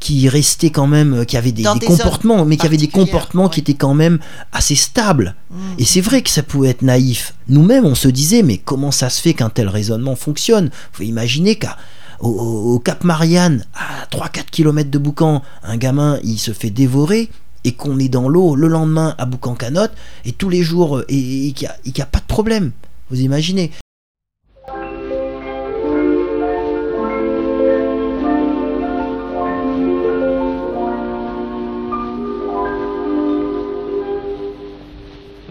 qui, 0.00 0.28
restaient 0.28 0.70
quand 0.70 0.86
même, 0.86 1.24
qui 1.26 1.36
avaient 1.36 1.52
des, 1.52 1.62
comportements, 1.62 2.44
mais 2.44 2.56
qui 2.56 2.66
avaient 2.66 2.76
des 2.76 2.88
comportements 2.88 3.48
qui 3.48 3.60
étaient 3.60 3.74
quand 3.74 3.94
même 3.94 4.18
assez 4.52 4.74
stables. 4.74 5.34
Mmh. 5.50 5.56
Et 5.78 5.84
c'est 5.84 6.00
vrai 6.00 6.22
que 6.22 6.30
ça 6.30 6.42
pouvait 6.42 6.68
être 6.68 6.82
naïf. 6.82 7.34
Nous-mêmes, 7.48 7.84
on 7.84 7.94
se 7.94 8.08
disait, 8.08 8.42
mais 8.42 8.58
comment 8.58 8.90
ça 8.90 9.10
se 9.10 9.20
fait 9.20 9.34
qu'un 9.34 9.50
tel 9.50 9.68
raisonnement 9.68 10.16
fonctionne? 10.16 10.70
Faut 10.92 11.02
imaginer 11.02 11.56
qu'à 11.56 11.76
au, 12.20 12.80
Cap 12.80 13.04
Marianne, 13.04 13.64
à 13.74 14.06
3-4 14.06 14.46
km 14.50 14.90
de 14.90 14.98
Boucan, 14.98 15.42
un 15.62 15.76
gamin, 15.76 16.18
il 16.24 16.38
se 16.38 16.52
fait 16.52 16.70
dévorer 16.70 17.30
et 17.64 17.72
qu'on 17.72 17.98
est 17.98 18.08
dans 18.08 18.28
l'eau 18.28 18.54
le 18.54 18.68
lendemain 18.68 19.14
à 19.18 19.26
Boucan-Canotte 19.26 19.92
et 20.24 20.32
tous 20.32 20.48
les 20.48 20.62
jours 20.62 21.02
et, 21.08 21.52
qu'il 21.52 21.68
n'y 21.86 22.00
a, 22.00 22.06
pas 22.06 22.20
de 22.20 22.24
problème. 22.26 22.72
Vous 23.10 23.20
imaginez 23.20 23.70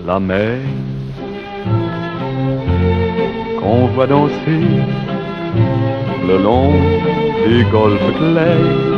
La 0.05 0.19
mer 0.21 0.59
qu'on 3.59 3.87
voit 3.87 4.07
danser 4.07 4.61
le 6.25 6.37
long 6.41 6.71
des 7.45 7.63
golfes 7.69 8.17
clairs 8.17 8.97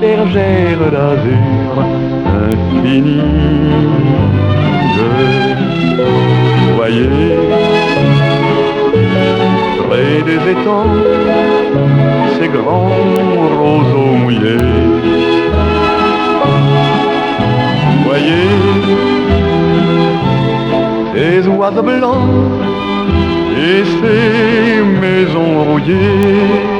bergère 0.00 0.78
d'azur 0.92 1.72
infinie. 2.46 3.22
Voyez, 6.76 7.08
près 9.88 10.22
des 10.28 10.42
étangs, 10.52 10.94
ces 12.38 12.48
grands 12.48 12.90
roseaux 13.60 14.16
mouillés. 14.22 14.56
Voyez, 18.06 18.48
ces 21.14 21.48
oiseaux 21.48 21.82
blancs 21.82 22.28
et 23.56 23.84
ces 23.84 24.82
maisons 25.00 25.64
rouillées 25.64 26.77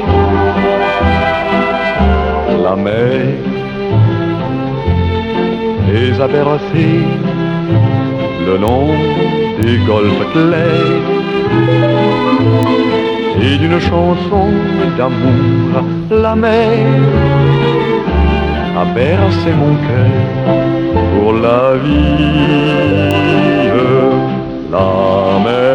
les 5.99 6.21
a 6.21 6.27
bercés 6.27 7.03
le 8.47 8.55
long 8.57 8.87
des 9.61 9.77
golfes 9.91 10.25
clairs 10.33 11.07
et 13.41 13.57
d'une 13.57 13.79
chanson 13.79 14.47
d'amour 14.97 15.71
la 16.23 16.35
mer 16.35 16.87
a 18.81 18.85
bercé 18.99 19.51
mon 19.61 19.73
cœur 19.87 20.23
pour 21.13 21.33
la 21.45 21.63
vie 21.83 22.99
la 24.71 25.39
mer. 25.45 25.69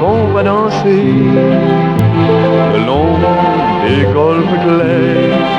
Qu'on 0.00 0.22
va 0.34 0.42
danser 0.42 1.04
le 2.74 2.80
long 2.90 3.10
des 3.84 4.02
golfes 4.18 4.58
clairs 4.64 5.56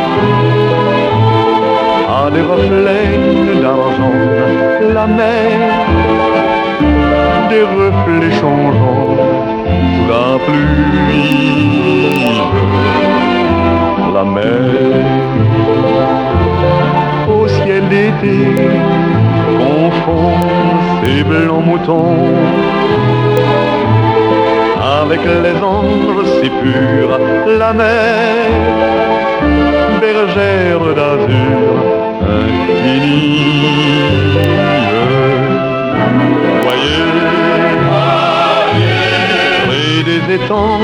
des 2.38 2.44
reflets 2.44 3.62
d'argent 3.62 4.18
la 4.98 5.08
mer 5.08 5.58
des 7.50 7.66
reflets 7.80 8.36
changeants 8.42 9.16
la 10.12 10.28
pluie. 10.46 11.68
La 14.14 14.24
mer 14.24 14.70
au 17.38 17.48
ciel 17.48 17.84
d'été 17.90 18.40
confond 19.60 20.34
ses 21.00 21.24
blancs 21.24 21.66
moutons 21.66 22.18
avec 25.02 25.22
les 25.44 25.58
anges 25.76 26.26
si 26.42 26.50
purs, 26.50 27.20
la 27.60 27.74
mer, 27.74 28.36
bergère 30.02 30.86
d'azur 30.98 32.07
infinie. 32.22 33.42
Voyez, 36.64 37.06
près 39.68 40.04
des 40.04 40.22
étangs, 40.36 40.80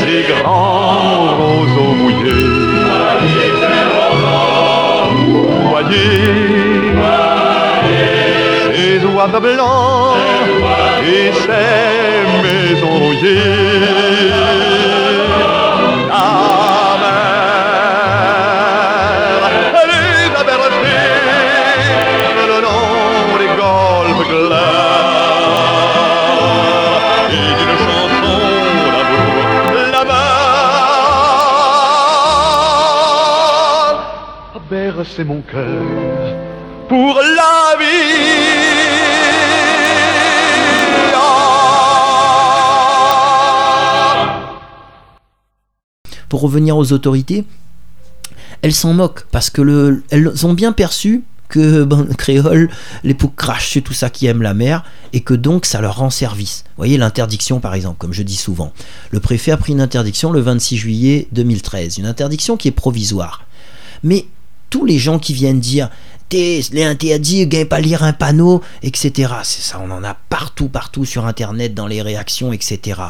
ces 0.00 0.22
grands 0.32 1.26
roseaux 1.38 1.94
mouillés. 2.00 2.50
Voyez, 5.70 6.24
les 8.76 8.98
oiseaux 9.14 9.40
blancs 9.40 10.16
et 11.04 11.30
ces 11.32 12.20
maisons 12.42 12.98
rouillées. 12.98 15.01
C'est 35.16 35.24
mon 35.24 35.42
cœur 35.42 35.82
pour 36.88 37.14
la 37.16 37.78
vie. 37.78 38.32
Pour 46.28 46.40
revenir 46.40 46.76
aux 46.78 46.92
autorités, 46.92 47.44
elles 48.62 48.72
s'en 48.72 48.94
moquent 48.94 49.26
parce 49.30 49.50
que 49.50 49.60
le, 49.60 50.02
elles 50.10 50.46
ont 50.46 50.54
bien 50.54 50.72
perçu 50.72 51.24
que 51.48 51.84
ben, 51.84 52.06
créole, 52.18 52.70
les 53.04 53.12
poux 53.12 53.28
crachent 53.28 53.68
sur 53.68 53.82
tout 53.82 53.92
ça 53.92 54.08
qui 54.08 54.26
aime 54.26 54.40
la 54.40 54.54
mer 54.54 54.82
et 55.12 55.20
que 55.20 55.34
donc 55.34 55.66
ça 55.66 55.82
leur 55.82 55.96
rend 55.96 56.08
service. 56.08 56.64
Vous 56.68 56.78
voyez 56.78 56.96
l'interdiction 56.96 57.60
par 57.60 57.74
exemple, 57.74 57.98
comme 57.98 58.14
je 58.14 58.22
dis 58.22 58.36
souvent. 58.36 58.72
Le 59.10 59.20
préfet 59.20 59.52
a 59.52 59.58
pris 59.58 59.72
une 59.72 59.82
interdiction 59.82 60.32
le 60.32 60.40
26 60.40 60.76
juillet 60.78 61.28
2013, 61.32 61.98
une 61.98 62.06
interdiction 62.06 62.56
qui 62.56 62.68
est 62.68 62.72
provisoire. 62.72 63.44
Mais 64.02 64.26
tous 64.72 64.86
les 64.86 64.98
gens 64.98 65.20
qui 65.20 65.34
viennent 65.34 65.60
dire 65.60 65.90
T'es 66.30 66.62
les 66.72 66.84
interdits, 66.84 67.46
gagne 67.46 67.66
pas 67.66 67.78
lire 67.78 68.02
un 68.02 68.14
panneau, 68.14 68.62
etc. 68.82 69.34
C'est 69.44 69.60
ça, 69.60 69.78
on 69.84 69.90
en 69.90 70.02
a 70.02 70.14
partout, 70.30 70.68
partout 70.68 71.04
sur 71.04 71.26
internet, 71.26 71.74
dans 71.74 71.86
les 71.86 72.00
réactions, 72.00 72.54
etc. 72.54 73.02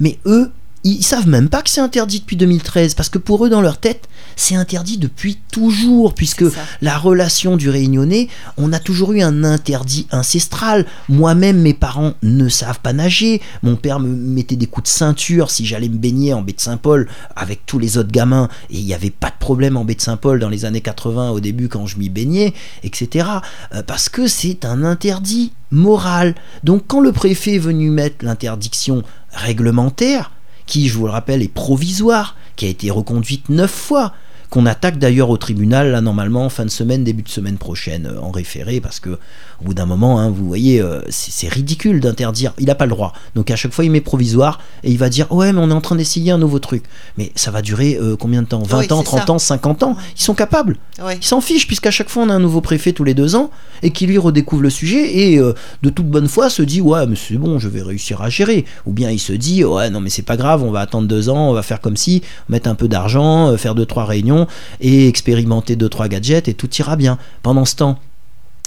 Mais 0.00 0.18
eux, 0.24 0.50
ils 0.84 1.02
savent 1.02 1.28
même 1.28 1.48
pas 1.48 1.62
que 1.62 1.70
c'est 1.70 1.80
interdit 1.80 2.20
depuis 2.20 2.36
2013 2.36 2.94
parce 2.94 3.08
que 3.08 3.18
pour 3.18 3.44
eux 3.44 3.50
dans 3.50 3.60
leur 3.60 3.78
tête 3.78 4.08
c'est 4.36 4.54
interdit 4.54 4.98
depuis 4.98 5.38
toujours 5.52 6.14
puisque 6.14 6.44
la 6.80 6.96
relation 6.96 7.56
du 7.56 7.68
réunionnais 7.68 8.28
on 8.56 8.72
a 8.72 8.78
toujours 8.78 9.12
eu 9.12 9.22
un 9.22 9.44
interdit 9.44 10.06
ancestral. 10.12 10.86
Moi-même 11.08 11.60
mes 11.60 11.74
parents 11.74 12.14
ne 12.22 12.48
savent 12.48 12.80
pas 12.80 12.92
nager. 12.92 13.42
Mon 13.62 13.76
père 13.76 14.00
me 14.00 14.08
mettait 14.08 14.56
des 14.56 14.66
coups 14.66 14.90
de 14.90 14.94
ceinture 14.96 15.50
si 15.50 15.66
j'allais 15.66 15.88
me 15.88 15.98
baigner 15.98 16.32
en 16.32 16.42
baie 16.42 16.52
de 16.52 16.60
Saint-Paul 16.60 17.08
avec 17.36 17.66
tous 17.66 17.78
les 17.78 17.98
autres 17.98 18.12
gamins 18.12 18.48
et 18.70 18.78
il 18.78 18.84
n'y 18.84 18.94
avait 18.94 19.10
pas 19.10 19.30
de 19.30 19.38
problème 19.38 19.76
en 19.76 19.84
baie 19.84 19.94
de 19.94 20.00
Saint-Paul 20.00 20.38
dans 20.38 20.48
les 20.48 20.64
années 20.64 20.80
80 20.80 21.30
au 21.30 21.40
début 21.40 21.68
quand 21.68 21.86
je 21.86 21.98
m'y 21.98 22.08
baignais 22.08 22.54
etc 22.82 23.26
Euh, 23.74 23.82
parce 23.82 24.08
que 24.08 24.26
c'est 24.26 24.64
un 24.64 24.84
interdit 24.84 25.52
moral. 25.70 26.34
Donc 26.64 26.84
quand 26.86 27.00
le 27.00 27.12
préfet 27.12 27.54
est 27.54 27.58
venu 27.58 27.90
mettre 27.90 28.24
l'interdiction 28.24 29.02
réglementaire 29.32 30.32
qui, 30.70 30.88
je 30.88 30.96
vous 30.96 31.06
le 31.06 31.10
rappelle, 31.10 31.42
est 31.42 31.52
provisoire, 31.52 32.36
qui 32.54 32.64
a 32.64 32.68
été 32.68 32.92
reconduite 32.92 33.48
neuf 33.48 33.72
fois, 33.72 34.14
qu'on 34.50 34.66
attaque 34.66 34.98
d'ailleurs 34.98 35.28
au 35.28 35.36
tribunal, 35.36 35.90
là, 35.90 36.00
normalement, 36.00 36.48
fin 36.48 36.64
de 36.64 36.70
semaine, 36.70 37.02
début 37.02 37.24
de 37.24 37.28
semaine 37.28 37.58
prochaine, 37.58 38.06
euh, 38.06 38.20
en 38.20 38.30
référé, 38.30 38.80
parce 38.80 39.00
que, 39.00 39.18
au 39.60 39.64
bout 39.66 39.74
d'un 39.74 39.86
moment, 39.86 40.18
hein, 40.18 40.30
vous 40.30 40.46
voyez, 40.46 40.80
euh, 40.80 41.00
c'est 41.10 41.48
ridicule 41.48 42.00
d'interdire, 42.00 42.52
il 42.58 42.66
n'a 42.66 42.74
pas 42.74 42.86
le 42.86 42.90
droit. 42.90 43.12
Donc 43.34 43.50
à 43.50 43.56
chaque 43.56 43.72
fois, 43.72 43.84
il 43.84 43.90
met 43.90 44.00
provisoire, 44.00 44.60
et 44.82 44.90
il 44.90 44.96
va 44.98 45.08
dire, 45.08 45.30
ouais, 45.30 45.52
mais 45.52 45.60
on 45.62 45.70
est 45.70 45.74
en 45.74 45.80
train 45.82 45.96
d'essayer 45.96 46.32
un 46.32 46.38
nouveau 46.38 46.58
truc. 46.58 46.84
Mais 47.18 47.30
ça 47.34 47.50
va 47.50 47.60
durer 47.60 47.98
euh, 48.00 48.16
combien 48.16 48.42
de 48.42 48.46
temps? 48.46 48.62
20 48.62 48.78
Oui, 48.78 48.86
ans, 48.90 48.98
c'est 48.98 49.04
30 49.04 49.26
ça. 49.26 49.32
ans, 49.32 49.38
50 49.38 49.82
ans? 49.82 49.96
Ils 50.16 50.22
sont 50.22 50.34
capables. 50.34 50.76
Ils 50.98 51.24
s'en 51.24 51.40
fichent, 51.40 51.66
puisqu'à 51.66 51.90
chaque 51.90 52.08
fois, 52.08 52.22
on 52.22 52.28
a 52.30 52.34
un 52.34 52.38
nouveau 52.40 52.60
préfet 52.60 52.92
tous 52.92 53.04
les 53.04 53.14
deux 53.14 53.36
ans, 53.36 53.50
et 53.82 53.90
qui 53.90 54.06
lui 54.06 54.18
redécouvre 54.18 54.62
le 54.62 54.70
sujet, 54.70 55.18
et 55.30 55.38
euh, 55.38 55.52
de 55.82 55.90
toute 55.90 56.06
bonne 56.06 56.28
foi 56.28 56.48
se 56.48 56.62
dit, 56.62 56.80
ouais, 56.80 57.06
mais 57.06 57.16
c'est 57.16 57.36
bon, 57.36 57.58
je 57.58 57.68
vais 57.68 57.82
réussir 57.82 58.22
à 58.22 58.30
gérer. 58.30 58.64
Ou 58.86 58.92
bien 58.92 59.10
il 59.10 59.18
se 59.18 59.32
dit, 59.32 59.64
ouais, 59.64 59.90
non, 59.90 60.00
mais 60.00 60.10
c'est 60.10 60.22
pas 60.22 60.36
grave, 60.36 60.62
on 60.62 60.70
va 60.70 60.80
attendre 60.80 61.06
deux 61.06 61.28
ans, 61.28 61.50
on 61.50 61.52
va 61.52 61.62
faire 61.62 61.80
comme 61.80 61.96
si, 61.96 62.22
mettre 62.48 62.68
un 62.68 62.74
peu 62.74 62.88
d'argent, 62.88 63.56
faire 63.58 63.74
deux, 63.74 63.86
trois 63.86 64.04
réunions, 64.06 64.46
et 64.80 65.08
expérimenter 65.08 65.76
deux, 65.76 65.88
trois 65.88 66.08
gadgets, 66.08 66.48
et 66.48 66.54
tout 66.54 66.70
ira 66.78 66.96
bien. 66.96 67.18
Pendant 67.42 67.64
ce 67.64 67.76
temps, 67.76 67.98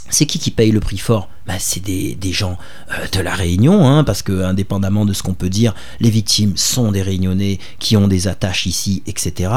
c'est 0.10 0.26
qui 0.26 0.40
qui 0.40 0.52
paye 0.52 0.72
le 0.72 0.80
prix 0.80 0.98
fort? 0.98 1.30
Bah, 1.48 1.56
C'est 1.60 1.82
des, 1.84 2.18
gens 2.32 2.58
euh, 2.92 3.08
de 3.12 3.20
la 3.20 3.34
Réunion, 3.34 3.88
hein, 3.88 4.04
parce 4.04 4.22
que 4.22 4.44
indépendamment 4.44 5.06
de 5.06 5.14
ce 5.14 5.24
qu'on 5.24 5.34
peut 5.34 5.50
dire, 5.50 5.74
les 6.00 6.10
victimes 6.10 6.56
sont 6.56 6.92
des 6.92 7.02
Réunionnais 7.02 7.60
qui 7.80 7.98
ont 7.98 8.08
des 8.08 8.28
attaches 8.28 8.66
ici, 8.66 9.04
etc. 9.08 9.52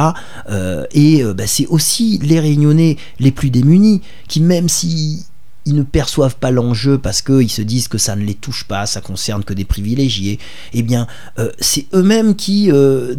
Euh, 0.49 0.87
et 0.93 1.23
euh, 1.23 1.35
bah, 1.35 1.47
c'est 1.47 1.67
aussi 1.67 2.19
les 2.23 2.41
Réunionnais 2.41 2.97
les 3.21 3.31
plus 3.31 3.51
démunis, 3.51 4.03
qui 4.29 4.41
même 4.41 4.69
si 4.69 5.27
ils 5.67 5.75
ne 5.75 5.83
perçoivent 5.83 6.37
pas 6.37 6.51
l'enjeu 6.51 6.97
parce 6.97 7.21
qu'ils 7.21 7.51
se 7.51 7.61
disent 7.61 7.89
que 7.89 7.99
ça 7.99 8.17
ne 8.17 8.25
les 8.25 8.35
touche 8.35 8.65
pas, 8.65 8.87
ça 8.87 9.01
concerne 9.01 9.45
que 9.45 9.53
des 9.53 9.65
privilégiés, 9.65 10.39
eh 10.73 10.83
bien, 10.83 11.07
euh, 11.39 11.51
c'est 11.59 11.87
eux-mêmes 11.93 12.37
qui 12.37 12.71
euh, 12.71 13.15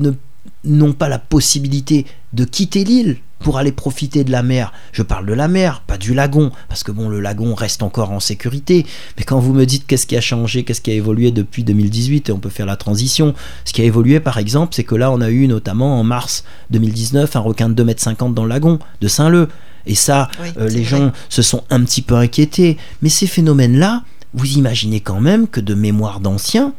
n'ont 0.63 0.93
pas 0.93 1.09
la 1.09 1.19
possibilité 1.19 2.05
de 2.33 2.45
quitter 2.45 2.85
l'île 2.85 3.17
pour 3.39 3.57
aller 3.57 3.71
profiter 3.71 4.23
de 4.23 4.31
la 4.31 4.43
mer. 4.43 4.73
Je 4.91 5.03
parle 5.03 5.25
de 5.25 5.33
la 5.33 5.47
mer, 5.47 5.81
pas 5.85 5.97
du 5.97 6.13
lagon, 6.13 6.51
parce 6.69 6.83
que 6.83 6.91
bon, 6.91 7.07
le 7.09 7.19
lagon 7.19 7.53
reste 7.53 7.83
encore 7.83 8.11
en 8.11 8.19
sécurité. 8.19 8.85
Mais 9.17 9.23
quand 9.23 9.39
vous 9.39 9.53
me 9.53 9.65
dites 9.65 9.85
qu'est-ce 9.87 10.07
qui 10.07 10.17
a 10.17 10.21
changé, 10.21 10.63
qu'est-ce 10.63 10.81
qui 10.81 10.91
a 10.91 10.95
évolué 10.95 11.31
depuis 11.31 11.63
2018, 11.63 12.29
et 12.29 12.31
on 12.31 12.39
peut 12.39 12.49
faire 12.49 12.65
la 12.65 12.77
transition, 12.77 13.33
ce 13.65 13.73
qui 13.73 13.81
a 13.81 13.85
évolué 13.85 14.19
par 14.19 14.37
exemple, 14.37 14.73
c'est 14.75 14.83
que 14.83 14.95
là, 14.95 15.11
on 15.11 15.21
a 15.21 15.29
eu 15.29 15.47
notamment 15.47 15.99
en 15.99 16.03
mars 16.03 16.43
2019 16.71 17.35
un 17.35 17.39
requin 17.39 17.69
de 17.69 17.83
2,50 17.83 18.25
m 18.27 18.33
dans 18.33 18.43
le 18.43 18.49
lagon 18.49 18.79
de 19.01 19.07
Saint-Leu. 19.07 19.49
Et 19.85 19.95
ça, 19.95 20.29
Oui, 20.41 20.49
euh, 20.57 20.67
les 20.67 20.81
vrai. 20.81 20.97
gens 20.97 21.11
se 21.29 21.41
sont 21.41 21.63
un 21.69 21.83
petit 21.83 22.01
peu 22.01 22.15
inquiétés. 22.15 22.77
Mais 23.01 23.09
ces 23.09 23.27
phénomènes-là, 23.27 24.03
vous 24.33 24.57
imaginez 24.57 24.99
quand 24.99 25.21
même 25.21 25.47
que 25.47 25.61
de 25.61 25.73
mémoire 25.75 26.19
d'anciens, 26.19 26.73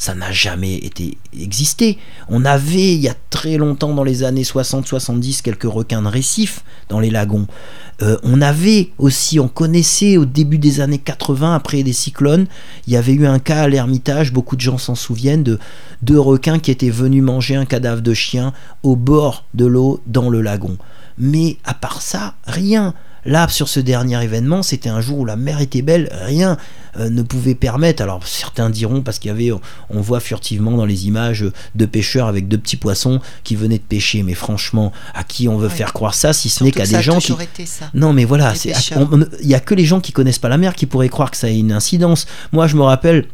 ça 0.00 0.14
n'a 0.14 0.32
jamais 0.32 0.76
été 0.76 1.18
existé. 1.38 1.98
On 2.30 2.46
avait, 2.46 2.94
il 2.94 3.00
y 3.00 3.08
a 3.10 3.14
très 3.28 3.58
longtemps, 3.58 3.92
dans 3.92 4.02
les 4.02 4.24
années 4.24 4.44
60-70, 4.44 5.42
quelques 5.42 5.64
requins 5.64 6.00
de 6.00 6.08
récifs 6.08 6.64
dans 6.88 7.00
les 7.00 7.10
lagons. 7.10 7.46
Euh, 8.00 8.16
on 8.22 8.40
avait 8.40 8.88
aussi, 8.96 9.38
on 9.38 9.48
connaissait 9.48 10.16
au 10.16 10.24
début 10.24 10.56
des 10.56 10.80
années 10.80 10.96
80, 10.96 11.54
après 11.54 11.82
des 11.82 11.92
cyclones, 11.92 12.46
il 12.86 12.94
y 12.94 12.96
avait 12.96 13.12
eu 13.12 13.26
un 13.26 13.38
cas 13.38 13.64
à 13.64 13.68
l'Ermitage, 13.68 14.32
beaucoup 14.32 14.56
de 14.56 14.62
gens 14.62 14.78
s'en 14.78 14.94
souviennent, 14.94 15.42
de 15.42 15.58
deux 16.00 16.18
requins 16.18 16.60
qui 16.60 16.70
étaient 16.70 16.88
venus 16.88 17.22
manger 17.22 17.56
un 17.56 17.66
cadavre 17.66 18.00
de 18.00 18.14
chien 18.14 18.54
au 18.82 18.96
bord 18.96 19.44
de 19.52 19.66
l'eau 19.66 20.00
dans 20.06 20.30
le 20.30 20.40
lagon. 20.40 20.78
Mais 21.18 21.58
à 21.64 21.74
part 21.74 22.00
ça, 22.00 22.36
rien. 22.46 22.94
Là, 23.24 23.48
sur 23.48 23.68
ce 23.68 23.80
dernier 23.80 24.22
événement, 24.22 24.62
c'était 24.62 24.88
un 24.88 25.00
jour 25.00 25.18
où 25.18 25.24
la 25.24 25.36
mer 25.36 25.60
était 25.60 25.82
belle, 25.82 26.08
rien 26.24 26.56
euh, 26.98 27.10
ne 27.10 27.22
pouvait 27.22 27.54
permettre. 27.54 28.02
Alors 28.02 28.26
certains 28.26 28.70
diront 28.70 29.02
parce 29.02 29.18
qu'il 29.18 29.28
y 29.28 29.32
avait, 29.32 29.52
on 29.90 30.00
voit 30.00 30.20
furtivement 30.20 30.72
dans 30.72 30.86
les 30.86 31.06
images 31.06 31.44
de 31.74 31.86
pêcheurs 31.86 32.26
avec 32.26 32.48
deux 32.48 32.58
petits 32.58 32.76
poissons 32.76 33.20
qui 33.44 33.56
venaient 33.56 33.78
de 33.78 33.82
pêcher. 33.82 34.22
Mais 34.22 34.34
franchement, 34.34 34.92
à 35.14 35.22
qui 35.22 35.48
on 35.48 35.58
veut 35.58 35.68
faire 35.68 35.92
croire 35.92 36.14
ça 36.14 36.32
si 36.32 36.48
ce 36.48 36.64
n'est 36.64 36.72
qu'à 36.72 36.86
des 36.86 37.02
gens 37.02 37.18
qui 37.18 37.32
été 37.32 37.66
ça. 37.66 37.90
non, 37.94 38.12
mais 38.12 38.24
voilà, 38.24 38.54
il 38.64 39.48
y 39.48 39.54
a 39.54 39.60
que 39.60 39.74
les 39.74 39.84
gens 39.84 40.00
qui 40.00 40.12
connaissent 40.12 40.38
pas 40.38 40.48
la 40.48 40.58
mer 40.58 40.74
qui 40.74 40.86
pourraient 40.86 41.08
croire 41.08 41.30
que 41.30 41.36
ça 41.36 41.46
a 41.46 41.50
une 41.50 41.72
incidence. 41.72 42.26
Moi, 42.52 42.66
je 42.66 42.76
me 42.76 42.82
rappelle, 42.82 43.26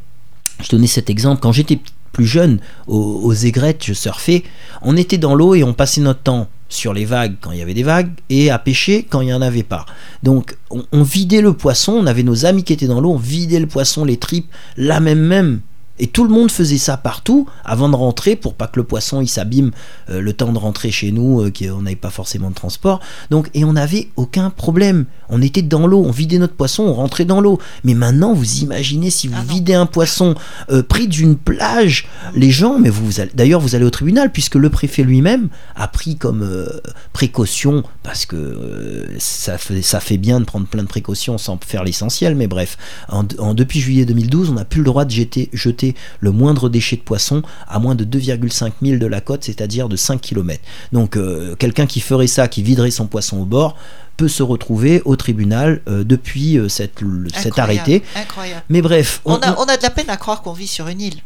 je 0.62 0.68
donnais 0.68 0.86
cet 0.86 1.10
exemple 1.10 1.40
quand 1.40 1.52
j'étais 1.52 1.78
plus 2.16 2.26
jeune, 2.26 2.60
aux, 2.86 3.34
aigrettes, 3.34 3.84
je 3.84 3.92
surfais. 3.92 4.42
On 4.80 4.96
était 4.96 5.18
dans 5.18 5.34
l'eau 5.34 5.54
et 5.54 5.62
on 5.62 5.74
passait 5.74 6.00
notre 6.00 6.20
temps 6.20 6.48
sur 6.70 6.94
les 6.94 7.04
vagues 7.04 7.34
quand 7.42 7.52
il 7.52 7.58
y 7.58 7.62
avait 7.62 7.74
des 7.74 7.82
vagues 7.82 8.08
et 8.30 8.50
à 8.50 8.58
pêcher 8.58 9.06
quand 9.08 9.20
il 9.20 9.26
n'y 9.26 9.34
en 9.34 9.42
avait 9.42 9.62
pas. 9.62 9.84
Donc, 10.22 10.56
on, 10.70 10.82
on 10.92 11.02
vidait 11.02 11.42
le 11.42 11.52
poisson. 11.52 11.92
On 11.92 12.06
avait 12.06 12.22
nos 12.22 12.46
amis 12.46 12.64
qui 12.64 12.72
étaient 12.72 12.86
dans 12.86 13.02
l'eau, 13.02 13.12
on 13.12 13.18
vidait 13.18 13.60
le 13.60 13.66
poisson, 13.66 14.06
les 14.06 14.16
tripes, 14.16 14.50
la 14.78 14.98
même 14.98 15.20
même. 15.20 15.60
Et 15.98 16.06
tout 16.08 16.24
le 16.24 16.30
monde 16.30 16.50
faisait 16.50 16.78
ça 16.78 16.96
partout 16.96 17.48
avant 17.64 17.88
de 17.88 17.96
rentrer 17.96 18.36
pour 18.36 18.54
pas 18.54 18.66
que 18.66 18.78
le 18.78 18.84
poisson 18.84 19.20
il 19.20 19.28
s'abîme 19.28 19.70
euh, 20.10 20.20
le 20.20 20.32
temps 20.32 20.52
de 20.52 20.58
rentrer 20.58 20.90
chez 20.90 21.10
nous, 21.12 21.40
euh, 21.40 21.50
qu'on 21.50 21.82
n'avait 21.82 21.96
pas 21.96 22.10
forcément 22.10 22.50
de 22.50 22.54
transport. 22.54 23.00
Donc, 23.30 23.50
et 23.54 23.64
on 23.64 23.72
n'avait 23.72 24.08
aucun 24.16 24.50
problème. 24.50 25.06
On 25.28 25.42
était 25.42 25.62
dans 25.62 25.86
l'eau, 25.86 26.04
on 26.06 26.10
vidait 26.10 26.38
notre 26.38 26.54
poisson, 26.54 26.82
on 26.84 26.92
rentrait 26.94 27.24
dans 27.24 27.40
l'eau. 27.40 27.58
Mais 27.84 27.94
maintenant, 27.94 28.32
vous 28.34 28.58
imaginez 28.58 29.10
si 29.10 29.26
vous 29.28 29.34
Ah 29.38 29.44
videz 29.48 29.74
un 29.74 29.86
poisson 29.86 30.34
euh, 30.70 30.82
près 30.82 31.06
d'une 31.06 31.36
plage, 31.36 32.06
les 32.34 32.50
gens, 32.50 32.78
mais 32.78 32.90
vous, 32.90 33.04
vous 33.06 33.20
allez, 33.20 33.30
d'ailleurs, 33.34 33.60
vous 33.60 33.74
allez 33.74 33.84
au 33.84 33.90
tribunal 33.90 34.30
puisque 34.32 34.54
le 34.56 34.70
préfet 34.70 35.02
lui-même 35.02 35.48
a 35.74 35.88
pris 35.88 36.16
comme 36.16 36.42
euh, 36.42 36.68
précaution, 37.12 37.82
parce 38.02 38.26
que 38.26 38.36
euh, 38.36 39.06
ça, 39.18 39.56
fait, 39.58 39.80
ça 39.82 40.00
fait 40.00 40.18
bien 40.18 40.40
de 40.40 40.44
prendre 40.44 40.66
plein 40.66 40.82
de 40.82 40.88
précautions 40.88 41.38
sans 41.38 41.58
faire 41.64 41.82
l'essentiel, 41.84 42.34
mais 42.36 42.46
bref, 42.46 42.76
en, 43.08 43.24
en- 43.38 43.54
depuis 43.54 43.80
juillet 43.80 44.04
2012, 44.04 44.50
on 44.50 44.54
n'a 44.54 44.64
plus 44.64 44.80
le 44.80 44.84
droit 44.84 45.04
de 45.04 45.10
jeter, 45.10 45.48
jeter 45.52 45.85
le 46.20 46.30
moindre 46.32 46.68
déchet 46.68 46.96
de 46.96 47.02
poisson 47.02 47.42
à 47.68 47.78
moins 47.78 47.94
de 47.94 48.04
2,5 48.04 48.72
milles 48.82 48.98
de 48.98 49.06
la 49.06 49.20
côte, 49.20 49.44
c'est-à-dire 49.44 49.88
de 49.88 49.96
5 49.96 50.20
km. 50.20 50.60
Donc 50.92 51.16
euh, 51.16 51.54
quelqu'un 51.56 51.86
qui 51.86 52.00
ferait 52.00 52.26
ça, 52.26 52.48
qui 52.48 52.62
viderait 52.62 52.90
son 52.90 53.06
poisson 53.06 53.38
au 53.38 53.44
bord, 53.44 53.76
peut 54.16 54.28
se 54.28 54.42
retrouver 54.42 55.02
au 55.04 55.14
tribunal 55.16 55.82
euh, 55.88 56.02
depuis 56.04 56.58
euh, 56.58 56.68
cette, 56.68 57.00
le- 57.02 57.28
cet 57.34 57.58
arrêté. 57.58 58.02
Incroyable. 58.16 58.62
Mais 58.70 58.80
bref, 58.82 59.20
On, 59.26 59.34
on- 59.34 59.40
a, 59.40 59.56
on 59.58 59.64
a 59.64 59.76
de 59.76 59.82
la 59.82 59.90
peine 59.90 60.08
à 60.08 60.16
croire 60.16 60.42
qu'on 60.42 60.52
vit 60.54 60.66
sur 60.66 60.88
une 60.88 61.00
île. 61.00 61.20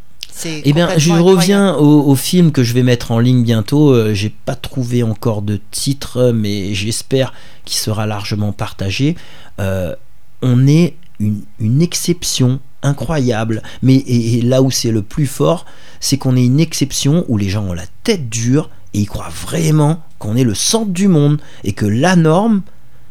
Eh 0.44 0.72
bien, 0.72 0.88
je 0.96 1.12
reviens 1.12 1.74
au, 1.74 2.02
au 2.08 2.14
film 2.14 2.50
que 2.50 2.62
je 2.64 2.72
vais 2.72 2.82
mettre 2.82 3.10
en 3.10 3.18
ligne 3.18 3.42
bientôt. 3.42 3.90
Euh, 3.92 4.14
J'ai 4.14 4.30
pas 4.30 4.54
trouvé 4.54 5.02
encore 5.02 5.42
de 5.42 5.60
titre, 5.70 6.32
mais 6.34 6.72
j'espère 6.72 7.34
qu'il 7.66 7.76
sera 7.78 8.06
largement 8.06 8.52
partagé. 8.52 9.16
Euh, 9.60 9.94
on 10.40 10.66
est 10.66 10.94
une, 11.18 11.42
une 11.58 11.82
exception 11.82 12.58
incroyable. 12.82 13.62
Mais 13.82 14.04
là 14.42 14.62
où 14.62 14.70
c'est 14.70 14.90
le 14.90 15.02
plus 15.02 15.26
fort, 15.26 15.66
c'est 16.00 16.18
qu'on 16.18 16.36
est 16.36 16.44
une 16.44 16.60
exception 16.60 17.24
où 17.28 17.36
les 17.36 17.48
gens 17.48 17.64
ont 17.64 17.72
la 17.72 17.86
tête 18.04 18.28
dure 18.28 18.70
et 18.94 19.00
ils 19.00 19.06
croient 19.08 19.28
vraiment 19.28 20.02
qu'on 20.18 20.36
est 20.36 20.44
le 20.44 20.54
centre 20.54 20.90
du 20.90 21.08
monde 21.08 21.40
et 21.64 21.72
que 21.72 21.86
la 21.86 22.16
norme, 22.16 22.62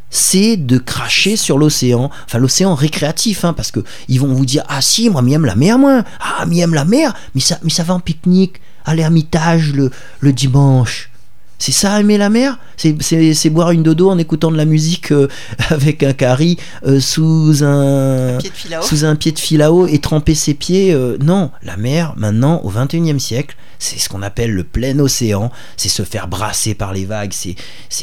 c'est 0.10 0.58
de 0.58 0.78
cracher 0.78 1.36
sur 1.36 1.58
l'océan, 1.58 2.10
enfin 2.26 2.40
l'océan 2.40 2.74
récréatif, 2.74 3.46
hein, 3.46 3.54
parce 3.54 3.72
que 3.72 3.82
ils 4.08 4.20
vont 4.20 4.34
vous 4.34 4.46
dire 4.46 4.64
ah 4.68 4.82
si 4.82 5.10
moi 5.10 5.22
m'aime 5.22 5.46
la 5.46 5.56
mer 5.56 5.78
moi, 5.78 6.04
ah 6.20 6.46
m'aime 6.46 6.74
la 6.74 6.86
mer, 6.86 7.14
mais 7.36 7.42
ça 7.42 7.60
mais 7.64 7.70
ça 7.70 7.84
va 7.84 7.94
en 7.94 8.00
pique-nique 8.00 8.60
à 8.86 8.96
l'ermitage 8.96 9.74
le, 9.74 9.92
le 10.20 10.34
dimanche. 10.34 11.09
C'est 11.62 11.74
ça 11.74 12.00
aimer 12.00 12.18
la 12.18 12.30
mer 12.30 12.58
C'est 12.78 13.50
boire 13.50 13.72
une 13.72 13.84
dodo 13.84 14.10
en 14.10 14.18
écoutant 14.18 14.50
de 14.50 14.56
la 14.58 14.64
musique 14.66 15.12
euh, 15.12 15.28
avec 15.70 16.04
un 16.04 16.14
carry 16.14 16.58
euh, 16.88 17.00
sous 17.02 17.64
un, 17.64 18.38
Pied 18.40 18.50
de 18.50 18.56
filao. 18.56 18.82
sous 18.82 19.04
un 19.04 19.16
pied 19.18 19.34
de 19.34 19.40
filao 19.40 19.86
et 19.86 20.00
tremper 20.00 20.36
ses 20.36 20.54
pieds 20.54 20.94
euh, 20.94 21.18
Non, 21.22 21.52
la 21.62 21.76
mer 21.76 22.14
maintenant 22.16 22.62
au 22.64 22.72
21e 22.72 23.20
siècle, 23.20 23.58
c'est 23.78 24.00
ce 24.00 24.08
qu'on 24.10 24.22
appelle 24.22 24.52
le 24.52 24.64
plein 24.64 24.98
océan, 25.00 25.52
c'est 25.78 25.90
se 25.90 26.04
faire 26.04 26.28
brasser 26.30 26.76
par 26.76 26.94
les 26.94 27.04
vagues, 27.06 27.34
c'est 27.34 27.56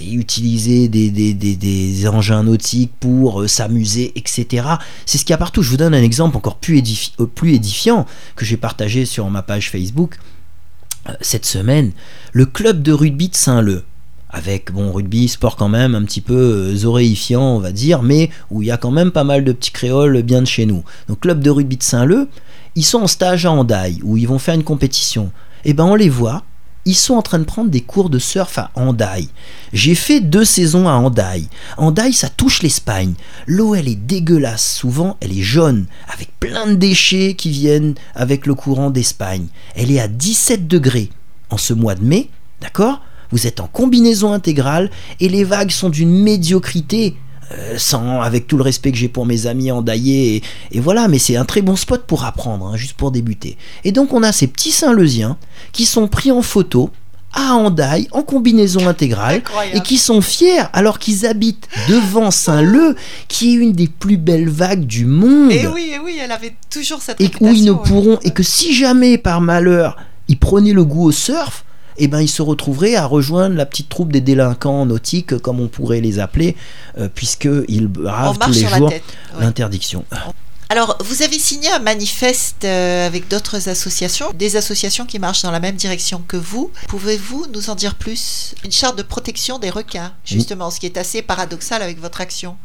utiliser 0.05 0.89
des, 0.89 1.11
des, 1.11 1.35
des- 1.35 1.57
des 1.57 2.07
engins 2.09 2.43
nautiques 2.43 2.93
pour 3.01 3.41
euh, 3.43 3.49
s'amuser, 3.49 4.13
etc. 4.17 4.67
C'est 5.07 5.19
ce 5.19 5.25
qu'il 5.25 5.33
y 5.33 5.35
a 5.35 5.39
partout. 5.39 5.63
Je 5.63 5.71
vous 5.71 5.77
donne 5.77 5.95
un 5.95 6.03
exemple 6.03 6.37
encore 6.37 6.57
plus, 6.57 6.79
édifi- 6.81 7.13
plus 7.35 7.55
édifiant 7.55 8.07
que 8.37 8.45
j'ai 8.45 8.57
partagé 8.57 9.05
sur 9.07 9.29
ma 9.31 9.43
page 9.43 9.71
Facebook 9.71 10.19
cette 11.21 11.47
semaine. 11.47 11.93
Le 12.33 12.47
club 12.47 12.83
de 12.83 12.93
rugby 12.93 13.29
de 13.29 13.37
Saint-Leu. 13.37 13.85
Avec, 14.29 14.73
bon, 14.73 14.93
rugby, 14.93 15.29
sport 15.29 15.57
quand 15.57 15.69
même 15.69 15.95
un 15.95 16.03
petit 16.03 16.21
peu 16.21 16.35
euh, 16.35 16.75
zoréifiant, 16.75 17.57
on 17.57 17.59
va 17.59 17.73
dire, 17.73 18.03
mais 18.03 18.29
où 18.51 18.61
il 18.61 18.69
y 18.69 18.71
a 18.71 18.77
quand 18.77 18.91
même 18.91 19.13
pas 19.13 19.25
mal 19.25 19.45
de 19.45 19.53
petits 19.53 19.71
créoles 19.71 20.23
bien 20.23 20.43
de 20.43 20.47
chez 20.47 20.67
nous. 20.67 20.85
Donc, 21.09 21.21
club 21.21 21.41
de 21.41 21.51
rugby 21.51 21.77
de 21.77 21.83
Saint-Leu, 21.83 22.29
ils 22.75 22.85
sont 22.85 23.03
en 23.03 23.07
stage 23.07 23.47
à 23.47 23.53
Hendaye, 23.53 24.01
où 24.03 24.17
ils 24.17 24.29
vont 24.29 24.39
faire 24.39 24.55
une 24.55 24.65
compétition. 24.65 25.31
Et 25.65 25.75
ben, 25.75 25.85
on 25.85 25.95
les 25.95 26.09
voit, 26.09 26.43
ils 26.87 26.95
sont 26.95 27.15
en 27.15 27.23
train 27.23 27.41
de 27.41 27.45
prendre 27.45 27.69
des 27.69 27.83
cours 27.83 28.09
de 28.09 28.19
surf 28.19 28.57
à 28.59 28.71
Hendaye. 28.77 29.29
J'ai 29.73 29.97
fait 29.97 30.21
deux 30.21 30.45
saisons 30.45 30.89
à 30.89 30.93
Hendaye. 30.93 31.49
Hendaye, 31.77 32.13
ça 32.13 32.29
touche 32.29 32.63
l'Espagne. 32.63 33.15
L'eau, 33.47 33.75
elle 33.75 33.89
est 33.89 33.97
dégueulasse. 33.97 34.77
Souvent, 34.77 35.17
elle 35.21 35.37
est 35.37 35.43
jaune, 35.43 35.87
avec 36.09 36.31
plein 36.39 36.69
de 36.69 36.77
déchets 36.77 37.35
qui 37.35 37.51
viennent 37.51 37.95
avec 38.15 38.47
le 38.47 38.55
courant 38.55 38.91
d'Espagne. 38.91 39.47
Elle 39.75 39.91
est 39.91 40.01
à 40.01 40.09
17 40.09 40.69
degrés 40.69 41.11
en 41.51 41.59
ce 41.59 41.75
mois 41.75 41.97
de 41.97 42.05
mai, 42.05 42.31
d'accord? 42.61 43.03
Vous 43.33 43.49
êtes 43.49 43.59
en 43.59 43.67
combinaison 43.67 44.33
intégrale 44.33 44.89
et 45.19 45.29
les 45.29 45.43
vagues 45.43 45.73
sont 45.73 45.91
d'une 45.91 46.23
médiocrité. 46.23 47.17
Euh, 47.53 47.75
sans, 47.79 48.21
avec 48.21 48.47
tout 48.47 48.57
le 48.57 48.63
respect 48.63 48.91
que 48.93 48.99
j'ai 48.99 49.09
pour 49.09 49.27
mes 49.27 49.47
amis 49.47 49.71
endaillés, 49.71 50.37
et, 50.37 50.43
et 50.73 50.81
voilà, 50.81 51.09
mais 51.09 51.19
c'est 51.19 51.37
un 51.37 51.45
très 51.45 51.63
bon 51.63 51.77
spot 51.77 52.05
pour 52.07 52.25
apprendre, 52.25 52.67
hein, 52.67 52.77
juste 52.77 52.95
pour 52.95 53.11
débuter. 53.11 53.57
Et 53.85 53.93
donc 53.93 54.13
on 54.13 54.23
a 54.23 54.33
ces 54.33 54.47
petits 54.47 54.73
Saint-Leusiens 54.73 55.37
qui 55.73 55.85
sont 55.85 56.09
pris 56.09 56.33
en 56.33 56.43
photo 56.43 56.91
à 57.37 57.55
Hendaye 57.55 58.09
en 58.13 58.23
combinaison 58.23 58.89
intégrale 58.89 59.37
Incroyable. 59.37 59.77
et 59.77 59.81
qui 59.83 59.99
sont 59.99 60.23
fiers 60.23 60.63
alors 60.73 60.99
qu'ils 60.99 61.27
habitent 61.27 61.69
devant 61.89 62.31
Saint-Leu, 62.31 62.97
qui 63.29 63.51
est 63.51 63.55
une 63.55 63.73
des 63.73 63.89
plus 63.89 64.17
belles 64.17 64.49
vagues 64.49 64.87
du 64.87 65.05
monde 65.05 65.53
Et 65.53 65.67
oui, 65.67 65.93
et 65.95 65.99
oui, 65.99 66.19
elle 66.23 66.33
avait 66.33 66.55
toujours 66.71 67.03
cette 67.03 67.21
et 67.21 67.31
où 67.41 67.49
ils 67.49 67.65
ne 67.65 67.73
pourront 67.73 68.19
et 68.23 68.31
que 68.31 68.43
si 68.43 68.75
jamais 68.75 69.19
par 69.19 69.41
malheur 69.41 69.97
ils 70.29 70.39
prenaient 70.39 70.73
le 70.73 70.85
goût 70.85 71.05
au 71.05 71.13
surf 71.13 71.65
eh 71.99 72.09
ben 72.09 72.21
ils 72.21 72.29
se 72.29 72.43
retrouveraient 72.43 72.97
à 72.97 73.07
rejoindre 73.07 73.57
la 73.57 73.67
petite 73.67 73.89
troupe 73.89 74.13
des 74.13 74.21
délinquants 74.21 74.87
nautiques 74.87 75.39
comme 75.39 75.61
on 75.61 75.69
pourrait 75.69 76.01
les 76.01 76.19
appeler 76.19 76.57
euh, 76.99 77.09
puisqu'ils 77.13 77.89
bravent 77.89 78.39
tous 78.39 78.53
les 78.53 78.67
jours 78.67 78.91
ouais. 78.91 79.03
l'interdiction 79.41 80.05
Alors, 80.69 80.99
vous 81.01 81.23
avez 81.23 81.39
signé 81.39 81.71
un 81.71 81.79
manifeste 81.79 82.65
euh, 82.65 83.07
avec 83.07 83.29
d'autres 83.29 83.69
associations, 83.69 84.33
des 84.35 84.57
associations 84.57 85.07
qui 85.07 85.21
marchent 85.21 85.43
dans 85.43 85.53
la 85.53 85.61
même 85.61 85.77
direction 85.77 86.25
que 86.27 86.37
vous. 86.37 86.73
Pouvez-vous 86.89 87.47
nous 87.53 87.71
en 87.71 87.77
dire 87.77 87.95
plus? 87.95 88.55
Une 88.65 88.73
charte 88.73 88.99
de 88.99 89.05
protection 89.05 89.61
des 89.61 89.71
requins, 89.71 90.13
justement, 90.25 90.71
ce 90.71 90.81
qui 90.81 90.87
est 90.87 90.97
assez 90.97 91.23
paradoxal 91.23 91.83
avec 91.83 92.01
votre 92.01 92.21
action. 92.21 92.57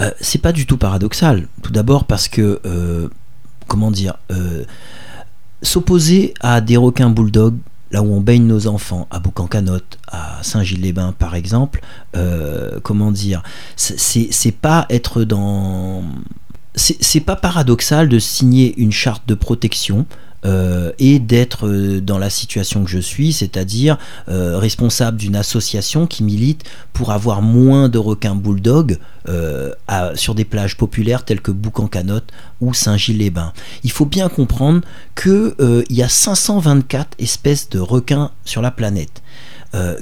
Euh, 0.00 0.12
c'est 0.20 0.40
pas 0.40 0.52
du 0.52 0.64
tout 0.64 0.76
paradoxal. 0.76 1.48
Tout 1.62 1.72
d'abord 1.72 2.04
parce 2.04 2.28
que, 2.28 2.60
euh, 2.64 3.08
comment 3.66 3.90
dire, 3.90 4.16
euh, 4.30 4.64
s'opposer 5.62 6.34
à 6.40 6.60
des 6.60 6.76
requins 6.76 7.10
bulldogs, 7.10 7.58
là 7.90 8.02
où 8.02 8.12
on 8.14 8.20
baigne 8.20 8.46
nos 8.46 8.66
enfants, 8.66 9.06
à 9.10 9.18
Boucan-Canotte, 9.18 9.98
à 10.08 10.38
Saint-Gilles-les-Bains 10.42 11.12
par 11.18 11.34
exemple, 11.34 11.80
euh, 12.16 12.78
comment 12.82 13.10
dire, 13.10 13.42
c'est- 13.76 14.52
pas 14.52 14.86
être 14.90 15.24
dans. 15.24 16.02
C'est 16.76 17.20
pas 17.20 17.34
paradoxal 17.36 18.08
de 18.08 18.18
signer 18.20 18.78
une 18.78 18.92
charte 18.92 19.26
de 19.26 19.34
protection. 19.34 20.06
Euh, 20.46 20.92
et 20.98 21.18
d'être 21.18 21.66
euh, 21.66 22.00
dans 22.00 22.16
la 22.16 22.30
situation 22.30 22.82
que 22.82 22.90
je 22.90 22.98
suis, 22.98 23.34
c'est-à-dire 23.34 23.98
euh, 24.30 24.56
responsable 24.58 25.18
d'une 25.18 25.36
association 25.36 26.06
qui 26.06 26.24
milite 26.24 26.64
pour 26.94 27.12
avoir 27.12 27.42
moins 27.42 27.90
de 27.90 27.98
requins 27.98 28.34
bulldogs 28.34 28.98
sur 30.14 30.34
des 30.34 30.44
plages 30.44 30.76
populaires 30.76 31.24
telles 31.24 31.40
que 31.40 31.52
Boucan-Canotte 31.52 32.32
ou 32.60 32.74
Saint-Gilles-les-Bains. 32.74 33.52
Il 33.84 33.92
faut 33.92 34.06
bien 34.06 34.28
comprendre 34.28 34.80
qu'il 35.14 35.54
y 35.88 36.02
a 36.02 36.08
524 36.08 37.10
espèces 37.20 37.68
de 37.68 37.78
requins 37.78 38.32
sur 38.44 38.60
la 38.60 38.72
planète. 38.72 39.22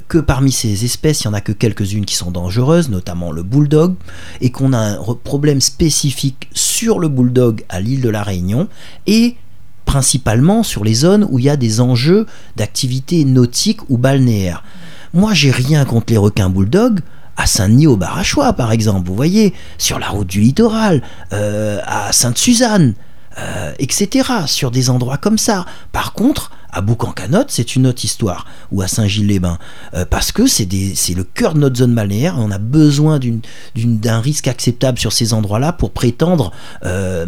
Que 0.07 0.17
parmi 0.17 0.51
ces 0.51 0.83
espèces, 0.83 1.21
il 1.21 1.27
n'y 1.27 1.33
en 1.33 1.37
a 1.37 1.41
que 1.41 1.51
quelques-unes 1.51 2.05
qui 2.05 2.15
sont 2.15 2.31
dangereuses, 2.31 2.89
notamment 2.89 3.31
le 3.31 3.43
bulldog, 3.43 3.93
et 4.41 4.49
qu'on 4.49 4.73
a 4.73 4.79
un 4.79 5.15
problème 5.23 5.61
spécifique 5.61 6.49
sur 6.53 6.97
le 6.97 7.07
bulldog 7.07 7.63
à 7.69 7.79
l'île 7.81 8.01
de 8.01 8.09
la 8.09 8.23
Réunion, 8.23 8.67
et 9.05 9.35
principalement 9.89 10.61
sur 10.61 10.83
les 10.83 10.93
zones 10.93 11.25
où 11.31 11.39
il 11.39 11.45
y 11.45 11.49
a 11.49 11.57
des 11.57 11.81
enjeux 11.81 12.27
d'activité 12.55 13.25
nautique 13.25 13.89
ou 13.89 13.97
balnéaire. 13.97 14.63
Moi, 15.15 15.33
j'ai 15.33 15.49
rien 15.49 15.83
contre 15.83 16.13
les 16.13 16.17
requins 16.19 16.51
bulldogs. 16.51 16.99
À 17.35 17.47
Saint-Denis 17.47 17.87
au 17.87 17.97
Barachois, 17.97 18.53
par 18.53 18.71
exemple, 18.71 19.07
vous 19.07 19.15
voyez, 19.15 19.55
sur 19.79 19.97
la 19.97 20.09
route 20.09 20.27
du 20.27 20.41
littoral, 20.41 21.01
euh, 21.33 21.79
à 21.87 22.11
Sainte-Suzanne, 22.11 22.93
euh, 23.39 23.71
etc., 23.79 24.29
sur 24.45 24.69
des 24.69 24.91
endroits 24.91 25.17
comme 25.17 25.39
ça. 25.39 25.65
Par 25.91 26.13
contre, 26.13 26.51
à 26.71 26.81
Boucan-Canotte, 26.81 27.49
c'est 27.51 27.75
une 27.75 27.87
autre 27.87 28.03
histoire, 28.05 28.45
ou 28.71 28.81
à 28.81 28.87
Saint-Gilles-les-Bains, 28.87 29.57
euh, 29.93 30.05
parce 30.05 30.31
que 30.31 30.47
c'est 30.47 30.67
le 30.71 31.23
cœur 31.23 31.53
de 31.53 31.59
notre 31.59 31.77
zone 31.77 31.95
balnéaire, 31.95 32.35
on 32.37 32.51
a 32.51 32.57
besoin 32.59 33.19
d'un 33.75 34.19
risque 34.21 34.47
acceptable 34.47 34.99
sur 34.99 35.11
ces 35.13 35.33
endroits-là 35.33 35.73
pour 35.73 35.91
prétendre 35.91 36.51
euh, 36.85 37.25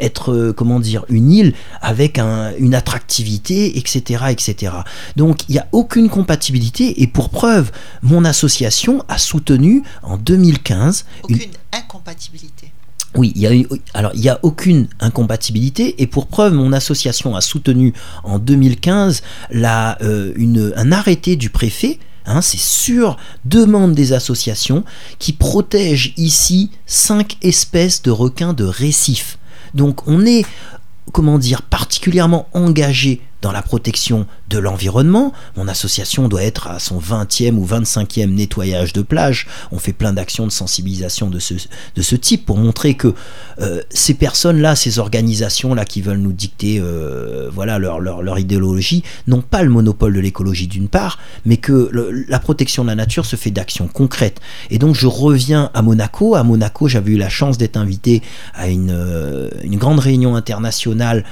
être, 0.00 0.32
euh, 0.32 0.52
comment 0.52 0.80
dire, 0.80 1.04
une 1.08 1.30
île 1.32 1.54
avec 1.80 2.18
un- 2.18 2.52
une 2.58 2.74
attractivité, 2.74 3.78
etc., 3.78 4.24
etc. 4.30 4.72
Donc, 5.16 5.48
il 5.48 5.52
n'y 5.52 5.58
a 5.58 5.68
aucune 5.72 6.08
compatibilité, 6.08 7.02
et 7.02 7.06
pour 7.06 7.30
preuve, 7.30 7.70
mon 8.02 8.24
association 8.24 9.04
a 9.08 9.18
soutenu 9.18 9.82
en 10.02 10.16
2015 10.16 11.04
une- 11.28 11.36
Aucune 11.36 11.50
incompatibilité. 11.72 12.71
Oui, 13.14 13.32
il 13.36 13.66
alors 13.92 14.12
il 14.14 14.20
y 14.20 14.28
a 14.28 14.38
aucune 14.42 14.88
incompatibilité 15.00 16.00
et 16.02 16.06
pour 16.06 16.26
preuve, 16.26 16.54
mon 16.54 16.72
association 16.72 17.36
a 17.36 17.40
soutenu 17.40 17.92
en 18.24 18.38
2015 18.38 19.22
la, 19.50 19.98
euh, 20.02 20.72
un 20.76 20.92
arrêté 20.92 21.36
du 21.36 21.50
préfet. 21.50 21.98
hein, 22.24 22.40
c'est 22.40 22.60
sur 22.60 23.18
demande 23.44 23.94
des 23.94 24.12
associations 24.12 24.84
qui 25.18 25.32
protège 25.32 26.14
ici 26.16 26.70
cinq 26.86 27.36
espèces 27.42 28.02
de 28.02 28.10
requins 28.10 28.54
de 28.54 28.64
récif. 28.64 29.38
Donc 29.74 30.06
on 30.08 30.24
est, 30.24 30.46
comment 31.12 31.38
dire, 31.38 31.62
particulièrement 31.62 32.48
engagé 32.54 33.20
dans 33.42 33.52
la 33.52 33.60
protection 33.60 34.26
de 34.48 34.58
l'environnement. 34.58 35.32
Mon 35.56 35.68
association 35.68 36.28
doit 36.28 36.44
être 36.44 36.68
à 36.68 36.78
son 36.78 37.00
20e 37.00 37.56
ou 37.56 37.66
25e 37.66 38.30
nettoyage 38.30 38.92
de 38.92 39.02
plage. 39.02 39.48
On 39.72 39.78
fait 39.78 39.92
plein 39.92 40.12
d'actions 40.12 40.46
de 40.46 40.52
sensibilisation 40.52 41.28
de 41.28 41.40
ce, 41.40 41.54
de 41.54 42.02
ce 42.02 42.14
type 42.14 42.46
pour 42.46 42.56
montrer 42.56 42.94
que 42.94 43.14
euh, 43.60 43.82
ces 43.90 44.14
personnes-là, 44.14 44.76
ces 44.76 45.00
organisations-là 45.00 45.84
qui 45.84 46.02
veulent 46.02 46.18
nous 46.18 46.32
dicter 46.32 46.78
euh, 46.80 47.50
voilà, 47.52 47.78
leur, 47.78 48.00
leur, 48.00 48.22
leur 48.22 48.38
idéologie, 48.38 49.02
n'ont 49.26 49.42
pas 49.42 49.62
le 49.62 49.70
monopole 49.70 50.14
de 50.14 50.20
l'écologie 50.20 50.68
d'une 50.68 50.88
part, 50.88 51.18
mais 51.44 51.56
que 51.56 51.90
la 52.28 52.38
protection 52.38 52.84
de 52.84 52.88
la 52.88 52.94
nature 52.94 53.26
se 53.26 53.34
fait 53.34 53.50
d'actions 53.50 53.88
concrètes. 53.88 54.40
Et 54.70 54.78
donc 54.78 54.94
je 54.94 55.08
reviens 55.08 55.70
à 55.74 55.82
Monaco. 55.82 56.36
À 56.36 56.44
Monaco, 56.44 56.86
j'avais 56.86 57.12
eu 57.12 57.16
la 57.16 57.28
chance 57.28 57.58
d'être 57.58 57.76
invité 57.76 58.22
à 58.54 58.68
une, 58.68 58.92
euh, 58.92 59.50
une 59.64 59.78
grande 59.78 59.98
réunion 59.98 60.36
internationale 60.36 61.24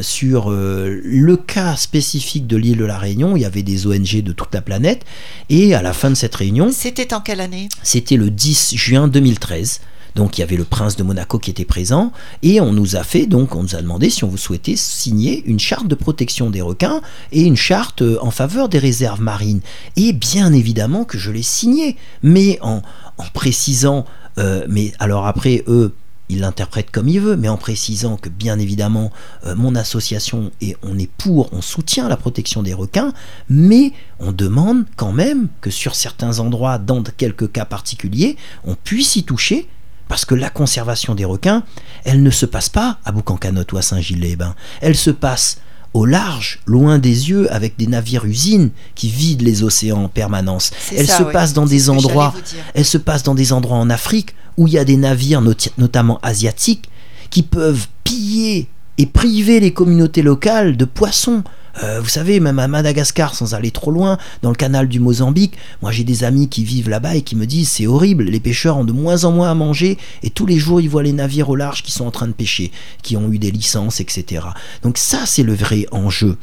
sur 0.00 0.50
le 0.50 1.36
cas 1.52 1.76
spécifique 1.76 2.46
de 2.46 2.56
l'île 2.56 2.78
de 2.78 2.84
la 2.84 2.98
Réunion. 2.98 3.36
Il 3.36 3.42
y 3.42 3.44
avait 3.44 3.62
des 3.62 3.86
ONG 3.86 4.22
de 4.22 4.32
toute 4.32 4.54
la 4.54 4.62
planète. 4.62 5.04
Et 5.48 5.74
à 5.74 5.82
la 5.82 5.92
fin 5.92 6.08
de 6.10 6.14
cette 6.14 6.34
réunion, 6.34 6.70
C'était 6.72 7.12
en 7.12 7.20
quelle 7.20 7.40
année? 7.40 7.68
c'était 7.82 8.16
le 8.16 8.30
10 8.30 8.76
juin 8.76 9.08
2013. 9.08 9.80
Donc 10.16 10.38
il 10.38 10.40
y 10.40 10.44
avait 10.44 10.56
le 10.56 10.64
prince 10.64 10.96
de 10.96 11.04
Monaco 11.04 11.38
qui 11.38 11.50
était 11.52 11.64
présent 11.64 12.12
et 12.42 12.60
on 12.60 12.72
nous 12.72 12.96
a 12.96 13.04
fait 13.04 13.26
donc 13.26 13.54
on 13.54 13.62
nous 13.62 13.76
a 13.76 13.80
demandé 13.80 14.10
si 14.10 14.24
on 14.24 14.28
vous 14.28 14.36
souhaitait 14.38 14.74
signer 14.74 15.44
une 15.46 15.60
charte 15.60 15.86
de 15.86 15.94
protection 15.94 16.50
des 16.50 16.60
requins 16.62 17.00
et 17.30 17.42
une 17.42 17.54
charte 17.56 18.02
euh, 18.02 18.18
en 18.20 18.32
faveur 18.32 18.68
des 18.68 18.80
réserves 18.80 19.20
marines. 19.20 19.60
Et 19.96 20.12
bien 20.12 20.52
évidemment 20.52 21.04
que 21.04 21.16
je 21.16 21.30
l'ai 21.30 21.44
signé, 21.44 21.96
mais 22.24 22.58
en, 22.60 22.82
en 23.18 23.24
précisant, 23.32 24.04
euh, 24.38 24.66
mais 24.68 24.92
alors 24.98 25.26
après 25.28 25.62
eux 25.68 25.94
ils 26.30 26.40
l'interprètent 26.40 26.90
comme 26.90 27.08
ils 27.08 27.20
veulent, 27.20 27.38
mais 27.38 27.48
en 27.48 27.56
précisant 27.56 28.16
que 28.16 28.28
bien 28.28 28.58
évidemment 28.58 29.10
euh, 29.44 29.54
mon 29.54 29.74
association 29.74 30.52
et 30.60 30.76
on 30.82 30.98
est 30.98 31.10
pour, 31.10 31.52
on 31.52 31.60
soutient 31.60 32.08
la 32.08 32.16
protection 32.16 32.62
des 32.62 32.72
requins, 32.72 33.12
mais 33.48 33.92
on 34.18 34.32
demande 34.32 34.84
quand 34.96 35.12
même 35.12 35.48
que 35.60 35.70
sur 35.70 35.94
certains 35.94 36.38
endroits, 36.38 36.78
dans 36.78 37.02
quelques 37.02 37.50
cas 37.50 37.64
particuliers, 37.64 38.36
on 38.64 38.74
puisse 38.74 39.16
y 39.16 39.24
toucher. 39.24 39.68
Parce 40.08 40.24
que 40.24 40.34
la 40.34 40.50
conservation 40.50 41.14
des 41.14 41.24
requins, 41.24 41.62
elle 42.02 42.24
ne 42.24 42.30
se 42.30 42.44
passe 42.44 42.68
pas 42.68 42.98
à 43.04 43.12
Boucan-Canotte 43.12 43.72
ou 43.72 43.76
à 43.76 43.82
Saint-Gilles-les-Bains. 43.82 44.56
Elle 44.80 44.96
se 44.96 45.10
passe 45.10 45.60
au 45.92 46.06
large, 46.06 46.60
loin 46.66 46.98
des 46.98 47.30
yeux, 47.30 47.52
avec 47.52 47.76
des 47.76 47.86
navires 47.86 48.24
usines 48.24 48.70
qui 48.94 49.08
vident 49.08 49.44
les 49.44 49.62
océans 49.62 50.04
en 50.04 50.08
permanence. 50.08 50.70
Elle 50.96 51.06
ça, 51.06 51.18
se 51.18 51.22
passe 51.24 51.52
dans 51.52 51.66
des 51.66 51.90
endroits 51.90 52.32
vous 52.34 52.42
dire. 52.42 52.64
elle 52.74 52.84
se 52.84 52.98
passe 52.98 53.22
dans 53.22 53.34
des 53.34 53.52
endroits 53.52 53.78
en 53.78 53.90
Afrique 53.90 54.34
où 54.56 54.66
il 54.68 54.74
y 54.74 54.78
a 54.78 54.84
des 54.84 54.96
navires, 54.96 55.42
notamment 55.78 56.18
asiatiques, 56.22 56.90
qui 57.30 57.42
peuvent 57.42 57.86
piller 58.04 58.68
et 58.98 59.06
priver 59.06 59.60
les 59.60 59.72
communautés 59.72 60.22
locales 60.22 60.76
de 60.76 60.84
poissons. 60.84 61.42
Euh, 61.82 62.00
vous 62.00 62.08
savez, 62.08 62.40
même 62.40 62.58
à 62.58 62.68
Madagascar, 62.68 63.34
sans 63.34 63.54
aller 63.54 63.70
trop 63.70 63.90
loin, 63.90 64.18
dans 64.42 64.50
le 64.50 64.56
canal 64.56 64.88
du 64.88 65.00
Mozambique, 65.00 65.54
moi 65.82 65.92
j'ai 65.92 66.04
des 66.04 66.24
amis 66.24 66.48
qui 66.48 66.64
vivent 66.64 66.88
là-bas 66.88 67.16
et 67.16 67.22
qui 67.22 67.36
me 67.36 67.46
disent 67.46 67.70
c'est 67.70 67.86
horrible, 67.86 68.24
les 68.24 68.40
pêcheurs 68.40 68.76
ont 68.76 68.84
de 68.84 68.92
moins 68.92 69.24
en 69.24 69.32
moins 69.32 69.50
à 69.50 69.54
manger 69.54 69.98
et 70.22 70.30
tous 70.30 70.46
les 70.46 70.58
jours 70.58 70.80
ils 70.80 70.88
voient 70.88 71.02
les 71.02 71.12
navires 71.12 71.48
au 71.48 71.56
large 71.56 71.82
qui 71.82 71.92
sont 71.92 72.06
en 72.06 72.10
train 72.10 72.26
de 72.26 72.32
pêcher, 72.32 72.70
qui 73.02 73.16
ont 73.16 73.30
eu 73.32 73.38
des 73.38 73.50
licences, 73.50 74.00
etc. 74.00 74.44
Donc 74.82 74.98
ça 74.98 75.26
c'est 75.26 75.42
le 75.42 75.54
vrai 75.54 75.86
enjeu 75.92 76.36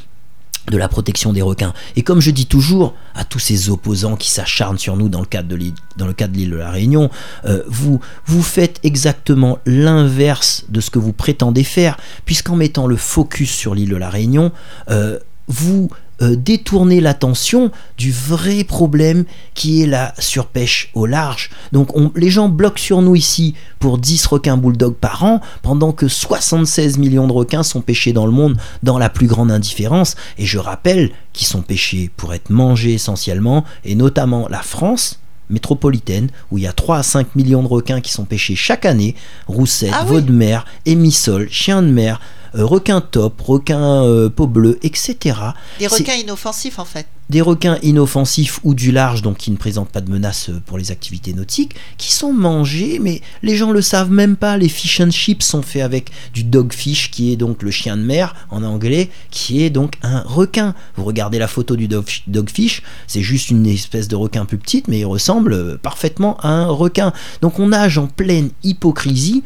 de 0.70 0.78
la 0.78 0.88
protection 0.88 1.34
des 1.34 1.41
requins. 1.41 1.74
Et 1.95 2.03
comme 2.03 2.20
je 2.20 2.32
dis 2.32 2.45
toujours 2.45 2.93
à 3.15 3.24
tous 3.24 3.39
ces 3.39 3.70
opposants 3.70 4.15
qui 4.15 4.30
s'acharnent 4.30 4.78
sur 4.78 4.97
nous 4.97 5.09
dans 5.09 5.22
le 5.22 5.26
cadre 5.26 5.47
de 5.47 5.55
l'île, 5.55 5.74
de 5.97 6.55
la 6.55 6.72
Réunion, 6.72 7.09
euh, 7.45 7.63
vous, 7.68 7.99
vous 8.26 8.43
faites 8.43 8.80
exactement 8.84 9.59
l'inverse 9.65 10.65
de 10.70 10.82
ce 10.82 10.89
que 10.89 10.99
vous 10.99 11.13
prétendez 11.13 11.63
faire, 11.63 11.97
puisqu'en 12.26 12.55
mettant 12.55 12.88
le 12.88 12.97
focus 12.97 13.51
sur 13.51 13.76
l'île 13.76 13.89
de 13.89 13.95
la 13.95 14.09
Réunion, 14.09 14.51
euh, 14.89 15.20
vous 15.47 15.89
euh, 16.22 16.36
détournez 16.36 16.99
l'attention 17.01 17.72
du 17.97 18.11
vrai 18.11 18.63
problème 18.63 19.26
qui 19.53 19.84
est 19.84 19.86
la 19.88 20.13
surpêche 20.20 20.89
au 20.95 21.05
large. 21.05 21.49
Donc 21.72 21.95
on- 21.95 22.11
les 22.15 22.30
gens 22.30 22.49
bloquent 22.49 22.80
sur 22.82 23.01
nous 23.01 23.15
ici 23.15 23.53
pour 23.80 23.97
10 23.97 24.26
requins 24.26 24.57
bulldog 24.57 24.95
par 24.95 25.24
an, 25.24 25.41
pendant 25.61 25.91
que 25.91 26.07
76 26.07 26.97
millions 26.97 27.28
de 27.28 27.34
requins 27.34 27.63
sont 27.63 27.82
pêchés 27.82 28.13
dans 28.13 28.26
le 28.26 28.32
monde 28.32 28.57
dans 28.84 28.97
la 28.97 29.09
plus 29.09 29.28
grande 29.28 29.51
indifférence. 29.51 30.15
Et 30.38 30.45
je 30.45 30.57
rappelle 30.57 31.11
qu'ils 31.34 31.47
sont 31.47 31.61
pêchés 31.61 32.09
pour 32.18 32.34
être 32.34 32.49
mangés 32.49 32.93
essentiellement, 32.93 33.63
et 33.86 33.93
notamment 33.95 34.47
la 34.49 34.61
France 34.63 35.20
métropolitaine, 35.49 36.30
où 36.51 36.57
il 36.57 36.65
y 36.65 36.68
a 36.68 36.74
3 36.74 36.97
à 36.97 37.03
5 37.03 37.36
millions 37.36 37.63
de 37.63 37.68
requins 37.68 38.01
qui 38.01 38.11
sont 38.11 38.26
pêchés 38.26 38.55
chaque 38.55 38.86
année, 38.86 39.15
roussettes, 39.47 39.91
Ah 39.93 40.03
oui. 40.05 40.15
veaux 40.15 40.22
de 40.22 40.32
mer, 40.32 40.65
émissoles, 40.86 41.47
chiens 41.49 41.82
de 41.82 41.88
mer, 41.89 42.20
requins 42.63 43.01
top, 43.01 43.39
requins 43.41 44.03
euh, 44.03 44.29
peau 44.29 44.47
bleue, 44.47 44.79
etc. 44.81 45.37
Des 45.79 45.87
requins 45.87 46.15
inoffensifs 46.15 46.79
en 46.79 46.85
fait. 46.85 47.07
des 47.29 47.41
requins 47.41 47.77
inoffensifs 47.83 48.59
ou 48.63 48.73
du 48.73 48.91
large, 48.91 49.21
donc 49.21 49.37
qui 49.37 49.51
ne 49.51 49.57
présentent 49.57 49.89
pas 49.89 49.99
de 50.01 50.09
menace 50.09 50.49
euh, 50.49 50.61
pour 50.65 50.77
les 50.77 50.91
activités 50.91 51.33
nautiques, 51.33 51.75
qui 51.97 52.13
sont 52.13 52.31
mangés, 52.33 52.99
mais 53.01 53.21
les 53.43 53.55
gens 53.57 53.71
le 53.71 53.81
savent 53.81 54.11
même 54.11 54.37
pas. 54.37 54.55
Les 54.57 54.69
fish 54.69 55.01
and 55.01 55.11
chips 55.11 55.43
sont 55.45 55.61
faits 55.61 55.81
avec 55.83 56.09
du 56.33 56.43
dogfish, 56.43 57.11
qui 57.11 57.33
est 57.33 57.35
donc 57.35 57.63
le 57.63 57.71
chien 57.71 57.97
de 57.97 58.01
mer 58.03 58.33
en 58.49 58.63
anglais, 58.63 59.09
qui 59.29 59.61
est 59.63 59.69
donc 59.69 59.95
un 60.01 60.21
requin. 60.21 60.73
Vous 60.95 61.03
regardez 61.03 61.39
la 61.39 61.47
photo 61.47 61.75
du 61.75 61.87
dog- 61.87 62.21
dogfish, 62.27 62.81
c'est 63.07 63.21
juste 63.21 63.49
une 63.49 63.65
espèce 63.67 64.07
de 64.07 64.15
requin 64.15 64.45
plus 64.45 64.57
petite, 64.57 64.87
mais 64.87 64.99
il 64.99 65.05
ressemble 65.05 65.53
euh, 65.53 65.77
parfaitement 65.77 66.37
à 66.37 66.47
un 66.49 66.67
requin. 66.67 67.11
Donc 67.41 67.59
on 67.59 67.67
nage 67.67 67.97
en 67.97 68.07
pleine 68.07 68.51
hypocrisie. 68.63 69.43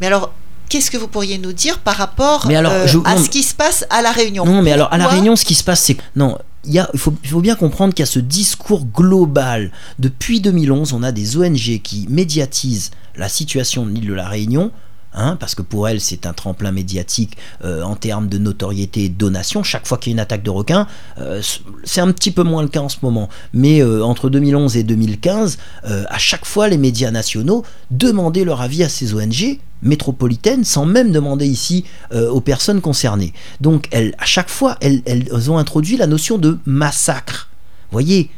Mais 0.00 0.06
alors, 0.08 0.32
qu'est-ce 0.68 0.90
que 0.90 0.96
vous 0.96 1.08
pourriez 1.08 1.38
nous 1.38 1.52
dire 1.52 1.78
par 1.78 1.96
rapport 1.96 2.46
Mais 2.46 2.56
alors, 2.56 2.72
euh, 2.72 2.86
je- 2.86 2.98
à 3.04 3.16
ce 3.16 3.28
qui 3.28 3.42
se 3.42 3.54
passe 3.54 3.84
à 3.90 4.02
La 4.02 4.12
Réunion? 4.12 4.44
Non, 4.44 4.62
mais 4.62 4.72
alors 4.72 4.92
à 4.92 4.98
la 4.98 5.06
Réunion, 5.08 5.36
ce 5.36 5.44
qui 5.44 5.54
se 5.54 5.64
passe, 5.64 5.82
c'est 5.82 5.96
non. 6.16 6.38
Il, 6.66 6.72
y 6.72 6.78
a- 6.78 6.88
il 6.94 6.98
faut, 6.98 7.12
il 7.22 7.28
faut 7.30 7.40
bien 7.42 7.56
comprendre 7.56 7.92
qu'il 7.92 8.02
y 8.02 8.08
a 8.08 8.10
ce 8.10 8.18
discours 8.20 8.86
global. 8.86 9.70
Depuis 9.98 10.40
2011, 10.40 10.92
on 10.94 11.02
a 11.02 11.12
des 11.12 11.36
ONG 11.36 11.80
qui 11.82 12.06
médiatisent 12.08 12.90
la 13.16 13.28
situation 13.28 13.84
de 13.84 13.90
l'île 13.90 14.06
de 14.08 14.14
la 14.14 14.26
Réunion. 14.28 14.70
Hein, 15.14 15.36
parce 15.38 15.54
que 15.54 15.62
pour 15.62 15.88
elles, 15.88 16.00
c'est 16.00 16.26
un 16.26 16.32
tremplin 16.32 16.72
médiatique 16.72 17.36
euh, 17.64 17.82
en 17.82 17.96
termes 17.96 18.28
de 18.28 18.38
notoriété 18.38 19.04
et 19.04 19.08
de 19.08 19.16
donation. 19.16 19.62
Chaque 19.62 19.86
fois 19.86 19.98
qu'il 19.98 20.10
y 20.10 20.14
a 20.14 20.16
une 20.16 20.20
attaque 20.20 20.42
de 20.42 20.50
requin, 20.50 20.86
euh, 21.18 21.42
c'est 21.84 22.00
un 22.00 22.12
petit 22.12 22.30
peu 22.30 22.42
moins 22.42 22.62
le 22.62 22.68
cas 22.68 22.80
en 22.80 22.88
ce 22.88 22.98
moment. 23.02 23.28
Mais 23.52 23.80
euh, 23.82 24.04
entre 24.04 24.30
2011 24.30 24.76
et 24.76 24.82
2015, 24.82 25.58
euh, 25.86 26.04
à 26.08 26.18
chaque 26.18 26.44
fois, 26.44 26.68
les 26.68 26.78
médias 26.78 27.10
nationaux 27.10 27.64
demandaient 27.90 28.44
leur 28.44 28.60
avis 28.60 28.82
à 28.82 28.88
ces 28.88 29.14
ONG 29.14 29.58
métropolitaines 29.82 30.64
sans 30.64 30.86
même 30.86 31.12
demander 31.12 31.46
ici 31.46 31.84
aux 32.10 32.40
personnes 32.40 32.80
concernées. 32.80 33.34
Donc, 33.60 33.90
à 33.92 34.24
chaque 34.24 34.48
fois, 34.48 34.78
elles, 34.80 35.02
elles 35.04 35.50
ont 35.50 35.58
introduit 35.58 35.98
la 35.98 36.06
notion 36.06 36.38
de 36.38 36.58
massacre. 36.64 37.50
Voyez, 37.90 38.30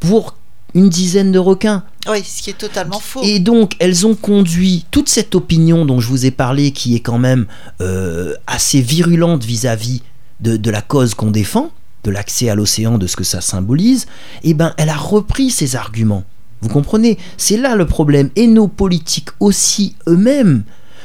pour 0.00 0.36
une 0.74 0.88
dizaine 0.88 1.32
de 1.32 1.38
requins. 1.38 1.84
Oui, 2.08 2.22
ce 2.24 2.42
qui 2.42 2.50
est 2.50 2.58
totalement 2.58 2.98
faux. 2.98 3.20
Et 3.22 3.38
donc, 3.38 3.74
elles 3.78 4.06
ont 4.06 4.14
conduit 4.14 4.84
toute 4.90 5.08
cette 5.08 5.34
opinion 5.34 5.84
dont 5.84 6.00
je 6.00 6.08
vous 6.08 6.26
ai 6.26 6.30
parlé, 6.30 6.72
qui 6.72 6.94
est 6.94 7.00
quand 7.00 7.18
même 7.18 7.46
euh, 7.80 8.34
assez 8.46 8.80
virulente 8.80 9.44
vis-à-vis 9.44 10.02
de, 10.40 10.56
de 10.56 10.70
la 10.70 10.82
cause 10.82 11.14
qu'on 11.14 11.30
défend, 11.30 11.70
de 12.04 12.10
l'accès 12.10 12.48
à 12.48 12.54
l'océan, 12.54 12.98
de 12.98 13.06
ce 13.06 13.16
que 13.16 13.24
ça 13.24 13.40
symbolise, 13.40 14.06
et 14.42 14.54
ben, 14.54 14.74
elle 14.76 14.88
a 14.88 14.96
repris 14.96 15.50
ces 15.50 15.76
arguments. 15.76 16.24
Vous 16.62 16.68
comprenez? 16.68 17.18
C'est 17.36 17.56
là 17.56 17.74
le 17.76 17.86
problème. 17.86 18.30
Et 18.36 18.46
nos 18.46 18.68
politiques 18.68 19.30
aussi 19.40 19.96
eux-mêmes 20.06 20.62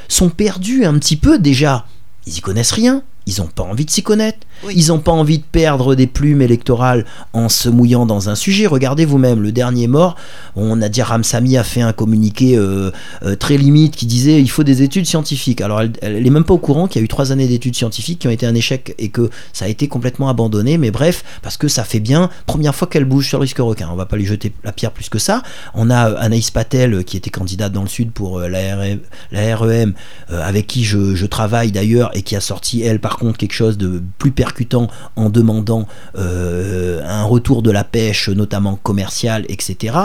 sont 0.07 0.29
perdus 0.29 0.85
un 0.85 0.97
petit 0.99 1.15
peu 1.15 1.39
déjà. 1.39 1.85
Ils 2.25 2.37
y 2.37 2.41
connaissent 2.41 2.71
rien. 2.71 3.03
Ils 3.27 3.41
n'ont 3.41 3.47
pas 3.47 3.63
envie 3.63 3.85
de 3.85 3.91
s'y 3.91 4.01
connaître. 4.01 4.39
Oui. 4.63 4.73
Ils 4.75 4.87
n'ont 4.87 4.99
pas 4.99 5.11
envie 5.11 5.37
de 5.37 5.43
perdre 5.43 5.93
des 5.93 6.07
plumes 6.07 6.41
électorales 6.41 7.05
en 7.33 7.49
se 7.49 7.69
mouillant 7.69 8.05
dans 8.07 8.29
un 8.29 8.35
sujet. 8.35 8.65
Regardez 8.65 9.05
vous-même, 9.05 9.43
le 9.43 9.51
dernier 9.51 9.87
mort, 9.87 10.15
on 10.55 10.81
a 10.81 10.89
dit 10.89 11.01
Ramsamy 11.01 11.57
a 11.57 11.63
fait 11.63 11.81
un 11.81 11.93
communiqué 11.93 12.57
euh, 12.57 12.91
euh, 13.23 13.35
très 13.35 13.57
limite 13.57 13.95
qui 13.95 14.05
disait 14.05 14.41
il 14.41 14.49
faut 14.49 14.63
des 14.63 14.81
études 14.81 15.05
scientifiques. 15.05 15.61
Alors 15.61 15.81
elle, 15.81 15.91
elle 16.01 16.25
est 16.25 16.31
même 16.31 16.43
pas 16.43 16.55
au 16.55 16.57
courant 16.57 16.87
qu'il 16.87 17.01
y 17.01 17.03
a 17.03 17.05
eu 17.05 17.07
trois 17.07 17.31
années 17.31 17.47
d'études 17.47 17.75
scientifiques 17.75 18.19
qui 18.19 18.27
ont 18.27 18.31
été 18.31 18.45
un 18.45 18.55
échec 18.55 18.95
et 18.97 19.09
que 19.09 19.29
ça 19.53 19.65
a 19.65 19.67
été 19.67 19.87
complètement 19.87 20.29
abandonné. 20.29 20.77
Mais 20.77 20.89
bref, 20.89 21.23
parce 21.43 21.57
que 21.57 21.67
ça 21.67 21.83
fait 21.83 21.99
bien. 21.99 22.29
Première 22.47 22.73
fois 22.73 22.87
qu'elle 22.87 23.05
bouge 23.05 23.27
sur 23.27 23.37
le 23.37 23.43
risque 23.43 23.59
requin. 23.59 23.89
On 23.91 23.95
va 23.95 24.05
pas 24.05 24.17
lui 24.17 24.25
jeter 24.25 24.51
la 24.63 24.71
pierre 24.71 24.91
plus 24.91 25.09
que 25.09 25.19
ça. 25.19 25.43
On 25.75 25.89
a 25.89 26.11
euh, 26.11 26.15
Anaïs 26.17 26.49
Patel 26.49 27.03
qui 27.03 27.17
était 27.17 27.29
candidate 27.29 27.71
dans 27.71 27.83
le 27.83 27.89
sud 27.89 28.11
pour 28.11 28.39
la, 28.39 28.75
RM 28.75 28.99
la 29.31 29.55
REM, 29.55 29.93
euh, 30.31 30.41
avec 30.41 30.67
qui 30.67 30.83
je, 30.83 31.15
je 31.15 31.25
travaille 31.25 31.71
d'ailleurs 31.71 32.15
et 32.15 32.21
qui 32.21 32.35
a 32.35 32.41
sorti 32.41 32.81
elle 32.81 32.99
par 32.99 33.16
contre 33.17 33.37
quelque 33.37 33.53
chose 33.53 33.77
de 33.77 34.01
plus 34.17 34.31
percutant 34.31 34.87
en 35.15 35.29
demandant 35.29 35.87
euh, 36.17 37.01
un 37.05 37.23
retour 37.23 37.61
de 37.61 37.71
la 37.71 37.83
pêche, 37.83 38.29
notamment 38.29 38.75
commerciale, 38.75 39.45
etc. 39.49 39.95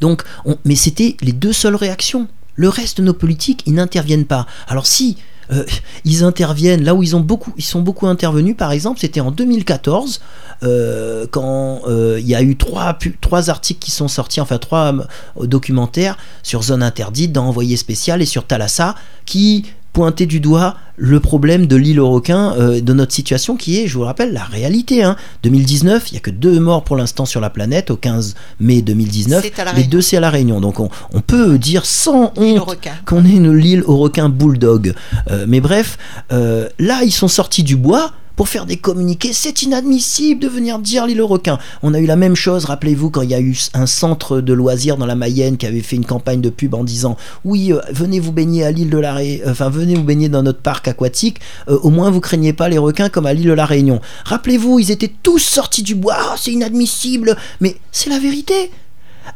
Donc, 0.00 0.22
on- 0.44 0.56
mais 0.64 0.76
c'était 0.76 1.16
les 1.20 1.32
deux 1.32 1.52
seules 1.52 1.76
réactions. 1.76 2.28
Le 2.56 2.68
reste 2.68 2.98
de 2.98 3.02
nos 3.02 3.14
politiques, 3.14 3.62
ils 3.66 3.74
n'interviennent 3.74 4.26
pas. 4.26 4.46
Alors 4.68 4.86
si 4.86 5.16
euh, 5.52 5.64
ils 6.06 6.24
interviennent 6.24 6.84
là 6.84 6.94
où 6.94 7.02
ils 7.02 7.14
ont 7.16 7.20
beaucoup, 7.20 7.52
ils 7.58 7.64
sont 7.64 7.82
beaucoup 7.82 8.06
intervenus. 8.06 8.56
Par 8.56 8.72
exemple, 8.72 9.00
c'était 9.00 9.20
en 9.20 9.30
2014 9.30 10.20
euh, 10.62 11.26
quand 11.30 11.82
il 11.88 12.26
y 12.26 12.34
a 12.34 12.42
eu 12.42 12.56
trois, 12.56 12.96
trois 13.20 13.50
articles 13.50 13.80
qui 13.80 13.90
sont 13.90 14.08
sortis, 14.08 14.40
enfin 14.40 14.56
trois 14.58 14.94
documentaires 15.42 16.16
sur 16.42 16.62
zone 16.62 16.82
interdite 16.82 17.32
dans 17.32 17.44
Envoyé 17.46 17.76
spécial 17.76 18.22
et 18.22 18.26
sur 18.26 18.46
Thalassa 18.46 18.94
qui 19.26 19.66
pointaient 19.94 20.26
du 20.26 20.40
doigt 20.40 20.76
le 20.96 21.20
problème 21.20 21.66
de 21.66 21.76
l'île 21.76 22.00
aux 22.00 22.10
requins, 22.10 22.52
euh, 22.58 22.80
de 22.80 22.92
notre 22.92 23.12
situation 23.12 23.56
qui 23.56 23.78
est, 23.78 23.86
je 23.86 23.94
vous 23.94 24.00
le 24.00 24.06
rappelle, 24.06 24.32
la 24.32 24.44
réalité. 24.44 25.02
Hein. 25.02 25.16
2019, 25.44 26.10
il 26.10 26.14
n'y 26.14 26.18
a 26.18 26.20
que 26.20 26.30
deux 26.30 26.60
morts 26.60 26.84
pour 26.84 26.96
l'instant 26.96 27.24
sur 27.24 27.40
la 27.40 27.48
planète 27.48 27.90
au 27.90 27.96
15 27.96 28.34
mai 28.60 28.82
2019. 28.82 29.42
C'est 29.42 29.58
à 29.58 29.64
La 29.64 29.72
Les 29.72 29.84
deux, 29.84 30.02
c'est 30.02 30.16
à 30.16 30.20
La 30.20 30.30
Réunion. 30.30 30.60
Donc 30.60 30.80
on, 30.80 30.90
on 31.12 31.20
peut 31.20 31.58
dire 31.58 31.86
sans 31.86 32.32
honte 32.36 32.76
qu'on 33.06 33.24
est 33.24 33.30
une 33.30 33.52
l'île 33.52 33.84
aux 33.86 33.96
requins 33.96 34.28
bulldog. 34.28 34.94
Euh, 35.30 35.46
mais 35.48 35.60
bref, 35.60 35.96
euh, 36.32 36.68
là, 36.78 37.02
ils 37.04 37.12
sont 37.12 37.28
sortis 37.28 37.62
du 37.62 37.76
bois 37.76 38.12
pour 38.36 38.48
faire 38.48 38.66
des 38.66 38.76
communiqués. 38.76 39.32
C'est 39.32 39.62
inadmissible 39.62 40.40
de 40.40 40.48
venir 40.48 40.78
dire 40.78 41.06
l'île 41.06 41.20
aux 41.20 41.26
requins. 41.26 41.58
On 41.82 41.94
a 41.94 41.98
eu 41.98 42.06
la 42.06 42.16
même 42.16 42.36
chose, 42.36 42.64
rappelez-vous, 42.64 43.10
quand 43.10 43.22
il 43.22 43.30
y 43.30 43.34
a 43.34 43.40
eu 43.40 43.56
un 43.74 43.86
centre 43.86 44.40
de 44.40 44.52
loisirs 44.52 44.96
dans 44.96 45.06
la 45.06 45.14
Mayenne 45.14 45.56
qui 45.56 45.66
avait 45.66 45.80
fait 45.80 45.96
une 45.96 46.04
campagne 46.04 46.40
de 46.40 46.50
pub 46.50 46.74
en 46.74 46.84
disant 46.84 47.16
oui, 47.44 47.72
euh, 47.72 47.80
venez 47.92 48.20
vous 48.20 48.32
baigner 48.32 48.64
à 48.64 48.70
l'île 48.70 48.90
de 48.90 48.98
la 48.98 49.14
Ré... 49.14 49.42
enfin 49.46 49.68
venez 49.68 49.94
vous 49.94 50.04
baigner 50.04 50.28
dans 50.28 50.42
notre 50.42 50.60
parc 50.60 50.88
aquatique. 50.88 51.40
Euh, 51.68 51.78
au 51.82 51.90
moins 51.90 52.10
vous 52.10 52.20
craignez 52.20 52.52
pas 52.52 52.68
les 52.68 52.78
requins 52.78 53.08
comme 53.08 53.26
à 53.26 53.34
l'île 53.34 53.46
de 53.46 53.52
la 53.52 53.66
Réunion. 53.66 54.00
Rappelez-vous, 54.24 54.78
ils 54.78 54.90
étaient 54.90 55.12
tous 55.22 55.38
sortis 55.38 55.82
du 55.82 55.94
bois. 55.94 56.16
Ah, 56.16 56.34
c'est 56.38 56.52
inadmissible. 56.52 57.36
Mais 57.60 57.76
c'est 57.92 58.10
la 58.10 58.18
vérité. 58.18 58.70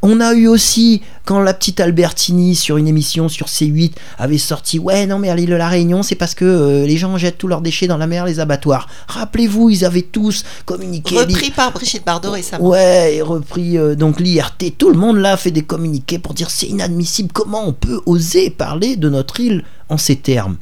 On 0.03 0.21
a 0.21 0.35
eu 0.35 0.47
aussi, 0.47 1.03
quand 1.25 1.41
la 1.41 1.55
petite 1.55 1.81
Albertini 1.81 2.55
sur 2.55 2.77
une 2.77 2.89
émission 2.89 3.29
sur 3.29 3.47
C8 3.47 3.93
avait 4.19 4.39
sorti 4.39 4.79
Ouais, 4.79 5.07
non, 5.07 5.19
mais 5.19 5.31
à 5.31 5.35
l'île 5.35 5.51
de 5.51 5.55
la 5.55 5.69
Réunion, 5.69 6.03
c'est 6.03 6.15
parce 6.15 6.35
que 6.35 6.45
euh, 6.45 6.87
les 6.87 6.97
gens 6.97 7.17
jettent 7.17 7.39
tous 7.39 7.49
leurs 7.49 7.61
déchets 7.61 7.87
dans 7.87 7.97
la 7.97 8.07
mer, 8.07 8.25
les 8.25 8.41
abattoirs. 8.41 8.89
Rappelez-vous, 9.09 9.71
ils 9.71 9.85
avaient 9.85 10.03
tous 10.03 10.45
communiqué. 10.65 11.19
Repris 11.19 11.51
par 11.51 11.73
Brigitte 11.73 12.05
Bardot 12.05 12.31
récemment. 12.31 12.69
Ouais, 12.69 13.17
et 13.17 13.23
repris 13.23 13.77
euh, 13.79 13.95
donc 13.95 14.21
l'IRT. 14.21 14.73
Tout 14.77 14.91
le 14.91 14.99
monde 14.99 15.19
là 15.19 15.33
a 15.33 15.37
fait 15.37 15.51
des 15.51 15.63
communiqués 15.63 16.19
pour 16.19 16.35
dire 16.35 16.51
c'est 16.51 16.67
inadmissible. 16.67 17.31
Comment 17.33 17.67
on 17.67 17.73
peut 17.73 18.01
oser 18.07 18.51
parler 18.51 18.97
de 18.97 19.09
notre 19.09 19.41
île 19.41 19.65
en 19.89 19.99
ces 19.99 20.17
termes? 20.17 20.57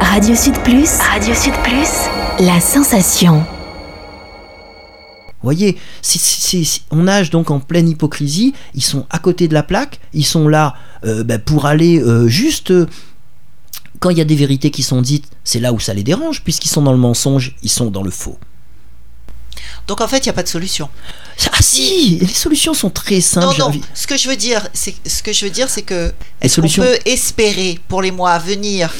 Radio 0.00 0.34
Sud 0.34 0.58
Plus, 0.64 0.98
Radio 0.98 1.34
Sud 1.34 1.54
Plus, 1.62 2.46
la 2.46 2.60
sensation. 2.60 3.44
Voyez, 5.42 5.78
on 6.90 7.04
nage 7.04 7.30
donc 7.30 7.50
en 7.50 7.60
pleine 7.60 7.88
hypocrisie. 7.88 8.54
Ils 8.74 8.84
sont 8.84 9.06
à 9.10 9.18
côté 9.18 9.48
de 9.48 9.54
la 9.54 9.62
plaque. 9.62 10.00
Ils 10.12 10.26
sont 10.26 10.48
là 10.48 10.74
euh, 11.04 11.24
bah, 11.24 11.38
pour 11.38 11.66
aller 11.66 12.00
euh, 12.00 12.28
juste 12.28 12.70
euh, 12.70 12.86
Quand 14.00 14.10
il 14.10 14.18
y 14.18 14.20
a 14.20 14.24
des 14.24 14.36
vérités 14.36 14.70
qui 14.70 14.82
sont 14.82 15.00
dites, 15.00 15.26
c'est 15.44 15.60
là 15.60 15.72
où 15.72 15.80
ça 15.80 15.94
les 15.94 16.02
dérange, 16.02 16.42
puisqu'ils 16.42 16.68
sont 16.68 16.82
dans 16.82 16.92
le 16.92 16.98
mensonge, 16.98 17.56
ils 17.62 17.70
sont 17.70 17.90
dans 17.90 18.02
le 18.02 18.10
faux. 18.10 18.38
Donc 19.86 20.00
en 20.00 20.08
fait, 20.08 20.18
il 20.18 20.24
n'y 20.24 20.30
a 20.30 20.34
pas 20.34 20.42
de 20.42 20.48
solution. 20.48 20.88
Ah 21.52 21.62
si, 21.62 22.18
les 22.20 22.26
solutions 22.26 22.74
sont 22.74 22.90
très 22.90 23.20
simples. 23.20 23.58
Non, 23.58 23.70
non. 23.70 23.80
Ce 23.94 24.06
que 24.06 24.16
je 24.16 24.28
veux 24.28 24.36
dire, 24.36 24.68
c'est 24.72 24.94
ce 25.08 25.22
que 25.22 25.32
je 25.32 25.44
veux 25.44 25.50
dire, 25.50 25.68
c'est 25.68 25.82
que 25.82 26.12
est-ce 26.40 26.60
qu'on 26.60 26.68
peut 26.68 26.98
espérer 27.06 27.80
pour 27.88 28.02
les 28.02 28.10
mois 28.10 28.32
à 28.32 28.38
venir 28.38 28.92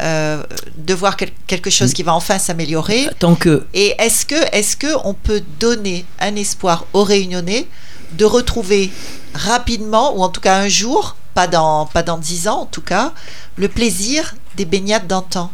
euh, 0.00 0.42
de 0.78 0.94
voir 0.94 1.16
quel- 1.16 1.30
quelque 1.46 1.70
chose 1.70 1.92
qui 1.92 2.02
va 2.02 2.14
enfin 2.14 2.38
s'améliorer 2.38 3.08
Tant 3.18 3.34
que 3.34 3.66
Et 3.74 3.94
est-ce 3.98 4.26
que, 4.26 4.34
est-ce 4.52 4.76
que 4.76 4.88
on 5.04 5.14
peut 5.14 5.42
donner 5.60 6.04
un 6.20 6.34
espoir 6.36 6.86
aux 6.92 7.04
Réunionnais 7.04 7.66
de 8.18 8.24
retrouver 8.24 8.90
rapidement, 9.34 10.16
ou 10.16 10.22
en 10.22 10.28
tout 10.28 10.40
cas 10.40 10.58
un 10.58 10.68
jour, 10.68 11.16
pas 11.34 11.46
dans 11.48 11.86
pas 11.86 12.02
dans 12.02 12.18
dix 12.18 12.46
ans 12.48 12.60
en 12.60 12.66
tout 12.66 12.80
cas, 12.80 13.12
le 13.56 13.68
plaisir 13.68 14.34
des 14.56 14.64
baignades 14.64 15.06
d'antan? 15.06 15.50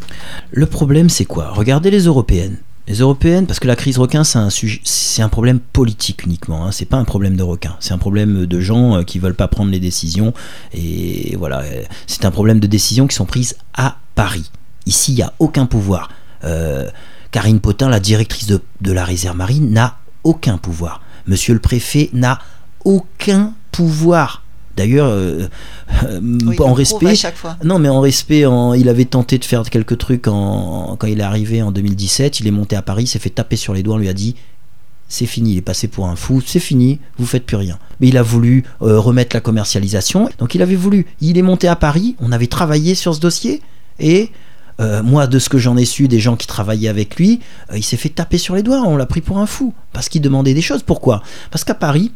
Le 0.51 0.67
problème, 0.67 1.09
c'est 1.09 1.25
quoi? 1.25 1.51
Regardez 1.55 1.91
les 1.91 2.05
européennes. 2.05 2.59
Les 2.87 2.97
européennes, 2.97 3.47
parce 3.47 3.61
que 3.61 3.69
la 3.69 3.77
crise 3.77 3.99
requin, 3.99 4.25
c'est 4.25 4.39
un, 4.39 4.51
sujet, 4.51 4.81
c'est 4.85 5.23
un 5.23 5.29
problème 5.29 5.61
politique 5.61 6.25
uniquement. 6.25 6.67
Hein. 6.67 6.73
C'est 6.73 6.87
pas 6.87 6.97
un 6.97 7.05
problème 7.05 7.37
de 7.37 7.43
requin. 7.45 7.77
C'est 7.79 7.93
un 7.95 7.99
problème 7.99 8.47
de 8.47 8.61
gens 8.61 8.97
euh, 8.97 9.03
qui 9.05 9.21
veulent 9.21 9.35
pas 9.35 9.47
prendre 9.47 9.71
les 9.71 9.79
décisions. 9.79 10.35
Et 10.75 11.37
voilà, 11.39 11.61
euh, 11.61 11.83
c'est 12.09 12.25
un 12.25 12.33
problème 12.33 12.59
de 12.59 12.67
décisions 12.67 13.07
qui 13.07 13.15
sont 13.15 13.27
prises 13.27 13.55
à 13.75 13.99
Paris. 14.15 14.51
Ici, 14.87 15.13
il 15.13 15.17
n'y 15.17 15.23
a 15.23 15.33
aucun 15.39 15.67
pouvoir. 15.67 16.11
Euh, 16.45 16.89
Karine 17.31 17.61
Potin, 17.61 17.89
la 17.89 18.01
directrice 18.01 18.47
de, 18.47 18.61
de 18.81 18.93
la 18.93 19.05
réserve 19.05 19.37
marine, 19.37 19.71
n'a 19.71 19.99
aucun 20.25 20.59
pouvoir. 20.59 21.01
Monsieur 21.27 21.55
le 21.55 21.61
préfet 21.61 22.11
n'a 22.13 22.41
aucun 22.85 23.53
pouvoir. 23.73 24.43
D'ailleurs, 24.77 25.09
euh, 25.09 25.49
euh, 26.05 26.21
Oui, 26.47 26.57
en 26.61 26.73
respect, 26.73 27.09
à 27.11 27.15
chaque 27.15 27.37
fois. 27.37 27.57
non, 27.65 27.79
mais 27.79 27.89
en 27.89 28.01
respect, 28.01 28.47
en- 28.47 28.73
il 28.73 28.89
avait 28.89 29.05
tenté 29.05 29.37
de 29.39 29.45
faire 29.45 29.63
quelques 29.69 29.99
trucs 29.99 30.27
en, 30.29 30.97
quand 30.99 31.07
il 31.07 31.21
est 31.21 31.25
arrivé 31.25 31.61
en 31.63 31.71
2017. 31.73 32.41
Il 32.41 32.47
est 32.47 32.51
monté 32.53 32.77
à 32.77 32.83
Paris, 32.83 33.07
s'est 33.07 33.19
fait 33.19 33.31
taper 33.31 33.57
sur 33.57 33.75
les 33.75 33.83
doigts, 33.83 33.97
on 33.97 33.99
lui 33.99 34.09
a 34.09 34.15
dit 34.15 34.37
c'est 35.13 35.27
fini, 35.27 35.53
il 35.53 35.59
est 35.59 35.63
passé 35.63 35.89
pour 35.89 36.07
un 36.07 36.15
fou, 36.15 36.41
c'est 36.45 36.61
fini, 36.61 37.01
vous 37.19 37.27
faites 37.27 37.45
plus 37.45 37.57
rien. 37.57 37.79
Mais 38.01 38.07
il 38.09 38.17
a 38.17 38.23
voulu 38.23 38.63
euh, 38.81 38.99
remettre 39.01 39.35
la 39.35 39.41
commercialisation, 39.41 40.31
donc 40.39 40.55
il 40.55 40.63
avait 40.63 40.77
voulu. 40.77 41.05
Il 41.21 41.37
est 41.37 41.43
monté 41.43 41.67
à 41.67 41.75
Paris, 41.75 42.15
on 42.21 42.31
avait 42.31 42.47
travaillé 42.47 42.95
sur 42.95 43.13
ce 43.15 43.19
dossier, 43.21 43.61
et 44.01 44.31
euh, 44.81 45.03
moi, 45.03 45.27
de 45.27 45.39
ce 45.39 45.49
que 45.49 45.59
j'en 45.59 45.77
ai 45.77 45.85
su 45.85 46.09
des 46.09 46.21
gens 46.21 46.37
qui 46.37 46.47
travaillaient 46.47 46.89
avec 46.89 47.17
lui, 47.17 47.41
euh, 47.71 47.77
il 47.77 47.83
s'est 47.83 47.99
fait 47.99 48.09
taper 48.09 48.39
sur 48.39 48.55
les 48.55 48.63
doigts, 48.63 48.83
on 48.83 48.97
l'a 48.97 49.07
pris 49.07 49.21
pour 49.21 49.39
un 49.39 49.47
fou, 49.47 49.75
parce 49.93 50.09
qu'il 50.09 50.23
demandait 50.23 50.55
des 50.55 50.63
choses. 50.63 50.83
Pourquoi? 50.83 51.23
Parce 51.51 51.65
qu'à 51.65 51.75
Paris, 51.75 52.13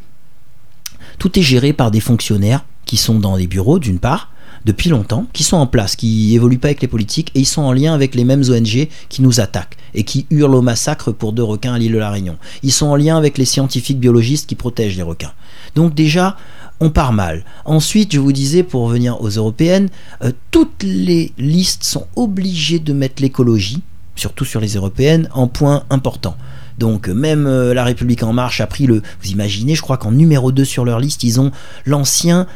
tout 1.18 1.38
est 1.38 1.42
géré 1.42 1.72
par 1.72 1.90
des 1.90 2.00
fonctionnaires 2.00 2.64
qui 2.86 2.96
sont 2.96 3.18
dans 3.18 3.36
des 3.36 3.46
bureaux, 3.46 3.78
d'une 3.78 3.98
part, 3.98 4.30
depuis 4.64 4.88
longtemps, 4.88 5.26
qui 5.34 5.44
sont 5.44 5.58
en 5.58 5.66
place, 5.66 5.94
qui 5.94 6.34
évoluent 6.34 6.58
pas 6.58 6.68
avec 6.68 6.80
les 6.80 6.88
politiques, 6.88 7.30
et 7.34 7.40
ils 7.40 7.46
sont 7.46 7.62
en 7.62 7.72
lien 7.72 7.92
avec 7.92 8.14
les 8.14 8.24
mêmes 8.24 8.42
ONG 8.48 8.88
qui 9.10 9.22
nous 9.22 9.40
attaquent 9.40 9.76
et 9.92 10.04
qui 10.04 10.26
hurlent 10.30 10.54
au 10.54 10.62
massacre 10.62 11.12
pour 11.12 11.34
deux 11.34 11.42
requins 11.42 11.74
à 11.74 11.78
l'île 11.78 11.92
de 11.92 11.98
la 11.98 12.10
Réunion. 12.10 12.38
Ils 12.62 12.72
sont 12.72 12.86
en 12.86 12.96
lien 12.96 13.18
avec 13.18 13.36
les 13.36 13.44
scientifiques 13.44 14.00
biologistes 14.00 14.48
qui 14.48 14.54
protègent 14.54 14.96
les 14.96 15.02
requins. 15.02 15.32
Donc 15.74 15.94
déjà, 15.94 16.36
on 16.80 16.90
part 16.90 17.12
mal. 17.12 17.44
Ensuite, 17.64 18.12
je 18.12 18.20
vous 18.20 18.32
disais, 18.32 18.62
pour 18.62 18.82
revenir 18.82 19.20
aux 19.20 19.28
européennes, 19.28 19.88
euh, 20.22 20.32
toutes 20.50 20.82
les 20.82 21.32
listes 21.38 21.84
sont 21.84 22.06
obligées 22.16 22.78
de 22.78 22.92
mettre 22.92 23.22
l'écologie, 23.22 23.82
surtout 24.16 24.44
sur 24.44 24.60
les 24.60 24.74
européennes, 24.74 25.28
en 25.32 25.48
point 25.48 25.84
important. 25.90 26.36
Donc 26.78 27.08
euh, 27.08 27.14
même 27.14 27.46
euh, 27.46 27.72
la 27.72 27.84
République 27.84 28.24
en 28.24 28.32
marche 28.32 28.60
a 28.60 28.66
pris 28.66 28.86
le... 28.86 29.02
Vous 29.22 29.30
imaginez, 29.30 29.76
je 29.76 29.82
crois 29.82 29.96
qu'en 29.96 30.10
numéro 30.10 30.50
2 30.50 30.64
sur 30.64 30.84
leur 30.84 30.98
liste, 30.98 31.22
ils 31.22 31.40
ont 31.40 31.52
l'ancien 31.86 32.46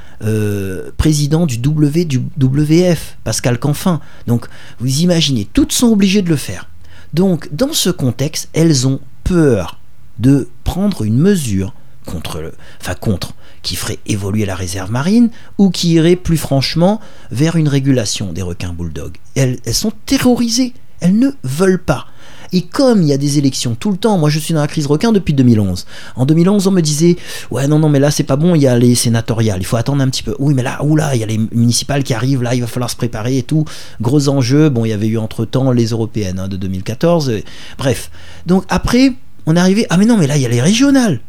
président 0.96 1.46
du 1.46 1.58
W 1.58 2.04
du 2.04 2.20
WF, 2.40 3.16
Pascal 3.22 3.58
Canfin. 3.58 4.00
Donc 4.26 4.48
vous 4.80 5.00
imaginez, 5.00 5.48
toutes 5.52 5.72
sont 5.72 5.86
obligées 5.86 6.22
de 6.22 6.28
le 6.28 6.36
faire. 6.36 6.68
Donc 7.14 7.48
dans 7.52 7.72
ce 7.72 7.88
contexte, 7.90 8.48
elles 8.52 8.88
ont 8.88 8.98
peur 9.22 9.78
de 10.18 10.48
prendre 10.64 11.04
une 11.04 11.18
mesure 11.18 11.72
contre 12.08 12.40
le, 12.40 12.52
enfin 12.80 12.94
contre, 12.94 13.34
qui 13.62 13.76
ferait 13.76 13.98
évoluer 14.06 14.46
la 14.46 14.54
réserve 14.54 14.90
marine 14.90 15.28
ou 15.58 15.70
qui 15.70 15.92
irait 15.92 16.16
plus 16.16 16.38
franchement 16.38 17.00
vers 17.30 17.56
une 17.56 17.68
régulation 17.68 18.32
des 18.32 18.42
requins 18.42 18.72
bulldogs. 18.72 19.16
Elles, 19.34 19.58
sont 19.72 19.92
terrorisées, 20.06 20.72
elles 21.00 21.18
ne 21.18 21.30
veulent 21.44 21.82
pas. 21.82 22.06
Et 22.50 22.62
comme 22.62 23.02
il 23.02 23.08
y 23.08 23.12
a 23.12 23.18
des 23.18 23.36
élections 23.36 23.74
tout 23.74 23.90
le 23.90 23.98
temps, 23.98 24.16
moi 24.16 24.30
je 24.30 24.38
suis 24.38 24.54
dans 24.54 24.62
la 24.62 24.68
crise 24.68 24.86
requin 24.86 25.12
depuis 25.12 25.34
2011. 25.34 25.84
En 26.16 26.24
2011, 26.24 26.66
on 26.66 26.70
me 26.70 26.80
disait 26.80 27.16
Ouais, 27.50 27.68
non, 27.68 27.78
non, 27.78 27.90
mais 27.90 27.98
là 27.98 28.10
c'est 28.10 28.22
pas 28.22 28.36
bon, 28.36 28.54
il 28.54 28.62
y 28.62 28.66
a 28.66 28.78
les 28.78 28.94
sénatoriales, 28.94 29.60
il 29.60 29.66
faut 29.66 29.76
attendre 29.76 30.02
un 30.02 30.08
petit 30.08 30.22
peu. 30.22 30.34
Oui, 30.38 30.54
mais 30.54 30.62
là, 30.62 30.82
oula, 30.82 31.14
il 31.14 31.20
y 31.20 31.22
a 31.22 31.26
les 31.26 31.36
municipales 31.36 32.04
qui 32.04 32.14
arrivent, 32.14 32.42
là 32.42 32.54
il 32.54 32.62
va 32.62 32.66
falloir 32.66 32.88
se 32.88 32.96
préparer 32.96 33.36
et 33.36 33.42
tout. 33.42 33.66
Gros 34.00 34.30
enjeu. 34.30 34.70
Bon, 34.70 34.86
il 34.86 34.88
y 34.88 34.92
avait 34.94 35.08
eu 35.08 35.18
entre 35.18 35.44
temps 35.44 35.72
les 35.72 35.88
européennes 35.88 36.38
hein, 36.38 36.48
de 36.48 36.56
2014. 36.56 37.28
euh, 37.28 37.42
Bref. 37.76 38.10
Donc 38.46 38.64
après, 38.70 39.12
on 39.44 39.54
est 39.54 39.60
arrivé 39.60 39.86
Ah, 39.90 39.98
mais 39.98 40.06
non, 40.06 40.16
mais 40.16 40.26
là 40.26 40.36
il 40.38 40.42
y 40.42 40.46
a 40.46 40.48
les 40.48 40.62
régionales. 40.62 41.20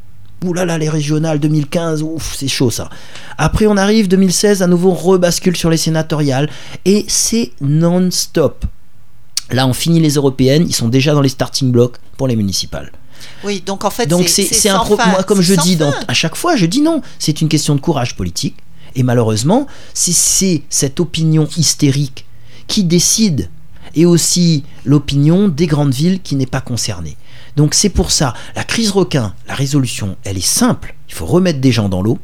Là 0.53 0.65
là, 0.65 0.77
les 0.77 0.89
régionales 0.89 1.39
2015, 1.39 2.01
ouf, 2.01 2.33
c'est 2.37 2.47
chaud 2.47 2.71
ça. 2.71 2.89
Après, 3.37 3.67
on 3.67 3.77
arrive 3.77 4.07
2016, 4.07 4.61
à 4.63 4.67
nouveau, 4.67 4.91
on 4.91 4.95
rebascule 4.95 5.55
sur 5.55 5.69
les 5.69 5.77
sénatoriales 5.77 6.49
et 6.85 7.05
c'est 7.07 7.51
non-stop. 7.61 8.65
Là, 9.51 9.67
on 9.67 9.73
finit 9.73 9.99
les 9.99 10.11
européennes, 10.15 10.65
ils 10.67 10.75
sont 10.75 10.87
déjà 10.89 11.13
dans 11.13 11.21
les 11.21 11.29
starting 11.29 11.71
blocks 11.71 11.97
pour 12.17 12.27
les 12.27 12.35
municipales. 12.35 12.91
Oui, 13.43 13.61
donc 13.65 13.83
en 13.83 13.89
fait, 13.89 14.05
Donc 14.07 14.27
c'est 14.29 14.69
un 14.69 14.77
moi 15.11 15.23
comme 15.23 15.41
je 15.41 15.55
dis 15.55 15.75
dans- 15.75 15.93
à 16.07 16.13
chaque 16.13 16.35
fois, 16.35 16.55
je 16.55 16.65
dis 16.65 16.81
non, 16.81 17.01
c'est 17.19 17.41
une 17.41 17.49
question 17.49 17.75
de 17.75 17.81
courage 17.81 18.15
politique 18.15 18.55
et 18.95 19.03
malheureusement, 19.03 19.67
si 19.93 20.13
c'est 20.13 20.63
cette 20.69 20.99
opinion 20.99 21.47
hystérique 21.57 22.25
qui 22.67 22.83
décide 22.83 23.49
et 23.95 24.05
aussi 24.05 24.63
l'opinion 24.85 25.47
des 25.49 25.67
grandes 25.67 25.93
villes 25.93 26.21
qui 26.21 26.35
n'est 26.35 26.45
pas 26.45 26.61
concernée. 26.61 27.17
Donc 27.55 27.73
c'est 27.73 27.89
pour 27.89 28.11
ça, 28.11 28.33
la 28.55 28.63
crise 28.63 28.91
requin, 28.91 29.33
la 29.47 29.55
résolution, 29.55 30.17
elle 30.23 30.37
est 30.37 30.45
simple, 30.45 30.95
il 31.07 31.13
faut 31.13 31.25
remettre 31.25 31.59
des 31.59 31.71
gens 31.71 31.89
dans 31.89 32.01
l'eau, 32.01 32.19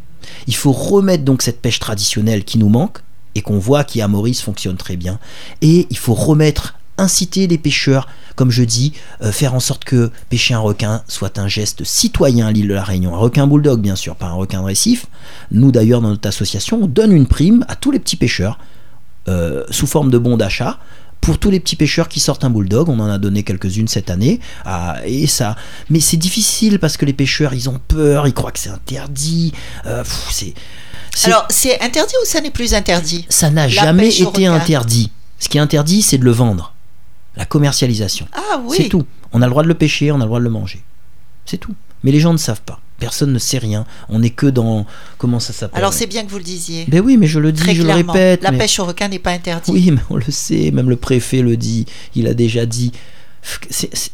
il 0.47 0.55
faut 0.55 0.71
remettre 0.71 1.23
donc 1.23 1.41
cette 1.41 1.61
pêche 1.61 1.79
traditionnelle 1.79 2.43
qui 2.43 2.57
nous 2.57 2.69
manque 2.69 2.99
et 3.35 3.41
qu'on 3.41 3.59
voit 3.59 3.83
qui 3.83 4.01
à 4.01 4.07
Maurice 4.07 4.41
fonctionne 4.41 4.77
très 4.77 4.95
bien 4.95 5.19
et 5.61 5.87
il 5.89 5.97
faut 5.97 6.13
remettre 6.13 6.75
inciter 6.97 7.47
les 7.47 7.57
pêcheurs, 7.57 8.07
comme 8.35 8.51
je 8.51 8.63
dis, 8.63 8.93
euh, 9.21 9.31
faire 9.31 9.53
en 9.53 9.59
sorte 9.59 9.83
que 9.83 10.11
pêcher 10.29 10.53
un 10.53 10.59
requin 10.59 11.03
soit 11.07 11.37
un 11.37 11.47
geste 11.47 11.83
citoyen 11.83 12.47
à 12.47 12.51
l'île 12.51 12.67
de 12.67 12.73
la 12.73 12.83
Réunion. 12.83 13.13
Un 13.13 13.17
requin 13.17 13.47
bulldog, 13.47 13.81
bien 13.81 13.95
sûr, 13.95 14.15
pas 14.15 14.27
un 14.27 14.33
requin 14.33 14.61
de 14.61 14.65
récif. 14.65 15.07
Nous, 15.51 15.71
d'ailleurs, 15.71 16.01
dans 16.01 16.09
notre 16.09 16.27
association, 16.27 16.83
on 16.83 16.87
donne 16.87 17.11
une 17.11 17.27
prime 17.27 17.65
à 17.67 17.75
tous 17.75 17.91
les 17.91 17.99
petits 17.99 18.15
pêcheurs 18.15 18.59
euh, 19.27 19.63
sous 19.69 19.87
forme 19.87 20.09
de 20.09 20.17
bons 20.17 20.37
d'achat. 20.37 20.79
Pour 21.25 21.39
tous 21.39 21.49
les 21.49 21.59
petits 21.59 21.75
pêcheurs 21.75 22.07
qui 22.07 22.19
sortent 22.19 22.43
un 22.43 22.51
bulldog, 22.51 22.87
on 22.87 22.99
en 22.99 23.09
a 23.09 23.17
donné 23.17 23.41
quelques-unes 23.41 23.87
cette 23.87 24.11
année, 24.11 24.39
ah, 24.63 24.97
et 25.05 25.25
ça. 25.25 25.55
Mais 25.89 25.99
c'est 25.99 26.17
difficile 26.17 26.77
parce 26.77 26.97
que 26.97 27.05
les 27.05 27.13
pêcheurs, 27.13 27.55
ils 27.55 27.67
ont 27.67 27.79
peur, 27.87 28.27
ils 28.27 28.33
croient 28.33 28.51
que 28.51 28.59
c'est 28.59 28.69
interdit. 28.69 29.51
euh, 29.87 30.03
c'est, 30.29 30.53
Alors, 31.23 31.47
c'est 31.49 31.81
interdit 31.81 32.13
ou 32.21 32.25
ça 32.27 32.41
n'est 32.41 32.51
plus 32.51 32.75
interdit? 32.75 33.25
Ça 33.27 33.49
n'a 33.49 33.67
jamais 33.67 34.15
été 34.15 34.45
interdit. 34.45 35.11
Ce 35.39 35.49
qui 35.49 35.57
est 35.57 35.61
interdit, 35.61 36.03
c'est 36.03 36.19
de 36.19 36.23
le 36.25 36.31
vendre, 36.31 36.75
la 37.35 37.45
commercialisation. 37.45 38.27
Ah 38.31 38.61
oui. 38.63 38.77
C'est 38.77 38.89
tout. 38.89 39.07
On 39.33 39.41
a 39.41 39.45
le 39.45 39.49
droit 39.49 39.63
de 39.63 39.67
le 39.67 39.73
pêcher, 39.73 40.11
on 40.11 40.17
a 40.17 40.19
le 40.19 40.25
droit 40.25 40.39
de 40.39 40.43
le 40.43 40.51
manger. 40.51 40.83
C'est 41.47 41.57
tout. 41.57 41.73
Mais 42.03 42.11
les 42.11 42.19
gens 42.19 42.33
ne 42.33 42.37
savent 42.37 42.61
pas. 42.61 42.79
Personne 42.99 43.33
ne 43.33 43.39
sait 43.39 43.57
rien. 43.57 43.85
On 44.09 44.19
n'est 44.19 44.29
que 44.29 44.47
dans. 44.47 44.85
Comment 45.17 45.39
ça 45.39 45.51
s'appelle 45.53 45.77
Alors 45.77 45.93
c'est 45.93 46.07
bien 46.07 46.23
que 46.23 46.29
vous 46.31 46.37
le 46.37 46.43
disiez. 46.43 46.85
Ben 46.87 47.01
oui, 47.03 47.17
mais 47.17 47.27
je 47.27 47.39
le 47.39 47.51
dis, 47.51 47.61
Très 47.61 47.75
je 47.75 47.81
clairement. 47.83 48.13
le 48.13 48.19
répète. 48.19 48.43
la 48.43 48.51
mais- 48.51 48.57
pêche 48.57 48.79
au 48.79 48.85
requin 48.85 49.07
n'est 49.09 49.19
pas 49.19 49.31
interdite. 49.31 49.73
Oui, 49.73 49.91
mais 49.91 50.01
on 50.09 50.15
le 50.15 50.29
sait. 50.31 50.71
Même 50.71 50.89
le 50.89 50.95
préfet 50.95 51.41
le 51.41 51.57
dit. 51.57 51.85
Il 52.15 52.27
a 52.27 52.33
déjà 52.33 52.65
dit. 52.65 52.91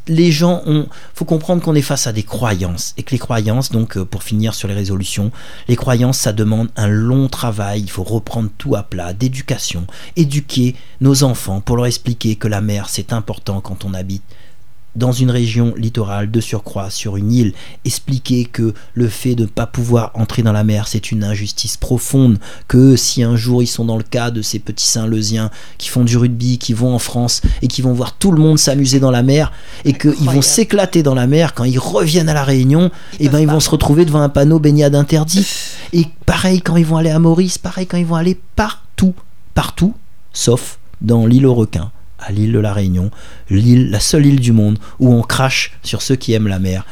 Les 0.08 0.32
gens 0.32 0.62
ont. 0.66 0.88
faut 1.14 1.24
comprendre 1.26 1.62
qu'on 1.62 1.76
est 1.76 1.82
face 1.82 2.06
à 2.08 2.12
des 2.12 2.24
croyances. 2.24 2.94
Et 2.98 3.04
que 3.04 3.12
les 3.12 3.18
croyances, 3.20 3.72
donc, 3.72 3.98
euh, 3.98 4.04
pour 4.04 4.24
finir 4.24 4.54
sur 4.54 4.68
les 4.68 4.74
résolutions, 4.74 5.32
les 5.70 5.76
croyances, 5.78 6.18
ça 6.18 6.34
demande 6.34 6.70
un 6.76 6.88
long 6.88 7.28
travail. 7.30 7.82
Il 7.82 7.90
faut 7.90 8.04
reprendre 8.04 8.50
tout 8.58 8.76
à 8.76 8.84
plat, 8.84 9.14
d'éducation. 9.14 9.86
Éduquer 10.18 10.76
nos 11.00 11.24
enfants 11.24 11.62
pour 11.62 11.78
leur 11.78 11.86
expliquer 11.86 12.36
que 12.36 12.48
la 12.50 12.60
mer, 12.62 12.88
c'est 12.90 13.14
important 13.14 13.62
quand 13.62 13.86
on 13.86 13.94
habite 13.94 14.24
dans 14.96 15.12
une 15.12 15.32
région 15.32 15.74
littorale 15.78 16.30
de 16.32 16.42
surcroît 16.42 16.90
sur 16.90 17.18
une 17.18 17.32
île, 17.32 17.54
expliquer 17.86 18.46
que 18.46 18.74
le 18.94 19.08
fait 19.08 19.36
de 19.36 19.44
ne 19.44 19.48
pas 19.48 19.66
pouvoir 19.66 20.12
entrer 20.16 20.44
dans 20.44 20.52
la 20.52 20.64
mer, 20.64 20.88
c'est 20.88 21.12
une 21.12 21.24
injustice 21.24 21.78
profonde, 21.78 22.40
que 22.68 22.96
si 22.96 23.24
un 23.24 23.36
jour 23.36 23.64
ils 23.64 23.68
sont 23.68 23.86
dans 23.86 23.98
le 23.98 24.04
cas 24.04 24.32
de 24.32 24.42
ces 24.42 24.60
petits 24.60 24.88
Saint-Leusiens 24.88 25.50
qui 25.78 25.90
font 25.90 26.04
du 26.04 26.18
rugby, 26.18 26.58
qui 26.58 26.74
vont 26.74 26.94
en 26.94 27.00
France 27.00 27.42
et 27.62 27.68
qui 27.68 27.82
vont 27.82 27.94
voir 27.94 28.18
tout 28.18 28.32
le 28.32 28.42
monde 28.42 28.60
s'amuser 28.60 29.00
dans 29.00 29.12
la 29.12 29.24
mer 29.24 29.52
et 29.86 29.94
qu'ils 29.94 30.30
vont 30.30 30.42
s'éclater 30.42 31.04
dans 31.04 31.16
la 31.16 31.28
mer, 31.28 31.54
quand 31.54 31.64
ils 31.64 31.80
reviennent 31.80 32.30
à 32.30 32.34
la 32.34 32.44
Réunion, 32.44 32.92
Ils 33.20 33.28
et 33.28 33.30
ben 33.30 33.40
ils 33.40 33.48
vont 33.48 33.54
pas. 33.54 33.60
se 33.62 33.70
retrouver 33.70 34.06
devant 34.06 34.22
un 34.22 34.30
panneau 34.30 34.60
baignade 34.60 34.96
interdit. 34.96 35.48
Et 35.94 36.06
pareil 36.26 36.62
quand 36.62 36.76
ils 36.76 36.86
vont 36.86 36.98
aller 36.98 37.10
à 37.10 37.20
Maurice, 37.20 37.58
pareil 37.58 37.88
quand 37.88 37.98
ils 37.98 38.06
vont 38.06 38.16
aller 38.16 38.40
partout, 38.56 39.14
partout, 39.54 39.94
sauf 40.34 40.80
dans 41.02 41.26
l'île 41.26 41.48
aux 41.48 41.56
requins, 41.56 41.92
à 42.22 42.32
l'île 42.32 42.52
de 42.52 42.60
la 42.60 42.74
Réunion, 42.74 43.12
la 43.50 44.00
seule 44.00 44.26
île 44.26 44.40
du 44.40 44.52
monde 44.52 44.80
où 45.00 45.14
on 45.14 45.22
crache 45.22 45.74
sur 45.84 46.02
ceux 46.02 46.16
qui 46.16 46.34
aiment 46.34 46.48
la 46.48 46.60
mer. 46.60 46.86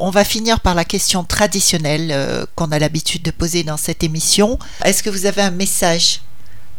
On 0.00 0.10
va 0.10 0.24
finir 0.24 0.60
par 0.60 0.76
la 0.76 0.84
question 0.84 1.24
traditionnelle 1.24 2.10
euh, 2.12 2.46
qu'on 2.54 2.70
a 2.70 2.78
l'habitude 2.78 3.22
de 3.22 3.32
poser 3.32 3.64
dans 3.64 3.76
cette 3.76 4.04
émission. 4.04 4.56
Est-ce 4.84 5.02
que 5.02 5.10
vous 5.10 5.26
avez 5.26 5.42
un 5.42 5.50
message 5.50 6.20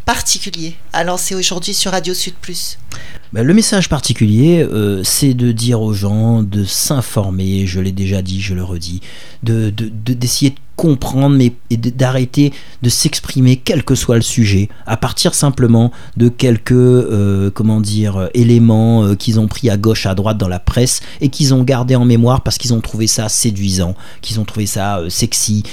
particulier 0.06 0.78
à 0.94 1.04
lancer 1.04 1.36
aujourd'hui 1.36 1.74
sur 1.74 1.92
Radio 1.92 2.14
Sud 2.14 2.36
Plus? 2.36 2.78
Bah, 3.32 3.44
le 3.44 3.54
message 3.54 3.90
particulier, 3.90 4.64
euh, 4.64 5.04
c'est 5.04 5.36
de 5.36 5.52
dire 5.52 5.82
aux 5.82 5.94
gens 5.94 6.42
de 6.42 6.64
s'informer, 6.64 7.68
je 7.68 7.80
l'ai 7.80 7.92
déjà 7.92 8.24
dit, 8.24 8.42
je 8.42 8.56
le 8.56 8.64
redis, 8.64 9.02
de, 9.44 9.70
d'essayer 9.70 10.52
de, 10.52 10.56
comprendre 10.76 11.38
et 11.42 11.76
d'arrêter 11.76 12.54
de 12.82 12.88
s'exprimer 12.88 13.58
quel 13.58 13.84
que 13.84 13.96
soit 13.96 14.16
le 14.16 14.22
sujet, 14.22 14.70
à 14.86 14.96
partir 14.96 15.36
simplement 15.36 15.92
de 16.16 16.30
quelques 16.30 16.72
euh, 16.72 17.52
éléments 18.34 19.04
euh, 19.04 19.16
qu'ils 19.16 19.42
ont 19.42 19.50
pris 19.50 19.70
à 19.70 19.76
gauche, 19.76 20.06
à 20.06 20.16
droite 20.16 20.38
dans 20.38 20.48
la 20.48 20.60
presse 20.60 21.02
et 21.20 21.28
qu'ils 21.28 21.54
ont 21.54 21.64
gardé 21.64 21.98
en 21.98 22.06
mémoire 22.06 22.44
parce 22.44 22.58
qu'ils 22.58 22.74
ont 22.74 22.80
trouvé 22.80 23.08
ça 23.08 23.28
séduisant, 23.28 23.94
qu'ils 24.22 24.40
ont 24.40 24.46
trouvé 24.46 24.68
ça 24.68 25.02
sexy, 25.10 25.64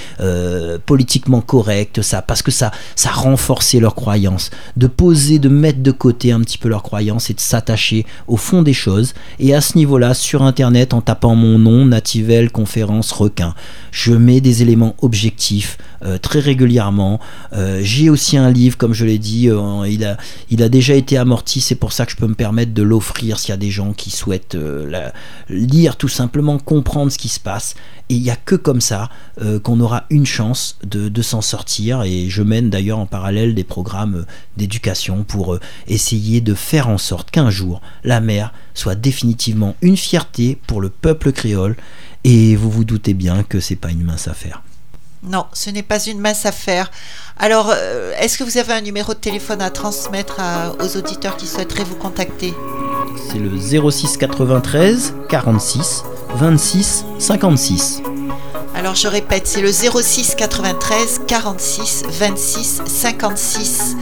politiquement 0.86 1.40
correct, 1.40 2.00
parce 2.26 2.42
que 2.42 2.50
ça, 2.50 2.72
ça 2.96 3.10
renforçait 3.10 3.78
leurs 3.78 3.94
croyances, 3.94 4.50
de 4.76 4.88
poser, 4.88 5.38
de 5.38 5.48
mettre 5.48 5.84
de 5.84 5.92
côté 5.92 6.32
un 6.32 6.40
petit 6.40 6.58
peu 6.58 6.68
leurs 6.68 6.82
croyances 6.82 7.30
et 7.30 7.34
s'attacher 7.46 8.04
au 8.26 8.36
fond 8.36 8.62
des 8.62 8.72
choses. 8.72 9.14
Et 9.38 9.54
à 9.54 9.60
ce 9.60 9.76
niveau-là, 9.76 10.14
sur 10.14 10.42
Internet, 10.42 10.94
en 10.94 11.00
tapant 11.00 11.34
mon 11.34 11.58
nom, 11.58 11.86
Nativel 11.86 12.50
Conférence 12.50 13.12
Requin, 13.12 13.54
je 13.90 14.12
mets 14.12 14.40
des 14.40 14.62
éléments 14.62 14.94
objectifs 15.00 15.78
euh, 16.04 16.18
très 16.18 16.40
régulièrement. 16.40 17.20
Euh, 17.54 17.80
j'ai 17.82 18.10
aussi 18.10 18.36
un 18.36 18.50
livre, 18.50 18.76
comme 18.76 18.92
je 18.92 19.06
l'ai 19.06 19.18
dit, 19.18 19.48
euh, 19.48 19.88
il, 19.88 20.04
a, 20.04 20.18
il 20.50 20.62
a 20.62 20.68
déjà 20.68 20.94
été 20.94 21.16
amorti, 21.16 21.60
c'est 21.60 21.74
pour 21.74 21.92
ça 21.92 22.04
que 22.04 22.12
je 22.12 22.16
peux 22.16 22.26
me 22.26 22.34
permettre 22.34 22.74
de 22.74 22.82
l'offrir 22.82 23.38
s'il 23.38 23.50
y 23.50 23.52
a 23.52 23.56
des 23.56 23.70
gens 23.70 23.92
qui 23.92 24.10
souhaitent 24.10 24.56
lire 25.48 25.96
tout 25.96 26.08
simplement, 26.08 26.58
comprendre 26.58 27.10
ce 27.10 27.18
qui 27.18 27.28
se 27.28 27.40
passe. 27.40 27.74
Et 28.08 28.14
il 28.14 28.22
n'y 28.22 28.30
a 28.30 28.36
que 28.36 28.54
comme 28.54 28.80
ça 28.80 29.08
qu'on 29.64 29.80
aura 29.80 30.04
une 30.10 30.26
chance 30.26 30.78
de, 30.84 31.08
de 31.08 31.22
s'en 31.22 31.40
sortir. 31.40 32.02
Et 32.04 32.28
je 32.28 32.42
mène 32.42 32.70
d'ailleurs 32.70 33.00
en 33.00 33.06
parallèle 33.06 33.54
des 33.54 33.64
programmes 33.64 34.26
d'éducation 34.56 35.24
pour 35.24 35.58
essayer 35.88 36.40
de 36.40 36.54
faire 36.54 36.88
en 36.88 36.98
sorte 36.98 37.32
qu'un 37.36 37.50
jour 37.50 37.82
la 38.02 38.20
mer 38.20 38.50
soit 38.72 38.94
définitivement 38.94 39.76
une 39.82 39.98
fierté 39.98 40.58
pour 40.66 40.80
le 40.80 40.88
peuple 40.88 41.32
créole. 41.32 41.76
Et 42.24 42.56
vous 42.56 42.70
vous 42.70 42.84
doutez 42.84 43.12
bien 43.12 43.42
que 43.42 43.60
c'est 43.60 43.76
pas 43.76 43.90
une 43.90 44.04
mince 44.04 44.26
affaire. 44.26 44.62
Non, 45.22 45.44
ce 45.52 45.68
n'est 45.68 45.82
pas 45.82 46.02
une 46.02 46.18
mince 46.18 46.46
affaire. 46.46 46.90
Alors, 47.36 47.70
euh, 47.70 48.14
est-ce 48.18 48.38
que 48.38 48.44
vous 48.44 48.56
avez 48.56 48.72
un 48.72 48.80
numéro 48.80 49.12
de 49.12 49.18
téléphone 49.18 49.60
à 49.60 49.68
transmettre 49.68 50.40
aux 50.80 50.96
auditeurs 50.96 51.36
qui 51.36 51.46
souhaiteraient 51.46 51.84
vous 51.84 51.96
contacter? 51.96 52.54
C'est 53.30 53.38
le 53.38 53.90
06 53.90 54.16
93 54.16 55.14
46 55.28 56.04
26 56.36 57.04
56. 57.18 58.02
Alors 58.86 58.94
je 58.94 59.08
répète, 59.08 59.48
c'est 59.48 59.62
le 59.62 59.72
06 59.72 60.36
93 60.36 61.22
46 61.26 62.04
26 62.08 62.82
56. 62.86 63.96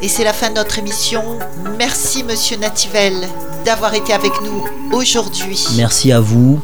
Et 0.00 0.06
c'est 0.06 0.22
la 0.22 0.32
fin 0.32 0.48
de 0.48 0.54
notre 0.54 0.78
émission. 0.78 1.40
Merci 1.76 2.22
Monsieur 2.22 2.56
Nativel 2.56 3.14
d'avoir 3.64 3.94
été 3.94 4.12
avec 4.12 4.30
nous 4.42 4.64
aujourd'hui. 4.92 5.66
Merci 5.76 6.12
à 6.12 6.20
vous. 6.20 6.60